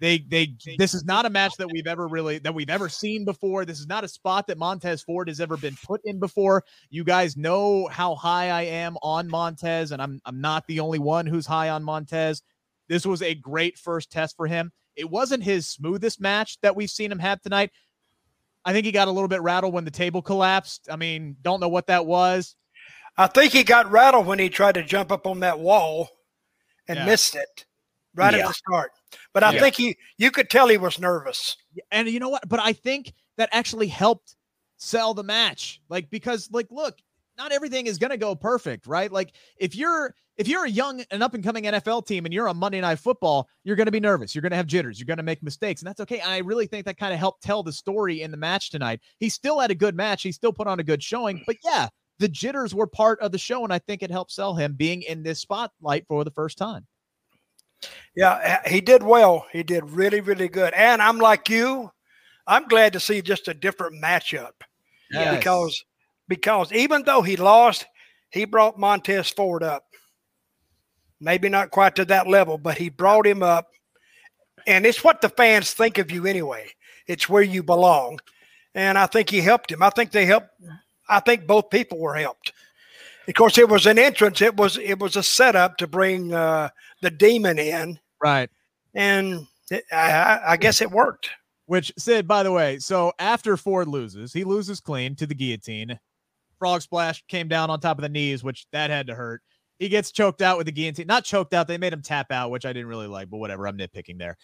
They 0.01 0.19
they 0.19 0.53
this 0.77 0.93
is 0.93 1.05
not 1.05 1.25
a 1.25 1.29
match 1.29 1.53
that 1.57 1.71
we've 1.71 1.87
ever 1.87 2.07
really 2.07 2.39
that 2.39 2.53
we've 2.53 2.69
ever 2.69 2.89
seen 2.89 3.23
before. 3.23 3.65
This 3.65 3.79
is 3.79 3.87
not 3.87 4.03
a 4.03 4.07
spot 4.07 4.47
that 4.47 4.57
Montez 4.57 5.01
Ford 5.03 5.27
has 5.27 5.39
ever 5.39 5.57
been 5.57 5.77
put 5.85 6.01
in 6.03 6.19
before. 6.19 6.63
You 6.89 7.03
guys 7.03 7.37
know 7.37 7.87
how 7.87 8.15
high 8.15 8.49
I 8.49 8.63
am 8.63 8.97
on 9.01 9.29
Montez, 9.29 9.91
and 9.91 10.01
I'm 10.01 10.19
I'm 10.25 10.41
not 10.41 10.65
the 10.67 10.81
only 10.81 10.99
one 10.99 11.25
who's 11.25 11.45
high 11.45 11.69
on 11.69 11.83
Montez. 11.83 12.41
This 12.89 13.05
was 13.05 13.21
a 13.21 13.35
great 13.35 13.77
first 13.77 14.11
test 14.11 14.35
for 14.35 14.47
him. 14.47 14.71
It 14.95 15.09
wasn't 15.09 15.43
his 15.43 15.67
smoothest 15.67 16.19
match 16.21 16.57
that 16.61 16.75
we've 16.75 16.89
seen 16.89 17.11
him 17.11 17.19
have 17.19 17.41
tonight. 17.41 17.71
I 18.65 18.73
think 18.73 18.85
he 18.85 18.91
got 18.91 19.07
a 19.07 19.11
little 19.11 19.27
bit 19.27 19.41
rattled 19.41 19.73
when 19.73 19.85
the 19.85 19.91
table 19.91 20.21
collapsed. 20.21 20.87
I 20.91 20.95
mean, 20.95 21.37
don't 21.41 21.59
know 21.59 21.69
what 21.69 21.87
that 21.87 22.05
was. 22.05 22.55
I 23.17 23.27
think 23.27 23.53
he 23.53 23.63
got 23.63 23.89
rattled 23.91 24.25
when 24.25 24.39
he 24.39 24.49
tried 24.49 24.73
to 24.75 24.83
jump 24.83 25.11
up 25.11 25.27
on 25.27 25.39
that 25.41 25.59
wall 25.59 26.09
and 26.87 26.97
Yeah. 26.99 27.05
missed 27.05 27.35
it 27.35 27.65
right 28.15 28.33
Yeah. 28.33 28.41
at 28.41 28.47
the 28.47 28.53
start. 28.53 28.91
But 29.33 29.43
I 29.43 29.51
Yeah. 29.53 29.59
think 29.61 29.75
he 29.75 29.97
you 30.17 30.31
could 30.31 30.49
tell 30.49 30.67
he 30.67 30.77
was 30.77 30.99
nervous. 30.99 31.55
And 31.91 32.09
you 32.09 32.19
know 32.19 32.29
what? 32.29 32.47
But 32.49 32.59
I 32.59 32.73
think 32.73 33.13
that 33.37 33.49
actually 33.51 33.87
helped 33.87 34.35
sell 34.77 35.13
the 35.13 35.23
match. 35.23 35.81
Like, 35.87 36.09
because, 36.09 36.49
like, 36.51 36.67
look, 36.71 36.97
not 37.37 37.51
everything 37.51 37.87
is 37.87 37.97
going 37.97 38.11
to 38.11 38.17
go 38.17 38.35
perfect, 38.35 38.87
right? 38.87 39.11
Like 39.11 39.33
if 39.57 39.75
you're 39.75 40.13
if 40.37 40.47
you're 40.47 40.65
a 40.65 40.69
young 40.69 41.03
and 41.11 41.23
up 41.23 41.33
and 41.33 41.43
coming 41.43 41.63
NFL 41.63 42.05
team 42.05 42.25
and 42.25 42.33
you're 42.33 42.49
on 42.49 42.57
Monday 42.57 42.81
Night 42.81 42.99
Football, 42.99 43.47
you're 43.63 43.75
going 43.75 43.85
to 43.85 43.91
be 43.91 43.99
nervous. 43.99 44.35
You're 44.35 44.41
going 44.41 44.51
to 44.51 44.57
have 44.57 44.67
jitters. 44.67 44.99
You're 44.99 45.05
going 45.05 45.17
to 45.17 45.23
make 45.23 45.41
mistakes, 45.41 45.81
and 45.81 45.87
that's 45.87 46.01
okay. 46.01 46.19
I 46.19 46.39
really 46.39 46.67
think 46.67 46.85
that 46.85 46.97
kind 46.97 47.13
of 47.13 47.19
helped 47.19 47.43
tell 47.43 47.63
the 47.63 47.71
story 47.71 48.21
in 48.21 48.31
the 48.31 48.37
match 48.37 48.69
tonight. 48.69 48.99
He 49.19 49.29
still 49.29 49.59
had 49.59 49.71
a 49.71 49.75
good 49.75 49.95
match. 49.95 50.23
He 50.23 50.31
still 50.31 50.53
put 50.53 50.67
on 50.67 50.79
a 50.79 50.83
good 50.83 51.01
showing, 51.01 51.41
but 51.45 51.57
yeah, 51.63 51.87
the 52.19 52.27
jitters 52.27 52.73
were 52.73 52.87
part 52.87 53.19
of 53.19 53.31
the 53.31 53.37
show, 53.37 53.63
and 53.63 53.73
I 53.73 53.79
think 53.79 54.03
it 54.03 54.11
helped 54.11 54.31
sell 54.31 54.55
him 54.55 54.73
being 54.73 55.01
in 55.03 55.23
this 55.23 55.39
spotlight 55.39 56.05
for 56.07 56.23
the 56.23 56.31
first 56.31 56.57
time. 56.57 56.85
Yeah, 58.15 58.61
he 58.67 58.81
did 58.81 59.03
well. 59.03 59.45
He 59.51 59.63
did 59.63 59.89
really, 59.89 60.21
really 60.21 60.47
good. 60.47 60.73
And 60.73 61.01
I'm 61.01 61.19
like 61.19 61.49
you. 61.49 61.91
I'm 62.47 62.67
glad 62.67 62.93
to 62.93 62.99
see 62.99 63.21
just 63.21 63.47
a 63.47 63.53
different 63.53 64.01
matchup. 64.01 64.51
Yes. 65.11 65.35
Because 65.35 65.83
because 66.27 66.71
even 66.71 67.03
though 67.03 67.21
he 67.21 67.37
lost, 67.37 67.85
he 68.29 68.45
brought 68.45 68.79
Montez 68.79 69.29
Ford 69.29 69.63
up. 69.63 69.85
Maybe 71.19 71.49
not 71.49 71.71
quite 71.71 71.95
to 71.95 72.05
that 72.05 72.27
level, 72.27 72.57
but 72.57 72.77
he 72.77 72.89
brought 72.89 73.25
him 73.25 73.41
up. 73.41 73.69
And 74.67 74.85
it's 74.85 75.03
what 75.03 75.21
the 75.21 75.29
fans 75.29 75.73
think 75.73 75.97
of 75.97 76.11
you 76.11 76.25
anyway. 76.25 76.67
It's 77.07 77.29
where 77.29 77.43
you 77.43 77.63
belong. 77.63 78.19
And 78.73 78.97
I 78.97 79.05
think 79.05 79.29
he 79.29 79.41
helped 79.41 79.71
him. 79.71 79.81
I 79.81 79.89
think 79.89 80.11
they 80.11 80.25
helped. 80.25 80.49
I 81.07 81.19
think 81.19 81.47
both 81.47 81.69
people 81.69 81.99
were 81.99 82.15
helped. 82.15 82.51
Of 83.27 83.33
course, 83.33 83.57
it 83.57 83.69
was 83.69 83.85
an 83.85 83.97
entrance. 83.97 84.41
It 84.41 84.57
was 84.57 84.77
it 84.77 84.99
was 84.99 85.15
a 85.15 85.23
setup 85.23 85.77
to 85.77 85.87
bring 85.87 86.33
uh, 86.33 86.69
the 87.01 87.09
demon 87.09 87.57
in. 87.57 87.99
Right. 88.21 88.49
And 88.93 89.47
it, 89.71 89.83
I, 89.91 90.41
I 90.45 90.57
guess 90.57 90.81
it 90.81 90.91
worked. 90.91 91.29
Which 91.67 91.91
Sid, 91.97 92.27
by 92.27 92.43
the 92.43 92.51
way, 92.51 92.77
so 92.77 93.11
after 93.17 93.57
Ford 93.57 93.87
loses, 93.87 94.31
he 94.31 94.43
loses 94.43 94.79
clean 94.79 95.15
to 95.15 95.25
the 95.25 95.33
guillotine. 95.33 95.99
Frog 96.65 96.81
splash 96.81 97.23
came 97.27 97.47
down 97.47 97.69
on 97.69 97.79
top 97.79 97.99
of 97.99 98.01
the 98.01 98.09
knees, 98.09 98.43
which 98.43 98.65
that 98.71 98.89
had 98.89 99.05
to 99.05 99.13
hurt. 99.13 99.43
He 99.77 99.87
gets 99.87 100.11
choked 100.11 100.41
out 100.41 100.57
with 100.57 100.65
the 100.65 100.71
guillotine. 100.71 101.05
Not 101.05 101.23
choked 101.23 101.53
out, 101.53 101.67
they 101.67 101.77
made 101.77 101.93
him 101.93 102.01
tap 102.01 102.31
out, 102.31 102.49
which 102.49 102.65
I 102.65 102.73
didn't 102.73 102.87
really 102.87 103.05
like, 103.05 103.29
but 103.29 103.37
whatever. 103.37 103.67
I'm 103.67 103.77
nitpicking 103.77 104.17
there. 104.17 104.35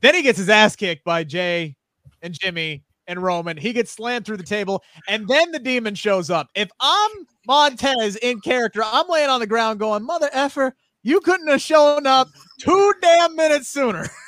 Then 0.00 0.14
he 0.14 0.22
gets 0.22 0.38
his 0.38 0.48
ass 0.48 0.74
kicked 0.74 1.04
by 1.04 1.22
Jay 1.22 1.76
and 2.22 2.32
Jimmy 2.32 2.82
and 3.06 3.22
Roman. 3.22 3.58
He 3.58 3.74
gets 3.74 3.92
slammed 3.92 4.24
through 4.24 4.38
the 4.38 4.42
table, 4.42 4.82
and 5.06 5.28
then 5.28 5.52
the 5.52 5.58
demon 5.58 5.94
shows 5.94 6.30
up. 6.30 6.48
If 6.54 6.70
I'm 6.80 7.10
Montez 7.46 8.16
in 8.16 8.40
character, 8.40 8.80
I'm 8.82 9.10
laying 9.10 9.28
on 9.28 9.40
the 9.40 9.46
ground 9.46 9.78
going, 9.78 10.02
Mother 10.02 10.30
effer, 10.32 10.74
you 11.02 11.20
couldn't 11.20 11.48
have 11.48 11.60
shown 11.60 12.06
up 12.06 12.28
two 12.58 12.94
damn 13.02 13.36
minutes 13.36 13.68
sooner. 13.68 14.06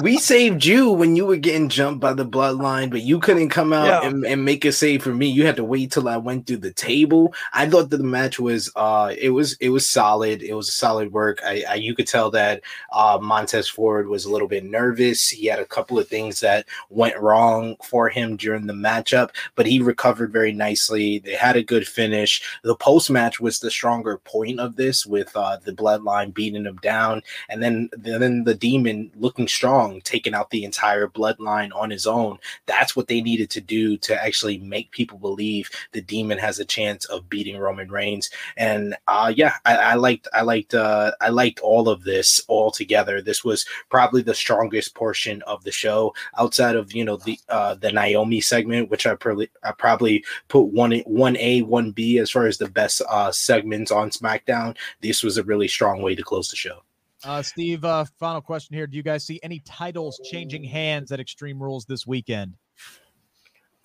we 0.00 0.16
saved 0.16 0.64
you 0.64 0.90
when 0.90 1.16
you 1.16 1.26
were 1.26 1.36
getting 1.36 1.68
jumped 1.68 2.00
by 2.00 2.14
the 2.14 2.24
bloodline, 2.24 2.90
but 2.90 3.02
you 3.02 3.20
couldn't 3.20 3.50
come 3.50 3.74
out 3.74 3.86
yeah. 3.86 4.08
and, 4.08 4.24
and, 4.24 4.42
make 4.42 4.64
a 4.64 4.72
save 4.72 5.02
for 5.02 5.14
me. 5.14 5.26
You 5.26 5.44
had 5.44 5.56
to 5.56 5.64
wait 5.64 5.92
till 5.92 6.08
I 6.08 6.16
went 6.16 6.46
through 6.46 6.58
the 6.58 6.72
table. 6.72 7.34
I 7.52 7.68
thought 7.68 7.90
that 7.90 7.98
the 7.98 8.02
match 8.02 8.40
was 8.40 8.72
uh 8.74 9.12
it 9.18 9.30
was 9.30 9.52
it 9.60 9.68
was 9.68 9.88
solid. 9.88 10.42
It 10.42 10.54
was 10.54 10.72
solid 10.72 11.12
work. 11.12 11.40
I, 11.44 11.64
I 11.68 11.74
you 11.74 11.94
could 11.94 12.06
tell 12.06 12.30
that 12.30 12.62
uh 12.90 13.18
Montez 13.20 13.68
Ford 13.68 14.08
was 14.08 14.24
a 14.24 14.30
little 14.30 14.48
bit 14.48 14.64
nervous. 14.64 15.28
He 15.28 15.46
had 15.46 15.58
a 15.58 15.66
couple 15.66 15.98
of 15.98 16.08
things 16.08 16.40
that 16.40 16.66
went 16.88 17.18
wrong 17.18 17.76
for 17.84 18.08
him 18.08 18.36
during 18.36 18.66
the 18.66 18.72
matchup, 18.72 19.30
but 19.56 19.66
he 19.66 19.80
recovered 19.80 20.32
very 20.32 20.52
nicely. 20.52 21.18
They 21.18 21.34
had 21.34 21.56
a 21.56 21.62
good 21.62 21.86
finish. 21.86 22.42
The 22.64 22.76
post 22.76 23.10
match 23.10 23.40
was 23.40 23.60
the 23.60 23.70
stronger 23.70 24.18
point 24.18 24.58
of 24.58 24.76
this 24.76 25.04
with 25.04 25.30
uh 25.36 25.58
the 25.62 25.72
bloodline 25.72 26.32
beating 26.32 26.64
him 26.64 26.78
down 26.78 27.22
and 27.50 27.62
then 27.62 27.90
then 27.98 28.44
the 28.44 28.54
demon 28.54 29.10
looking 29.16 29.46
strong 29.46 29.91
strong, 29.92 30.00
taking 30.02 30.34
out 30.34 30.50
the 30.50 30.64
entire 30.64 31.08
bloodline 31.08 31.70
on 31.74 31.90
his 31.90 32.06
own. 32.06 32.38
That's 32.66 32.96
what 32.96 33.08
they 33.08 33.20
needed 33.20 33.50
to 33.50 33.60
do 33.60 33.96
to 33.98 34.24
actually 34.24 34.58
make 34.58 34.90
people 34.90 35.18
believe 35.18 35.70
the 35.92 36.02
demon 36.02 36.38
has 36.38 36.58
a 36.58 36.64
chance 36.64 37.04
of 37.06 37.28
beating 37.28 37.58
Roman 37.58 37.90
Reigns. 37.90 38.30
And 38.56 38.96
uh, 39.08 39.32
yeah, 39.34 39.54
I, 39.64 39.76
I 39.76 39.94
liked, 39.94 40.28
I 40.32 40.42
liked, 40.42 40.74
uh, 40.74 41.12
I 41.20 41.28
liked 41.30 41.60
all 41.60 41.88
of 41.88 42.04
this 42.04 42.42
all 42.48 42.70
together. 42.70 43.22
This 43.22 43.44
was 43.44 43.66
probably 43.90 44.22
the 44.22 44.34
strongest 44.34 44.94
portion 44.94 45.42
of 45.42 45.64
the 45.64 45.72
show 45.72 46.14
outside 46.38 46.76
of 46.76 46.92
you 46.92 47.04
know 47.04 47.16
the 47.16 47.38
uh, 47.48 47.74
the 47.74 47.92
Naomi 47.92 48.40
segment, 48.40 48.90
which 48.90 49.06
I 49.06 49.14
probably 49.14 49.50
I 49.62 49.72
probably 49.72 50.24
put 50.48 50.64
one 50.72 50.92
one 51.06 51.36
A 51.36 51.62
one 51.62 51.92
B 51.92 52.18
as 52.18 52.30
far 52.30 52.46
as 52.46 52.58
the 52.58 52.68
best 52.68 53.02
uh, 53.08 53.32
segments 53.32 53.90
on 53.90 54.10
SmackDown. 54.10 54.76
This 55.00 55.22
was 55.22 55.38
a 55.38 55.44
really 55.44 55.68
strong 55.68 56.02
way 56.02 56.14
to 56.14 56.22
close 56.22 56.48
the 56.48 56.56
show. 56.56 56.82
Uh, 57.24 57.42
Steve, 57.42 57.84
uh, 57.84 58.04
final 58.18 58.40
question 58.40 58.74
here. 58.74 58.86
Do 58.86 58.96
you 58.96 59.02
guys 59.02 59.24
see 59.24 59.38
any 59.42 59.60
titles 59.60 60.20
changing 60.30 60.64
hands 60.64 61.12
at 61.12 61.20
Extreme 61.20 61.62
Rules 61.62 61.84
this 61.84 62.06
weekend? 62.06 62.54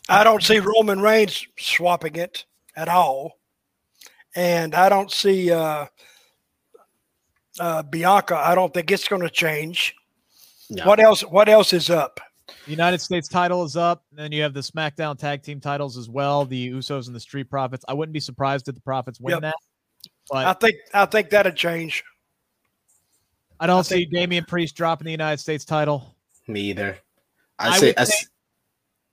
I 0.10 0.24
don't 0.24 0.42
see 0.42 0.60
Roman 0.60 1.02
Reigns 1.02 1.46
swapping 1.60 2.16
it 2.16 2.46
at 2.76 2.88
all. 2.88 3.40
And 4.36 4.74
I 4.74 4.90
don't 4.90 5.12
see 5.12 5.52
uh, 5.52 5.88
uh, 7.60 7.84
Bianca. 7.84 8.38
I 8.38 8.56
don't 8.56 8.74
think 8.74 8.92
it's 8.92 9.08
going 9.08 9.22
to 9.22 9.30
change. 9.30 9.96
No. 10.70 10.86
What 10.86 11.00
else? 11.00 11.22
What 11.22 11.50
else 11.50 11.74
is 11.74 11.90
up? 11.90 12.20
The 12.66 12.72
United 12.72 13.02
States 13.02 13.28
title 13.28 13.64
is 13.64 13.76
up. 13.76 14.04
And 14.12 14.20
then 14.20 14.32
you 14.32 14.44
have 14.44 14.54
the 14.54 14.62
SmackDown 14.62 15.18
tag 15.18 15.44
team 15.44 15.60
titles 15.60 15.98
as 15.98 16.10
well. 16.10 16.46
The 16.46 16.72
Usos 16.72 17.08
and 17.08 17.16
the 17.16 17.20
Street 17.20 17.50
Profits. 17.50 17.84
I 17.88 17.94
wouldn't 17.94 18.14
be 18.14 18.20
surprised 18.20 18.68
if 18.68 18.76
the 18.76 18.82
Profits 18.82 19.20
win 19.20 19.34
yep. 19.34 19.42
that. 19.42 19.56
But 20.30 20.46
I 20.46 20.54
think 20.54 20.76
I 20.94 21.06
think 21.06 21.30
that'd 21.30 21.56
change. 21.56 22.04
I 23.60 23.68
don't 23.68 23.80
I 23.80 23.82
see 23.84 23.96
think, 24.00 24.14
Damian 24.14 24.46
Priest 24.46 24.76
dropping 24.76 25.06
the 25.06 25.12
United 25.12 25.40
States 25.40 25.66
title. 25.66 26.16
Me 26.48 26.62
either. 26.62 26.98
I, 27.60 27.70
I 27.70 27.78
say, 27.80 27.94
I, 27.98 28.04
say, 28.04 28.26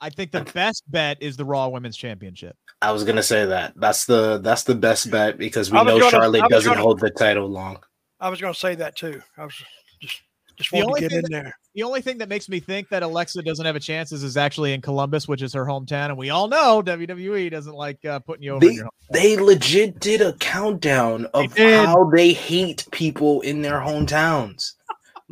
I 0.00 0.10
think 0.10 0.32
the 0.32 0.42
best 0.52 0.84
bet 0.88 1.16
is 1.20 1.36
the 1.36 1.44
Raw 1.44 1.68
Women's 1.68 1.96
Championship. 1.96 2.56
I 2.82 2.92
was 2.92 3.04
gonna 3.04 3.22
say 3.22 3.46
that. 3.46 3.72
That's 3.76 4.04
the 4.04 4.38
that's 4.42 4.64
the 4.64 4.74
best 4.74 5.10
bet 5.10 5.38
because 5.38 5.70
we 5.70 5.78
know 5.78 5.98
gonna, 5.98 6.10
Charlotte 6.10 6.48
doesn't 6.50 6.72
gonna, 6.72 6.82
hold 6.82 7.00
the 7.00 7.10
title 7.10 7.48
long. 7.48 7.78
I 8.20 8.28
was 8.28 8.40
gonna 8.40 8.54
say 8.54 8.74
that 8.74 8.96
too. 8.96 9.22
I 9.38 9.44
was 9.44 9.54
just 10.00 10.22
just 10.56 10.72
want 10.72 10.94
to 10.94 11.00
get 11.00 11.12
in 11.12 11.22
that, 11.22 11.30
there. 11.30 11.58
The 11.74 11.82
only 11.82 12.00
thing 12.00 12.18
that 12.18 12.28
makes 12.28 12.48
me 12.48 12.60
think 12.60 12.88
that 12.90 13.02
Alexa 13.02 13.42
doesn't 13.42 13.64
have 13.64 13.76
a 13.76 13.80
chance 13.80 14.12
is, 14.12 14.22
is 14.22 14.36
actually 14.36 14.72
in 14.72 14.80
Columbus, 14.80 15.26
which 15.26 15.42
is 15.42 15.52
her 15.54 15.64
hometown, 15.64 16.06
and 16.06 16.16
we 16.16 16.30
all 16.30 16.48
know 16.48 16.82
WWE 16.82 17.50
doesn't 17.50 17.74
like 17.74 18.04
uh, 18.04 18.20
putting 18.20 18.44
you 18.44 18.52
over. 18.52 18.66
They, 18.66 18.78
they 19.10 19.36
legit 19.36 19.98
did 20.00 20.20
a 20.20 20.32
countdown 20.34 21.26
of 21.34 21.54
they 21.54 21.84
how 21.84 22.04
they 22.04 22.32
hate 22.32 22.86
people 22.92 23.40
in 23.40 23.62
their 23.62 23.80
hometowns. 23.80 24.74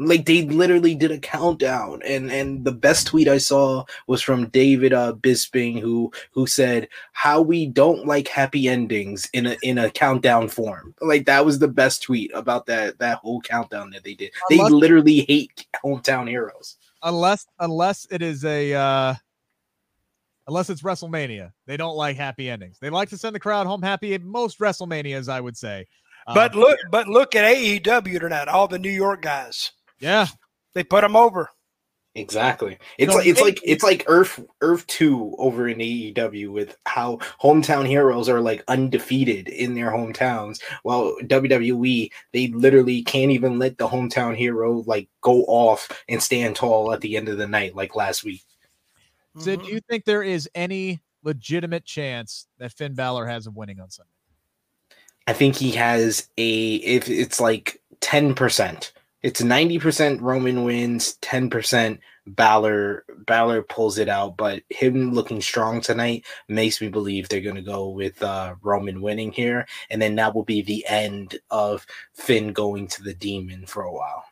Like 0.07 0.27
they 0.27 0.43
literally 0.43 0.95
did 0.95 1.11
a 1.11 1.19
countdown, 1.19 2.03
and 2.05 2.31
and 2.31 2.65
the 2.65 2.73
best 2.73 3.07
tweet 3.07 3.29
I 3.29 3.39
saw 3.39 3.85
was 4.07 4.23
from 4.23 4.49
David 4.49 4.93
uh, 4.93 5.15
Bisping, 5.15 5.81
who 5.81 6.13
who 6.33 6.47
said 6.47 6.89
how 7.13 7.41
we 7.41 7.67
don't 7.67 8.07
like 8.07 8.29
happy 8.29 8.69
endings 8.69 9.29
in 9.33 9.47
a 9.47 9.57
in 9.63 9.79
a 9.79 9.91
countdown 9.91 10.49
form. 10.49 10.95
Like 11.01 11.27
that 11.27 11.45
was 11.45 11.59
the 11.59 11.69
best 11.69 12.03
tweet 12.03 12.31
about 12.35 12.67
that 12.67 12.99
that 12.99 13.19
whole 13.19 13.41
countdown 13.41 13.91
that 13.91 14.05
they 14.05 14.15
did. 14.15 14.33
Unless, 14.51 14.71
they 14.71 14.75
literally 14.75 15.21
hate 15.29 15.67
hometown 15.85 16.29
heroes. 16.29 16.77
Unless 17.03 17.47
unless 17.59 18.07
it 18.11 18.23
is 18.23 18.45
a 18.45 18.75
uh 18.75 19.15
unless 20.47 20.71
it's 20.71 20.83
WrestleMania. 20.83 21.53
They 21.67 21.77
don't 21.77 21.97
like 21.97 22.17
happy 22.17 22.51
endings. 22.51 22.79
They 22.81 22.91
like 22.91 23.09
to 23.11 23.19
send 23.19 23.35
the 23.35 23.41
crowd 23.41 23.67
home 23.67 23.83
happy 23.83 24.15
at 24.15 24.23
most 24.23 24.59
WrestleManias, 24.59 25.29
I 25.29 25.41
would 25.41 25.57
say. 25.57 25.87
But 26.27 26.55
uh, 26.55 26.59
look, 26.59 26.79
but 26.91 27.09
look 27.09 27.35
at 27.35 27.53
AEW 27.55 28.21
tonight. 28.21 28.49
All 28.49 28.69
the 28.69 28.79
New 28.79 28.91
York 28.91 29.23
guys. 29.23 29.73
Yeah, 30.03 30.27
they 30.75 30.85
put 30.85 31.05
him 31.05 31.17
over. 31.17 31.49
Exactly. 32.15 32.77
It's 32.99 33.15
like 33.15 33.27
it's 33.27 33.41
like 33.41 33.61
it's 33.65 33.83
like 33.83 34.05
Earth 34.07 34.39
Earth 34.61 34.87
Two 34.87 35.35
over 35.39 35.67
in 35.67 35.79
AEW 35.79 36.53
with 36.53 36.77
how 36.85 37.17
hometown 37.41 37.87
heroes 37.87 38.29
are 38.29 38.43
like 38.43 38.63
undefeated 38.69 39.49
in 39.49 39.75
their 39.75 39.91
hometowns, 39.91 40.61
while 40.83 41.17
WWE 41.23 42.11
they 42.33 42.49
literally 42.49 43.03
can't 43.03 43.31
even 43.31 43.59
let 43.59 43.79
the 43.79 43.89
hometown 43.89 44.37
hero 44.37 44.85
like 44.87 45.09
go 45.23 45.45
off 45.45 45.89
and 46.07 46.23
stand 46.23 46.55
tall 46.55 46.93
at 46.93 47.01
the 47.01 47.17
end 47.17 47.31
of 47.31 47.39
the 47.39 47.49
night 47.49 47.75
like 47.75 47.97
last 47.97 48.25
week. 48.25 48.45
So, 49.39 49.53
mm-hmm. 49.53 49.65
do 49.65 49.73
you 49.73 49.81
think 49.89 50.05
there 50.05 50.23
is 50.23 50.51
any 50.55 51.01
legitimate 51.23 51.87
chance 51.87 52.47
that 52.59 52.73
Finn 52.73 52.93
Balor 52.95 53.25
has 53.25 53.47
of 53.47 53.57
winning 53.57 53.81
on 53.81 53.89
Sunday? 53.89 54.11
I 55.27 55.33
think 55.33 55.57
he 55.57 55.71
has 55.71 56.29
a 56.37 56.75
if 56.75 57.09
it's 57.09 57.41
like 57.41 57.81
ten 58.01 58.35
percent 58.35 58.93
it's 59.23 59.41
90% 59.41 60.20
Roman 60.20 60.64
wins, 60.64 61.16
10% 61.23 61.99
Balor 62.27 63.05
Balor 63.27 63.62
pulls 63.62 63.99
it 63.99 64.09
out, 64.09 64.37
but 64.37 64.62
him 64.68 65.12
looking 65.12 65.41
strong 65.41 65.81
tonight 65.81 66.25
makes 66.49 66.81
me 66.81 66.89
believe 66.89 67.29
they're 67.29 67.41
going 67.41 67.57
to 67.57 67.62
go 67.62 67.89
with 67.89 68.23
uh, 68.23 68.55
Roman 68.62 69.03
winning 69.03 69.33
here, 69.33 69.66
and 69.91 70.01
then 70.01 70.14
that 70.16 70.35
will 70.35 70.45
be 70.45 70.62
the 70.62 70.85
end 70.89 71.39
of 71.51 71.85
Finn 72.14 72.53
going 72.53 72.87
to 72.89 73.03
the 73.03 73.14
Demon 73.14 73.66
for 73.66 73.83
a 73.83 73.93
while. 73.93 74.25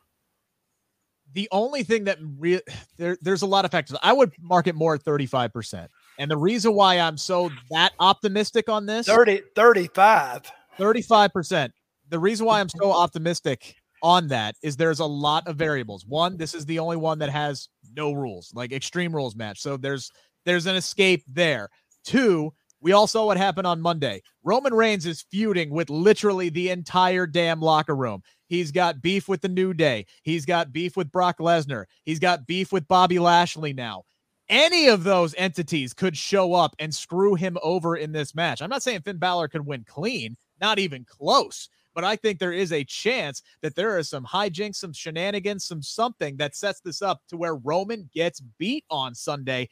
The 1.33 1.49
only 1.51 1.83
thing 1.83 2.05
that 2.05 2.17
re- 2.21 2.61
there, 2.97 3.17
there's 3.21 3.41
a 3.41 3.47
lot 3.47 3.65
of 3.65 3.71
factors. 3.71 3.97
I 4.01 4.13
would 4.13 4.31
mark 4.39 4.67
it 4.67 4.75
more 4.75 4.95
at 4.95 5.03
35%. 5.03 5.87
And 6.17 6.29
the 6.29 6.37
reason 6.37 6.73
why 6.73 6.99
I'm 6.99 7.17
so 7.17 7.49
that 7.71 7.93
optimistic 7.99 8.69
on 8.69 8.85
this 8.85 9.07
30 9.07 9.41
35 9.55 10.51
35%. 10.77 11.71
The 12.09 12.19
reason 12.19 12.45
why 12.45 12.59
I'm 12.59 12.69
so 12.69 12.91
optimistic 12.91 13.75
on 14.03 14.27
that 14.29 14.55
is 14.63 14.75
there's 14.77 14.99
a 14.99 15.05
lot 15.05 15.47
of 15.47 15.55
variables. 15.55 16.05
One, 16.05 16.37
this 16.37 16.53
is 16.53 16.65
the 16.65 16.79
only 16.79 16.97
one 16.97 17.19
that 17.19 17.29
has 17.29 17.69
no 17.95 18.13
rules, 18.13 18.51
like 18.55 18.71
extreme 18.71 19.15
rules 19.15 19.35
match. 19.35 19.61
So 19.61 19.77
there's 19.77 20.11
there's 20.45 20.65
an 20.65 20.75
escape 20.75 21.23
there. 21.27 21.69
Two, 22.03 22.51
We 22.81 22.93
all 22.93 23.05
saw 23.05 23.27
what 23.27 23.37
happened 23.37 23.67
on 23.67 23.79
Monday. 23.79 24.23
Roman 24.43 24.73
Reigns 24.73 25.05
is 25.05 25.21
feuding 25.29 25.69
with 25.69 25.89
literally 25.91 26.49
the 26.49 26.71
entire 26.71 27.27
damn 27.27 27.61
locker 27.61 27.95
room. 27.95 28.23
He's 28.47 28.71
got 28.71 29.01
beef 29.01 29.29
with 29.29 29.41
the 29.41 29.49
New 29.49 29.73
Day. 29.73 30.07
He's 30.23 30.45
got 30.45 30.73
beef 30.73 30.97
with 30.97 31.11
Brock 31.11 31.37
Lesnar. 31.37 31.85
He's 32.03 32.19
got 32.19 32.47
beef 32.47 32.71
with 32.71 32.87
Bobby 32.87 33.19
Lashley 33.19 33.71
now. 33.71 34.03
Any 34.49 34.87
of 34.87 35.03
those 35.03 35.35
entities 35.37 35.93
could 35.93 36.17
show 36.17 36.53
up 36.53 36.75
and 36.79 36.93
screw 36.93 37.35
him 37.35 37.57
over 37.63 37.95
in 37.95 38.11
this 38.11 38.35
match. 38.35 38.61
I'm 38.61 38.69
not 38.69 38.83
saying 38.83 39.01
Finn 39.01 39.17
Balor 39.17 39.47
could 39.47 39.65
win 39.65 39.85
clean, 39.87 40.35
not 40.59 40.79
even 40.79 41.05
close. 41.05 41.69
But 41.93 42.03
I 42.03 42.15
think 42.15 42.39
there 42.39 42.53
is 42.53 42.71
a 42.71 42.83
chance 42.83 43.41
that 43.61 43.75
there 43.75 43.97
is 43.97 44.09
some 44.09 44.25
hijinks, 44.25 44.75
some 44.75 44.93
shenanigans, 44.93 45.65
some 45.65 45.81
something 45.81 46.37
that 46.37 46.55
sets 46.55 46.79
this 46.79 47.01
up 47.01 47.21
to 47.29 47.37
where 47.37 47.55
Roman 47.55 48.09
gets 48.13 48.39
beat 48.39 48.85
on 48.89 49.13
Sunday. 49.13 49.69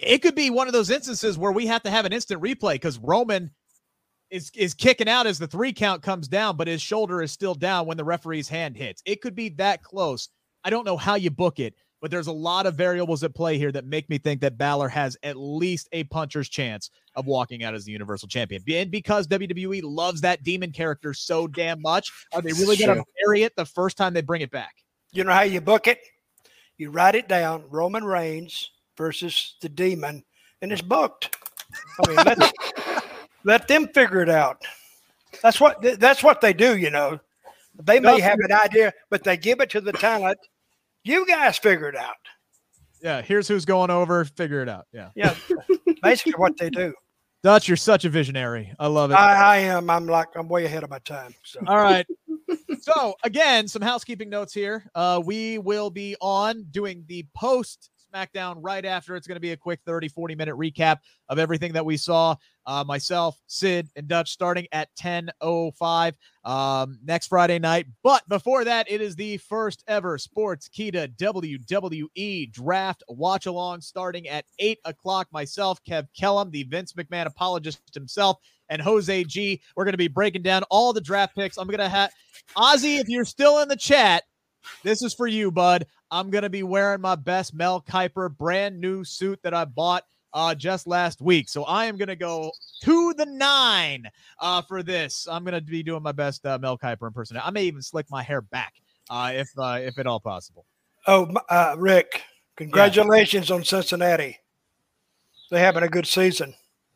It 0.00 0.22
could 0.22 0.34
be 0.34 0.50
one 0.50 0.68
of 0.68 0.72
those 0.72 0.90
instances 0.90 1.36
where 1.36 1.52
we 1.52 1.66
have 1.66 1.82
to 1.82 1.90
have 1.90 2.04
an 2.04 2.12
instant 2.12 2.40
replay 2.40 2.74
because 2.74 2.98
Roman 2.98 3.50
is 4.30 4.50
is 4.54 4.74
kicking 4.74 5.08
out 5.08 5.26
as 5.26 5.38
the 5.38 5.46
three 5.46 5.72
count 5.72 6.02
comes 6.02 6.28
down, 6.28 6.56
but 6.56 6.68
his 6.68 6.82
shoulder 6.82 7.22
is 7.22 7.32
still 7.32 7.54
down 7.54 7.86
when 7.86 7.96
the 7.96 8.04
referee's 8.04 8.48
hand 8.48 8.76
hits. 8.76 9.02
It 9.06 9.20
could 9.20 9.34
be 9.34 9.50
that 9.50 9.82
close. 9.82 10.28
I 10.64 10.70
don't 10.70 10.84
know 10.84 10.96
how 10.96 11.14
you 11.14 11.30
book 11.30 11.58
it, 11.58 11.74
but 12.00 12.10
there's 12.10 12.26
a 12.26 12.32
lot 12.32 12.66
of 12.66 12.74
variables 12.74 13.22
at 13.22 13.34
play 13.34 13.58
here 13.58 13.72
that 13.72 13.84
make 13.84 14.08
me 14.10 14.18
think 14.18 14.40
that 14.40 14.58
Balor 14.58 14.88
has 14.88 15.16
at 15.22 15.36
least 15.36 15.88
a 15.92 16.04
puncher's 16.04 16.48
chance 16.48 16.90
of 17.14 17.26
walking 17.26 17.64
out 17.64 17.74
as 17.74 17.84
the 17.84 17.92
Universal 17.92 18.28
Champion. 18.28 18.62
And 18.68 18.90
because 18.90 19.26
WWE 19.28 19.80
loves 19.82 20.20
that 20.20 20.42
demon 20.42 20.72
character 20.72 21.14
so 21.14 21.46
damn 21.46 21.80
much, 21.80 22.12
are 22.32 22.42
they 22.42 22.52
really 22.52 22.76
going 22.76 22.96
to 22.96 23.04
bury 23.24 23.42
it 23.42 23.56
the 23.56 23.64
first 23.64 23.96
time 23.96 24.12
they 24.12 24.22
bring 24.22 24.42
it 24.42 24.50
back? 24.50 24.74
You 25.12 25.24
know 25.24 25.32
how 25.32 25.42
you 25.42 25.60
book 25.60 25.86
it? 25.86 25.98
You 26.76 26.90
write 26.90 27.14
it 27.14 27.28
down 27.28 27.64
Roman 27.70 28.04
Reigns 28.04 28.70
versus 28.98 29.56
the 29.62 29.68
demon, 29.68 30.24
and 30.60 30.72
it's 30.72 30.82
booked. 30.82 31.34
I 32.04 32.08
mean, 32.08 32.16
let, 32.16 32.52
let 33.44 33.68
them 33.68 33.88
figure 33.88 34.20
it 34.20 34.28
out. 34.28 34.62
That's 35.42 35.60
what 35.60 35.82
that's 35.98 36.22
what 36.22 36.40
they 36.40 36.52
do, 36.52 36.76
you 36.76 36.90
know. 36.90 37.20
They 37.82 38.00
may 38.00 38.20
have 38.20 38.38
an 38.40 38.52
idea, 38.52 38.92
but 39.10 39.22
they 39.22 39.36
give 39.36 39.60
it 39.60 39.70
to 39.70 39.80
the 39.80 39.92
talent 39.92 40.38
you 41.06 41.26
guys 41.26 41.56
figure 41.58 41.88
it 41.88 41.96
out. 41.96 42.16
Yeah, 43.00 43.22
here's 43.22 43.46
who's 43.46 43.64
going 43.64 43.90
over. 43.90 44.24
Figure 44.24 44.62
it 44.62 44.68
out. 44.68 44.86
Yeah. 44.92 45.10
Yeah. 45.14 45.34
basically 46.02 46.32
what 46.32 46.56
they 46.58 46.70
do. 46.70 46.92
Dutch, 47.42 47.68
you're 47.68 47.76
such 47.76 48.04
a 48.04 48.08
visionary. 48.08 48.72
I 48.78 48.88
love 48.88 49.12
it. 49.12 49.14
I, 49.14 49.34
I, 49.34 49.56
am. 49.58 49.88
I'm 49.88 50.06
like 50.06 50.28
I'm 50.34 50.48
way 50.48 50.64
ahead 50.64 50.82
of 50.82 50.90
my 50.90 50.98
time. 51.00 51.32
So 51.44 51.60
all 51.68 51.76
right. 51.76 52.04
so 52.80 53.14
again, 53.22 53.68
some 53.68 53.82
housekeeping 53.82 54.28
notes 54.28 54.52
here. 54.52 54.84
Uh, 54.96 55.22
we 55.24 55.58
will 55.58 55.90
be 55.90 56.16
on 56.20 56.64
doing 56.72 57.04
the 57.06 57.24
post 57.34 57.90
SmackDown 58.14 58.56
right 58.58 58.84
after. 58.84 59.16
It's 59.16 59.26
going 59.26 59.36
to 59.36 59.40
be 59.40 59.52
a 59.52 59.56
quick 59.56 59.80
30, 59.84 60.08
40 60.08 60.34
minute 60.34 60.56
recap 60.56 60.98
of 61.28 61.38
everything 61.38 61.72
that 61.72 61.84
we 61.84 61.96
saw. 61.96 62.36
Uh, 62.66 62.82
myself, 62.84 63.40
Sid, 63.46 63.88
and 63.94 64.08
Dutch 64.08 64.30
starting 64.30 64.66
at 64.72 64.88
10.05 64.96 66.14
um, 66.44 66.98
next 67.04 67.28
Friday 67.28 67.60
night. 67.60 67.86
But 68.02 68.28
before 68.28 68.64
that, 68.64 68.90
it 68.90 69.00
is 69.00 69.14
the 69.14 69.36
first 69.36 69.84
ever 69.86 70.18
Sportskeeda 70.18 71.16
WWE 71.16 72.52
draft 72.52 73.04
watch 73.08 73.46
along 73.46 73.82
starting 73.82 74.26
at 74.28 74.46
8 74.58 74.78
o'clock. 74.84 75.28
Myself, 75.30 75.80
Kev 75.88 76.08
Kellum, 76.18 76.50
the 76.50 76.64
Vince 76.64 76.94
McMahon 76.94 77.26
apologist 77.26 77.80
himself, 77.94 78.38
and 78.68 78.82
Jose 78.82 79.24
G. 79.24 79.60
We're 79.76 79.84
going 79.84 79.92
to 79.92 79.98
be 79.98 80.08
breaking 80.08 80.42
down 80.42 80.64
all 80.64 80.92
the 80.92 81.00
draft 81.00 81.36
picks. 81.36 81.58
I'm 81.58 81.68
going 81.68 81.78
to 81.78 81.88
have 81.88 82.10
Ozzy, 82.56 82.98
if 82.98 83.08
you're 83.08 83.24
still 83.24 83.60
in 83.60 83.68
the 83.68 83.76
chat, 83.76 84.24
this 84.82 85.02
is 85.02 85.14
for 85.14 85.26
you, 85.26 85.50
bud. 85.50 85.86
I'm 86.10 86.30
going 86.30 86.42
to 86.42 86.50
be 86.50 86.62
wearing 86.62 87.00
my 87.00 87.16
best 87.16 87.54
Mel 87.54 87.80
Kiper 87.80 88.36
brand 88.36 88.80
new 88.80 89.04
suit 89.04 89.40
that 89.42 89.54
I 89.54 89.64
bought 89.64 90.04
uh, 90.32 90.54
just 90.54 90.86
last 90.86 91.20
week. 91.20 91.48
So 91.48 91.64
I 91.64 91.86
am 91.86 91.96
going 91.96 92.08
to 92.08 92.16
go 92.16 92.52
to 92.82 93.14
the 93.14 93.26
nine 93.26 94.04
uh, 94.40 94.62
for 94.62 94.82
this. 94.82 95.26
I'm 95.30 95.44
going 95.44 95.54
to 95.54 95.60
be 95.60 95.82
doing 95.82 96.02
my 96.02 96.12
best 96.12 96.44
uh, 96.46 96.58
Mel 96.58 96.78
Kiper 96.78 97.06
impersonation. 97.06 97.46
I 97.46 97.50
may 97.50 97.64
even 97.64 97.82
slick 97.82 98.06
my 98.10 98.22
hair 98.22 98.42
back 98.42 98.74
uh, 99.10 99.32
if 99.34 99.48
uh, 99.58 99.78
if 99.82 99.98
at 99.98 100.06
all 100.06 100.20
possible. 100.20 100.66
Oh, 101.06 101.32
uh, 101.48 101.76
Rick, 101.78 102.22
congratulations 102.56 103.48
yeah. 103.48 103.56
on 103.56 103.64
Cincinnati. 103.64 104.38
They're 105.50 105.60
having 105.60 105.84
a 105.84 105.88
good 105.88 106.06
season. 106.06 106.54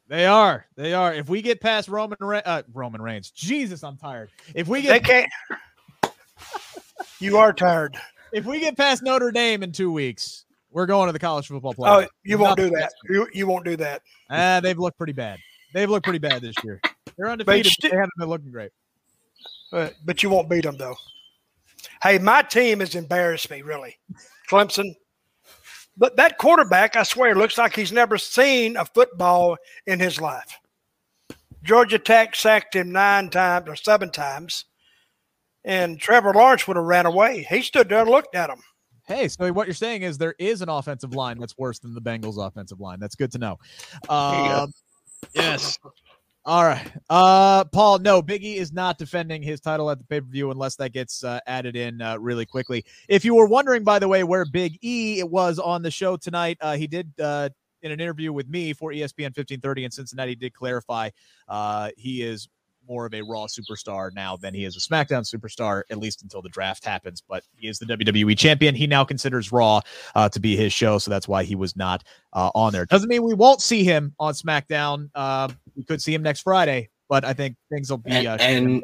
They 0.09 0.27
are. 0.27 0.67
They 0.77 0.93
are. 0.93 1.15
If 1.15 1.29
we 1.29 1.41
get 1.41 1.61
past 1.61 1.89
Roman 1.89 2.19
uh, 2.21 2.63
Roman 2.73 3.01
Reigns, 3.01 3.31
Jesus, 3.31 3.85
I'm 3.85 3.97
tired. 3.97 4.31
If 4.55 4.67
we 4.67 4.83
get, 4.83 4.91
they 4.91 5.01
can't. 5.01 5.31
you 7.21 7.39
are 7.39 7.53
tired. 7.53 7.97
If 8.33 8.45
we 8.45 8.61
get 8.61 8.77
past 8.77 9.03
Notre 9.03 9.31
Dame 9.31 9.63
in 9.63 9.73
two 9.73 9.91
weeks, 9.91 10.45
we're 10.71 10.87
going 10.87 11.07
to 11.07 11.13
the 11.13 11.19
college 11.19 11.49
football 11.49 11.75
playoff. 11.75 12.05
Oh, 12.05 12.09
you 12.23 12.39
won't 12.39 12.57
do 12.57 12.71
that. 12.71 12.93
You, 13.09 13.29
you 13.33 13.47
won't 13.47 13.65
do 13.65 13.77
that. 13.77 14.03
Ah, 14.31 14.61
they've 14.61 14.79
looked 14.79 14.99
pretty 14.99 15.13
bad. 15.13 15.39
They've 15.75 15.91
looked 15.91 16.05
pretty 16.05 16.19
bad 16.19 16.43
this 16.43 16.55
year. 16.65 16.81
They're 17.17 17.29
undefeated. 17.29 17.73
But 17.81 17.91
they 17.91 17.97
haven't 17.97 18.13
been 18.19 18.29
looking 18.29 18.51
great. 18.51 18.71
But, 19.71 19.95
but 20.05 20.23
you 20.23 20.31
won't 20.31 20.49
beat 20.49 20.65
them 20.65 20.77
though. 20.77 20.97
Hey, 22.03 22.19
my 22.19 22.43
team 22.43 22.81
has 22.81 22.95
embarrassed 22.95 23.51
me 23.51 23.63
really. 23.63 23.99
Clemson. 24.49 24.95
But 25.97 26.17
that 26.17 26.39
quarterback, 26.39 26.97
I 26.97 27.03
swear, 27.03 27.35
looks 27.35 27.59
like 27.59 27.77
he's 27.77 27.93
never 27.93 28.17
seen 28.17 28.77
a 28.77 28.85
football 28.85 29.59
in 29.87 30.01
his 30.01 30.21
life. 30.21 30.59
Georgia 31.63 31.99
Tech 31.99 32.35
sacked 32.35 32.75
him 32.75 32.91
nine 32.91 33.29
times 33.29 33.69
or 33.69 33.77
seven 33.77 34.11
times, 34.11 34.65
and 35.65 35.99
Trevor 35.99 36.33
Lawrence 36.33 36.67
would 36.67 36.77
have 36.77 36.87
ran 36.87 37.07
away. 37.07 37.47
He 37.49 37.63
stood 37.63 37.89
there 37.89 38.01
and 38.01 38.11
looked 38.11 38.35
at 38.35 38.51
him. 38.51 38.59
Hey, 39.07 39.29
so 39.29 39.53
what 39.53 39.67
you're 39.67 39.75
saying 39.75 40.03
is 40.03 40.19
there 40.19 40.35
is 40.39 40.63
an 40.63 40.69
offensive 40.69 41.15
line 41.15 41.39
that's 41.39 41.59
worse 41.59 41.79
than 41.81 41.95
the 41.95 42.01
Bengals' 42.01 42.45
offensive 42.45 42.81
line. 42.81 43.01
That's 43.01 43.17
good 43.17 43.33
to 43.33 43.39
know. 43.39 43.59
Um, 44.09 44.73
yes. 45.35 45.79
All 46.45 46.65
right. 46.65 46.91
Uh, 47.11 47.65
Paul, 47.65 47.99
no, 47.99 48.23
Biggie 48.23 48.57
is 48.57 48.73
not 48.73 48.99
defending 48.99 49.43
his 49.43 49.61
title 49.61 49.91
at 49.91 49.99
the 49.99 50.05
pay 50.05 50.21
per 50.21 50.27
view 50.27 50.51
unless 50.51 50.77
that 50.77 50.93
gets 50.93 51.23
uh, 51.25 51.41
added 51.47 51.77
in 51.77 52.01
uh, 52.01 52.19
really 52.19 52.47
quickly. 52.47 52.85
If 53.09 53.25
you 53.25 53.35
were 53.35 53.47
wondering, 53.47 53.85
by 53.85 53.99
the 53.99 54.09
way, 54.09 54.25
where 54.25 54.45
Big 54.47 54.79
E 54.81 55.23
was 55.23 55.59
on 55.59 55.83
the 55.83 55.91
show 55.91 56.17
tonight, 56.17 56.57
uh, 56.61 56.77
he 56.77 56.87
did 56.87 57.13
uh, 57.21 57.51
in 57.83 57.93
an 57.93 58.01
interview 58.01 58.33
with 58.33 58.49
me 58.49 58.73
for 58.73 58.93
ESPN 58.93 59.37
1530 59.37 59.85
in 59.85 59.91
Cincinnati 59.91 60.35
did 60.35 60.55
clarify 60.55 61.11
uh, 61.49 61.91
he 61.97 62.23
is 62.23 62.49
more 62.91 63.07
of 63.07 63.15
a 63.15 63.23
Raw 63.23 63.47
superstar 63.47 64.13
now 64.13 64.37
than 64.37 64.53
he 64.53 64.65
is 64.65 64.77
a 64.77 64.81
SmackDown 64.81 65.23
superstar, 65.23 65.83
at 65.91 65.99
least 65.99 66.23
until 66.23 66.43
the 66.43 66.49
draft 66.49 66.85
happens. 66.85 67.23
But 67.27 67.45
he 67.57 67.69
is 67.69 67.79
the 67.79 67.87
WWE 67.87 68.37
champion. 68.37 68.75
He 68.75 68.87
now 68.87 69.05
considers 69.05 69.53
Raw 69.53 69.81
uh, 70.15 70.29
to 70.29 70.41
be 70.41 70.57
his 70.57 70.73
show, 70.73 70.99
so 70.99 71.11
that's 71.11 71.29
why 71.29 71.45
he 71.45 71.55
was 71.55 71.77
not 71.77 72.03
uh, 72.33 72.51
on 72.55 72.73
there. 72.73 72.85
Doesn't 72.85 73.09
mean 73.09 73.23
we 73.23 73.35
won't 73.35 73.63
see 73.63 73.85
him 73.85 74.15
on 74.19 74.35
SmackDown. 74.35 75.09
Uh, 75.15 75.49
we 75.77 75.85
could 75.85 76.03
see 76.03 76.13
him 76.13 76.23
next 76.23 76.41
Friday, 76.41 76.91
but 77.09 77.25
I 77.25 77.33
think 77.33 77.57
things 77.71 77.91
will 77.91 77.99
be. 77.99 78.11
and, 78.11 78.27
uh, 78.27 78.37
and 78.41 78.83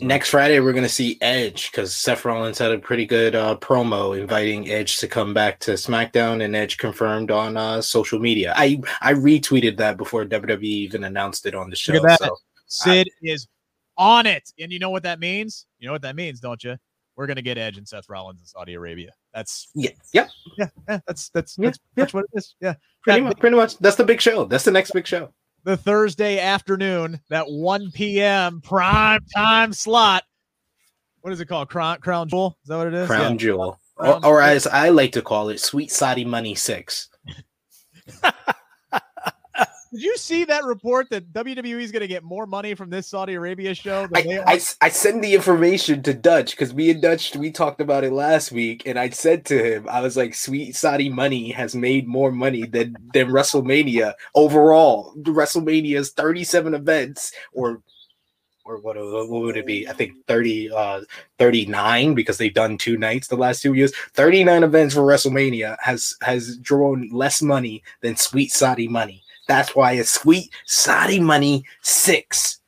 next 0.00 0.30
Friday 0.30 0.60
we're 0.60 0.72
going 0.72 0.84
to 0.84 0.88
see 0.88 1.18
Edge 1.20 1.70
because 1.70 1.94
Seth 1.94 2.24
Rollins 2.24 2.58
had 2.58 2.72
a 2.72 2.78
pretty 2.78 3.06
good 3.06 3.34
uh, 3.34 3.56
promo 3.56 4.18
inviting 4.18 4.68
Edge 4.70 4.98
to 4.98 5.08
come 5.08 5.34
back 5.34 5.58
to 5.60 5.72
SmackDown, 5.72 6.44
and 6.44 6.54
Edge 6.54 6.78
confirmed 6.78 7.30
on 7.30 7.56
uh, 7.56 7.82
social 7.82 8.18
media. 8.18 8.52
I 8.56 8.80
I 9.00 9.14
retweeted 9.14 9.76
that 9.78 9.96
before 9.96 10.24
WWE 10.24 10.62
even 10.62 11.04
announced 11.04 11.46
it 11.46 11.54
on 11.54 11.70
the 11.70 11.76
show. 11.76 11.94
So 12.16 12.36
Sid 12.70 13.08
I, 13.08 13.26
is 13.26 13.46
on 13.98 14.26
it. 14.26 14.50
And 14.58 14.72
you 14.72 14.78
know 14.78 14.90
what 14.90 15.02
that 15.02 15.20
means? 15.20 15.66
You 15.78 15.86
know 15.86 15.92
what 15.92 16.02
that 16.02 16.16
means, 16.16 16.40
don't 16.40 16.62
you? 16.64 16.76
We're 17.16 17.26
gonna 17.26 17.42
get 17.42 17.58
Edge 17.58 17.76
and 17.76 17.86
Seth 17.86 18.08
Rollins 18.08 18.40
in 18.40 18.46
Saudi 18.46 18.74
Arabia. 18.74 19.10
That's 19.34 19.68
yeah, 19.74 19.90
yep, 20.14 20.30
yeah, 20.56 20.68
yeah. 20.88 21.00
That's 21.06 21.28
that's 21.30 21.58
yeah, 21.58 21.66
that's, 21.66 21.78
yeah. 21.78 22.04
that's 22.04 22.14
what 22.14 22.24
it 22.32 22.38
is. 22.38 22.54
Yeah, 22.60 22.74
pretty 23.02 23.20
that, 23.20 23.26
much, 23.26 23.38
pretty 23.38 23.56
much. 23.56 23.76
That's 23.78 23.96
the 23.96 24.04
big 24.04 24.22
show. 24.22 24.44
That's 24.46 24.64
the 24.64 24.70
next 24.70 24.92
big 24.92 25.06
show. 25.06 25.34
The 25.64 25.76
Thursday 25.76 26.38
afternoon, 26.38 27.20
that 27.28 27.44
1 27.46 27.90
p.m. 27.92 28.62
prime 28.62 29.20
time 29.36 29.74
slot. 29.74 30.24
What 31.20 31.34
is 31.34 31.40
it 31.40 31.46
called? 31.46 31.68
Crown 31.68 31.98
Crown 31.98 32.28
Jewel? 32.28 32.56
Is 32.62 32.68
that 32.68 32.78
what 32.78 32.86
it 32.86 32.94
is? 32.94 33.06
Crown 33.06 33.32
yeah. 33.32 33.36
Jewel, 33.36 33.78
Crown 33.96 34.24
or, 34.24 34.38
or 34.38 34.42
as 34.42 34.66
I 34.66 34.88
like 34.88 35.12
to 35.12 35.20
call 35.20 35.50
it, 35.50 35.60
Sweet 35.60 35.90
Saudi 35.90 36.24
Money 36.24 36.54
Six. 36.54 37.10
Did 39.92 40.02
you 40.02 40.16
see 40.16 40.44
that 40.44 40.64
report 40.64 41.10
that 41.10 41.32
WWE 41.32 41.80
is 41.80 41.90
going 41.90 42.02
to 42.02 42.06
get 42.06 42.22
more 42.22 42.46
money 42.46 42.74
from 42.74 42.90
this 42.90 43.08
Saudi 43.08 43.34
Arabia 43.34 43.74
show? 43.74 44.06
I, 44.14 44.40
I, 44.46 44.60
I, 44.80 44.88
send 44.88 45.24
the 45.24 45.34
information 45.34 46.00
to 46.04 46.14
Dutch 46.14 46.52
because 46.52 46.72
me 46.72 46.90
and 46.90 47.02
Dutch 47.02 47.34
we 47.34 47.50
talked 47.50 47.80
about 47.80 48.04
it 48.04 48.12
last 48.12 48.52
week, 48.52 48.84
and 48.86 48.96
I 48.98 49.10
said 49.10 49.44
to 49.46 49.60
him, 49.60 49.88
I 49.88 50.00
was 50.00 50.16
like, 50.16 50.34
"Sweet 50.34 50.76
Saudi 50.76 51.08
money 51.08 51.50
has 51.50 51.74
made 51.74 52.06
more 52.06 52.30
money 52.30 52.66
than 52.66 52.96
than 53.12 53.30
WrestleMania 53.30 54.14
overall. 54.36 55.12
WrestleMania's 55.22 56.10
thirty 56.10 56.44
seven 56.44 56.74
events, 56.74 57.32
or 57.52 57.82
or 58.64 58.78
what, 58.78 58.96
what 58.96 59.28
would 59.28 59.56
it 59.56 59.66
be? 59.66 59.88
I 59.88 59.92
think 59.92 60.12
30, 60.28 60.70
uh, 60.70 61.00
39 61.38 62.14
because 62.14 62.38
they've 62.38 62.54
done 62.54 62.78
two 62.78 62.96
nights 62.96 63.26
the 63.26 63.36
last 63.36 63.62
two 63.62 63.74
years. 63.74 63.92
39 64.12 64.62
events 64.62 64.94
for 64.94 65.00
WrestleMania 65.00 65.76
has 65.80 66.14
has 66.22 66.56
drawn 66.58 67.08
less 67.10 67.42
money 67.42 67.82
than 68.02 68.14
Sweet 68.14 68.52
Saudi 68.52 68.86
money. 68.86 69.24
That's 69.50 69.74
why 69.74 69.94
it's 69.94 70.12
sweet 70.12 70.54
Saudi 70.64 71.18
money 71.18 71.64
six. 71.82 72.60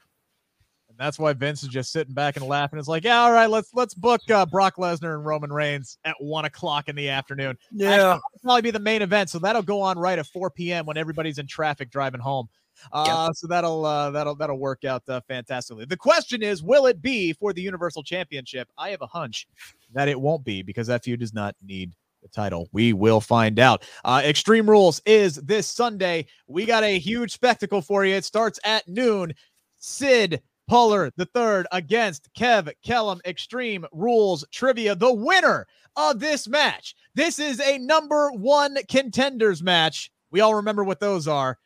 And 0.89 0.99
That's 0.99 1.16
why 1.16 1.33
Vince 1.33 1.62
is 1.62 1.68
just 1.68 1.93
sitting 1.93 2.12
back 2.12 2.37
and 2.37 2.45
laughing. 2.45 2.76
It's 2.76 2.89
like, 2.89 3.05
yeah, 3.05 3.20
all 3.20 3.30
right, 3.30 3.49
let's 3.49 3.72
let's 3.72 3.95
book 3.95 4.20
uh, 4.28 4.45
Brock 4.47 4.74
Lesnar 4.78 5.14
and 5.14 5.24
Roman 5.24 5.53
Reigns 5.53 5.99
at 6.05 6.16
one 6.18 6.45
o'clock 6.45 6.89
in 6.89 6.97
the 6.97 7.09
afternoon. 7.09 7.57
Yeah, 7.70 8.18
probably 8.43 8.62
be 8.62 8.72
the 8.72 8.80
main 8.80 9.01
event, 9.01 9.30
so 9.30 9.39
that'll 9.39 9.62
go 9.62 9.80
on 9.80 9.97
right 9.97 10.18
at 10.18 10.26
4 10.26 10.51
p.m. 10.51 10.85
when 10.85 10.97
everybody's 10.97 11.39
in 11.39 11.47
traffic 11.47 11.89
driving 11.89 12.20
home. 12.20 12.49
Uh, 12.91 13.26
yep. 13.28 13.37
So 13.37 13.47
that'll 13.47 13.85
uh, 13.85 14.11
that'll 14.11 14.35
that'll 14.35 14.59
work 14.59 14.85
out 14.85 15.09
uh, 15.09 15.20
fantastically. 15.28 15.85
The 15.85 15.97
question 15.97 16.43
is, 16.43 16.64
will 16.64 16.87
it 16.87 17.01
be 17.01 17.33
for 17.33 17.53
the 17.53 17.62
Universal 17.62 18.03
Championship? 18.03 18.68
I 18.76 18.91
have 18.91 19.03
a 19.03 19.07
hunch 19.07 19.47
that 19.93 20.09
it 20.09 20.20
won't 20.20 20.45
be 20.45 20.62
because 20.62 20.89
that 20.89 21.05
feud 21.05 21.20
does 21.20 21.33
not 21.33 21.55
need 21.64 21.93
the 22.23 22.29
title. 22.29 22.68
We 22.73 22.93
will 22.93 23.20
find 23.20 23.59
out. 23.59 23.85
Uh, 24.05 24.23
Extreme 24.25 24.70
Rules 24.70 25.03
is 25.05 25.37
this 25.37 25.66
Sunday. 25.66 26.27
We 26.47 26.64
got 26.64 26.85
a 26.85 26.99
huge 26.99 27.33
spectacle 27.33 27.83
for 27.83 28.05
you. 28.05 28.14
It 28.14 28.25
starts 28.25 28.59
at 28.64 28.87
noon. 28.89 29.35
Sid 29.79 30.43
Pullar 30.70 31.11
the 31.16 31.27
third 31.27 31.66
against 31.73 32.33
Kev 32.35 32.73
Kellum. 32.85 33.20
Extreme 33.27 33.85
Rules 33.93 34.45
Trivia. 34.53 34.95
The 34.95 35.12
winner 35.12 35.66
of 35.97 36.20
this 36.20 36.49
match. 36.49 36.95
This 37.14 37.39
is 37.39 37.61
a 37.61 37.79
number 37.79 38.31
one 38.31 38.77
contenders 38.89 39.62
match. 39.62 40.11
We 40.31 40.41
all 40.41 40.55
remember 40.55 40.85
what 40.85 41.01
those 41.01 41.29
are. 41.29 41.59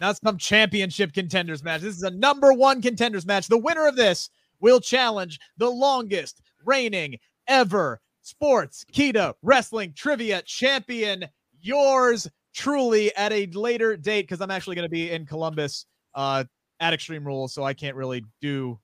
Not 0.00 0.18
some 0.24 0.38
championship 0.38 1.12
contenders 1.12 1.62
match. 1.62 1.82
This 1.82 1.96
is 1.96 2.02
a 2.02 2.10
number 2.10 2.52
one 2.52 2.80
contenders 2.80 3.26
match. 3.26 3.48
The 3.48 3.58
winner 3.58 3.86
of 3.86 3.96
this 3.96 4.30
will 4.60 4.80
challenge 4.80 5.38
the 5.58 5.70
longest 5.70 6.40
reigning 6.64 7.18
ever 7.46 8.00
Sportskeeda 8.24 9.34
wrestling 9.42 9.92
trivia 9.94 10.42
champion. 10.42 11.26
Yours 11.60 12.28
truly 12.54 13.14
at 13.16 13.32
a 13.32 13.46
later 13.46 13.96
date 13.96 14.22
because 14.22 14.40
I'm 14.40 14.50
actually 14.50 14.76
going 14.76 14.86
to 14.86 14.90
be 14.90 15.10
in 15.10 15.26
Columbus 15.26 15.86
uh, 16.14 16.44
at 16.80 16.92
Extreme 16.92 17.26
Rules, 17.26 17.52
so 17.52 17.64
I 17.64 17.74
can't 17.74 17.96
really 17.96 18.24
do 18.40 18.78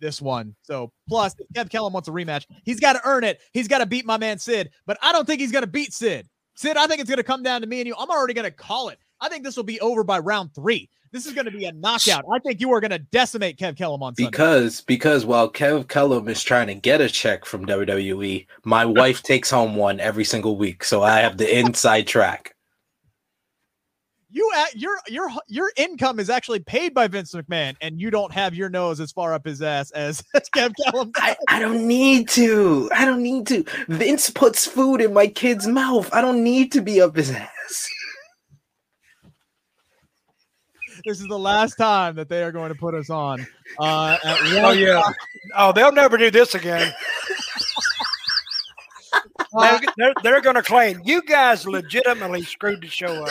this 0.00 0.20
one. 0.20 0.54
So 0.62 0.92
plus, 1.08 1.34
if 1.38 1.48
Kev 1.48 1.70
Kellum 1.70 1.92
wants 1.92 2.08
a 2.08 2.12
rematch, 2.12 2.46
he's 2.64 2.80
got 2.80 2.94
to 2.94 3.00
earn 3.04 3.24
it. 3.24 3.40
He's 3.52 3.68
got 3.68 3.78
to 3.78 3.86
beat 3.86 4.06
my 4.06 4.18
man 4.18 4.38
Sid, 4.38 4.70
but 4.86 4.98
I 5.02 5.12
don't 5.12 5.26
think 5.26 5.40
he's 5.40 5.52
going 5.52 5.64
to 5.64 5.70
beat 5.70 5.92
Sid. 5.92 6.28
Sid, 6.54 6.76
I 6.76 6.86
think 6.86 7.00
it's 7.00 7.08
going 7.08 7.18
to 7.18 7.24
come 7.24 7.42
down 7.42 7.60
to 7.60 7.66
me 7.66 7.80
and 7.80 7.86
you. 7.86 7.94
I'm 7.98 8.10
already 8.10 8.34
going 8.34 8.44
to 8.44 8.50
call 8.50 8.88
it. 8.88 8.98
I 9.20 9.28
think 9.28 9.44
this 9.44 9.56
will 9.56 9.64
be 9.64 9.80
over 9.80 10.02
by 10.04 10.18
round 10.18 10.54
three. 10.54 10.88
This 11.12 11.26
is 11.26 11.32
going 11.32 11.46
to 11.46 11.50
be 11.50 11.64
a 11.64 11.72
knockout. 11.72 12.24
I 12.32 12.38
think 12.38 12.60
you 12.60 12.72
are 12.72 12.80
going 12.80 12.92
to 12.92 12.98
decimate 12.98 13.58
Kev 13.58 13.74
Kellam 13.74 14.00
on 14.00 14.14
Sunday. 14.14 14.30
Because 14.30 14.80
because 14.82 15.26
while 15.26 15.50
Kev 15.50 15.86
Kellam 15.86 16.28
is 16.28 16.42
trying 16.42 16.68
to 16.68 16.74
get 16.74 17.00
a 17.00 17.08
check 17.08 17.44
from 17.44 17.66
WWE, 17.66 18.46
my 18.64 18.84
wife 18.84 19.22
takes 19.24 19.50
home 19.50 19.74
one 19.74 19.98
every 19.98 20.24
single 20.24 20.56
week, 20.56 20.84
so 20.84 21.02
I 21.02 21.18
have 21.18 21.36
the 21.36 21.58
inside 21.58 22.06
track. 22.06 22.54
You 24.32 24.48
at 24.56 24.76
your 24.76 24.96
your 25.08 25.28
your 25.48 25.72
income 25.76 26.20
is 26.20 26.30
actually 26.30 26.60
paid 26.60 26.94
by 26.94 27.08
Vince 27.08 27.34
McMahon, 27.34 27.74
and 27.80 28.00
you 28.00 28.12
don't 28.12 28.32
have 28.32 28.54
your 28.54 28.68
nose 28.68 29.00
as 29.00 29.10
far 29.10 29.34
up 29.34 29.44
his 29.44 29.60
ass 29.60 29.90
as, 29.90 30.22
as 30.34 30.48
Kev 30.50 30.72
Kellam. 30.78 31.10
I, 31.16 31.36
I 31.48 31.58
don't 31.58 31.88
need 31.88 32.28
to. 32.30 32.88
I 32.94 33.04
don't 33.04 33.24
need 33.24 33.48
to. 33.48 33.64
Vince 33.88 34.30
puts 34.30 34.64
food 34.64 35.00
in 35.00 35.12
my 35.12 35.26
kid's 35.26 35.66
mouth. 35.66 36.08
I 36.14 36.20
don't 36.20 36.44
need 36.44 36.70
to 36.70 36.80
be 36.80 37.00
up 37.00 37.16
his 37.16 37.32
ass. 37.32 37.90
This 41.04 41.20
is 41.20 41.28
the 41.28 41.38
last 41.38 41.76
time 41.76 42.14
that 42.16 42.28
they 42.28 42.42
are 42.42 42.52
going 42.52 42.72
to 42.72 42.78
put 42.78 42.94
us 42.94 43.10
on. 43.10 43.46
Uh, 43.78 44.18
oh 44.24 44.70
yeah. 44.72 45.02
Oh, 45.56 45.72
they'll 45.72 45.92
never 45.92 46.16
do 46.16 46.30
this 46.30 46.54
again. 46.54 46.92
uh, 49.54 49.78
they're, 49.80 49.80
they're, 49.96 50.14
they're 50.22 50.40
going 50.40 50.56
to 50.56 50.62
claim 50.62 51.00
you 51.04 51.22
guys 51.22 51.66
legitimately 51.66 52.42
screwed 52.42 52.82
the 52.82 52.88
show 52.88 53.24
up. 53.24 53.30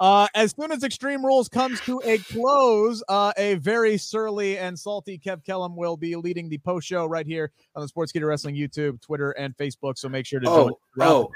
Uh, 0.00 0.26
as 0.34 0.52
soon 0.58 0.72
as 0.72 0.82
Extreme 0.82 1.24
Rules 1.24 1.48
comes 1.48 1.80
to 1.82 2.02
a 2.04 2.18
close, 2.18 3.04
uh, 3.08 3.32
a 3.36 3.54
very 3.54 3.96
surly 3.96 4.58
and 4.58 4.76
salty 4.76 5.16
Kev 5.16 5.44
Kellam 5.44 5.76
will 5.76 5.96
be 5.96 6.16
leading 6.16 6.48
the 6.48 6.58
post 6.58 6.88
show 6.88 7.06
right 7.06 7.24
here 7.24 7.52
on 7.76 7.82
the 7.82 7.88
Sports 7.88 8.12
Sportskeeda 8.12 8.26
Wrestling 8.26 8.56
YouTube, 8.56 9.00
Twitter, 9.00 9.30
and 9.32 9.56
Facebook. 9.56 9.96
So 9.96 10.08
make 10.08 10.26
sure 10.26 10.40
to 10.40 10.48
oh, 10.48 10.78
oh. 10.98 11.30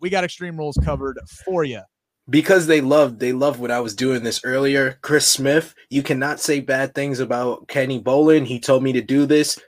We 0.00 0.10
got 0.10 0.24
Extreme 0.24 0.56
Rules 0.56 0.76
covered 0.82 1.18
for 1.44 1.62
you 1.62 1.82
because 2.28 2.66
they 2.66 2.80
love 2.80 3.18
they 3.18 3.32
love 3.32 3.60
what 3.60 3.70
I 3.70 3.80
was 3.80 3.94
doing 3.94 4.22
this 4.22 4.40
earlier. 4.44 4.98
Chris 5.02 5.26
Smith, 5.26 5.74
you 5.90 6.02
cannot 6.02 6.40
say 6.40 6.60
bad 6.60 6.94
things 6.94 7.20
about 7.20 7.68
Kenny 7.68 8.00
Bolin. 8.00 8.46
He 8.46 8.60
told 8.60 8.82
me 8.82 8.92
to 8.92 9.02
do 9.02 9.26
this. 9.26 9.58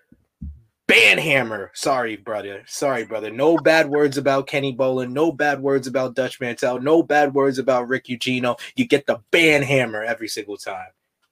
Banhammer. 0.87 1.69
Sorry, 1.73 2.17
brother. 2.17 2.65
Sorry, 2.67 3.05
brother. 3.05 3.31
No 3.31 3.57
bad 3.57 3.89
words 3.89 4.19
about 4.19 4.49
Kenny 4.49 4.75
Bolin. 4.75 5.13
No 5.13 5.31
bad 5.31 5.61
words 5.63 5.87
about 5.87 6.17
Dutch 6.17 6.41
Mantell. 6.41 6.81
No 6.81 7.03
bad 7.03 7.33
words 7.33 7.59
about 7.59 7.87
Rick 7.87 8.07
Ucchino. 8.07 8.59
You 8.75 8.89
get 8.89 9.07
the 9.07 9.21
banhammer 9.31 10.05
every 10.05 10.27
single 10.27 10.57
time. 10.57 10.89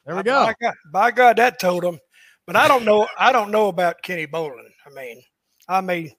There 0.07 0.14
we 0.14 0.22
go. 0.22 0.45
By 0.45 0.55
God, 0.61 0.74
by 0.93 1.11
God 1.11 1.37
that 1.39 1.59
told 1.59 1.85
him. 1.85 1.99
But 2.47 2.55
I 2.57 2.68
don't 2.68 2.85
know. 2.85 3.09
I 3.18 3.33
don't 3.33 3.51
know 3.51 3.66
about 3.66 4.01
Kenny 4.03 4.26
Bolin. 4.29 4.70
I 4.87 4.91
mean, 4.95 5.22
I 5.68 5.81
may 5.81 6.16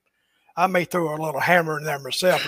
I 0.59 0.67
may 0.67 0.83
throw 0.83 1.15
a 1.15 1.15
little 1.15 1.39
hammer 1.39 1.77
in 1.77 1.85
there 1.85 1.99
myself. 1.99 2.45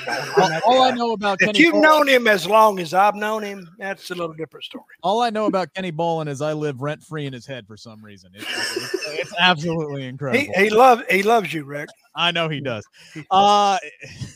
all, 0.65 0.81
I 0.81 0.91
know 0.91 1.13
about 1.13 1.37
if 1.39 1.45
Kenny 1.45 1.59
you've 1.59 1.75
known 1.75 2.09
him 2.09 2.27
as 2.27 2.45
long 2.45 2.77
as 2.81 2.93
I've 2.93 3.15
known 3.15 3.41
him, 3.41 3.69
that's 3.79 4.11
a 4.11 4.15
little 4.15 4.33
different 4.33 4.65
story. 4.65 4.83
All 5.01 5.21
I 5.21 5.29
know 5.29 5.45
about 5.45 5.73
Kenny 5.73 5.93
Bolin 5.93 6.27
is 6.27 6.41
I 6.41 6.51
live 6.51 6.81
rent 6.81 7.01
free 7.01 7.25
in 7.25 7.31
his 7.31 7.45
head 7.45 7.65
for 7.65 7.77
some 7.77 8.03
reason. 8.03 8.31
It's, 8.33 8.45
it's, 8.75 9.05
it's 9.05 9.33
absolutely 9.39 10.07
incredible. 10.07 10.43
He, 10.53 10.63
he 10.63 10.69
loves 10.69 11.03
he 11.09 11.23
loves 11.23 11.53
you, 11.53 11.63
Rick. 11.63 11.87
I 12.13 12.31
know 12.31 12.49
he 12.49 12.59
does. 12.59 12.85
Uh, 13.29 13.77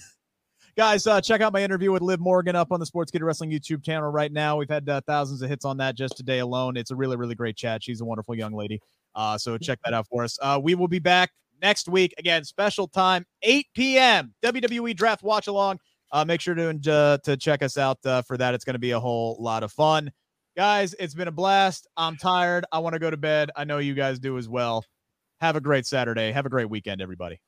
guys, 0.77 1.05
uh, 1.05 1.19
check 1.19 1.41
out 1.41 1.51
my 1.51 1.61
interview 1.61 1.91
with 1.91 2.01
Liv 2.01 2.21
Morgan 2.21 2.55
up 2.55 2.71
on 2.71 2.79
the 2.79 2.85
Sportskeeda 2.85 3.23
Wrestling 3.23 3.51
YouTube 3.51 3.83
channel 3.83 4.09
right 4.09 4.31
now. 4.31 4.55
We've 4.55 4.69
had 4.69 4.87
uh, 4.87 5.01
thousands 5.05 5.41
of 5.41 5.49
hits 5.49 5.65
on 5.65 5.75
that 5.77 5.97
just 5.97 6.15
today 6.15 6.39
alone. 6.39 6.77
It's 6.77 6.91
a 6.91 6.95
really, 6.95 7.17
really 7.17 7.35
great 7.35 7.57
chat. 7.57 7.83
She's 7.83 7.99
a 7.99 8.05
wonderful 8.05 8.35
young 8.35 8.53
lady. 8.53 8.79
Uh, 9.15 9.37
so 9.37 9.57
check 9.57 9.79
that 9.83 9.93
out 9.93 10.07
for 10.07 10.23
us. 10.23 10.37
Uh, 10.41 10.61
we 10.63 10.75
will 10.75 10.87
be 10.87 10.99
back 10.99 11.31
next 11.61 11.87
week. 11.87 12.13
Again, 12.17 12.43
special 12.43 12.87
time, 12.87 13.25
8 13.41 13.67
p.m. 13.73 14.33
WWE 14.43 14.95
Draft 14.95 15.23
Watch 15.23 15.47
Along. 15.47 15.79
Uh, 16.11 16.23
make 16.23 16.39
sure 16.39 16.55
to 16.55 16.69
uh, 16.91 17.17
to 17.19 17.37
check 17.37 17.61
us 17.61 17.77
out 17.77 17.97
uh, 18.05 18.21
for 18.21 18.37
that. 18.37 18.53
It's 18.53 18.63
going 18.63 18.75
to 18.75 18.79
be 18.79 18.91
a 18.91 18.99
whole 18.99 19.37
lot 19.39 19.63
of 19.63 19.71
fun, 19.71 20.11
guys. 20.55 20.95
It's 20.99 21.13
been 21.13 21.27
a 21.27 21.31
blast. 21.31 21.87
I'm 21.97 22.15
tired. 22.15 22.65
I 22.71 22.79
want 22.79 22.93
to 22.93 22.99
go 22.99 23.09
to 23.09 23.17
bed. 23.17 23.51
I 23.55 23.63
know 23.63 23.79
you 23.79 23.93
guys 23.95 24.19
do 24.19 24.37
as 24.37 24.47
well. 24.47 24.85
Have 25.41 25.55
a 25.55 25.61
great 25.61 25.85
Saturday. 25.85 26.31
Have 26.31 26.45
a 26.45 26.49
great 26.49 26.69
weekend, 26.69 27.01
everybody. 27.01 27.39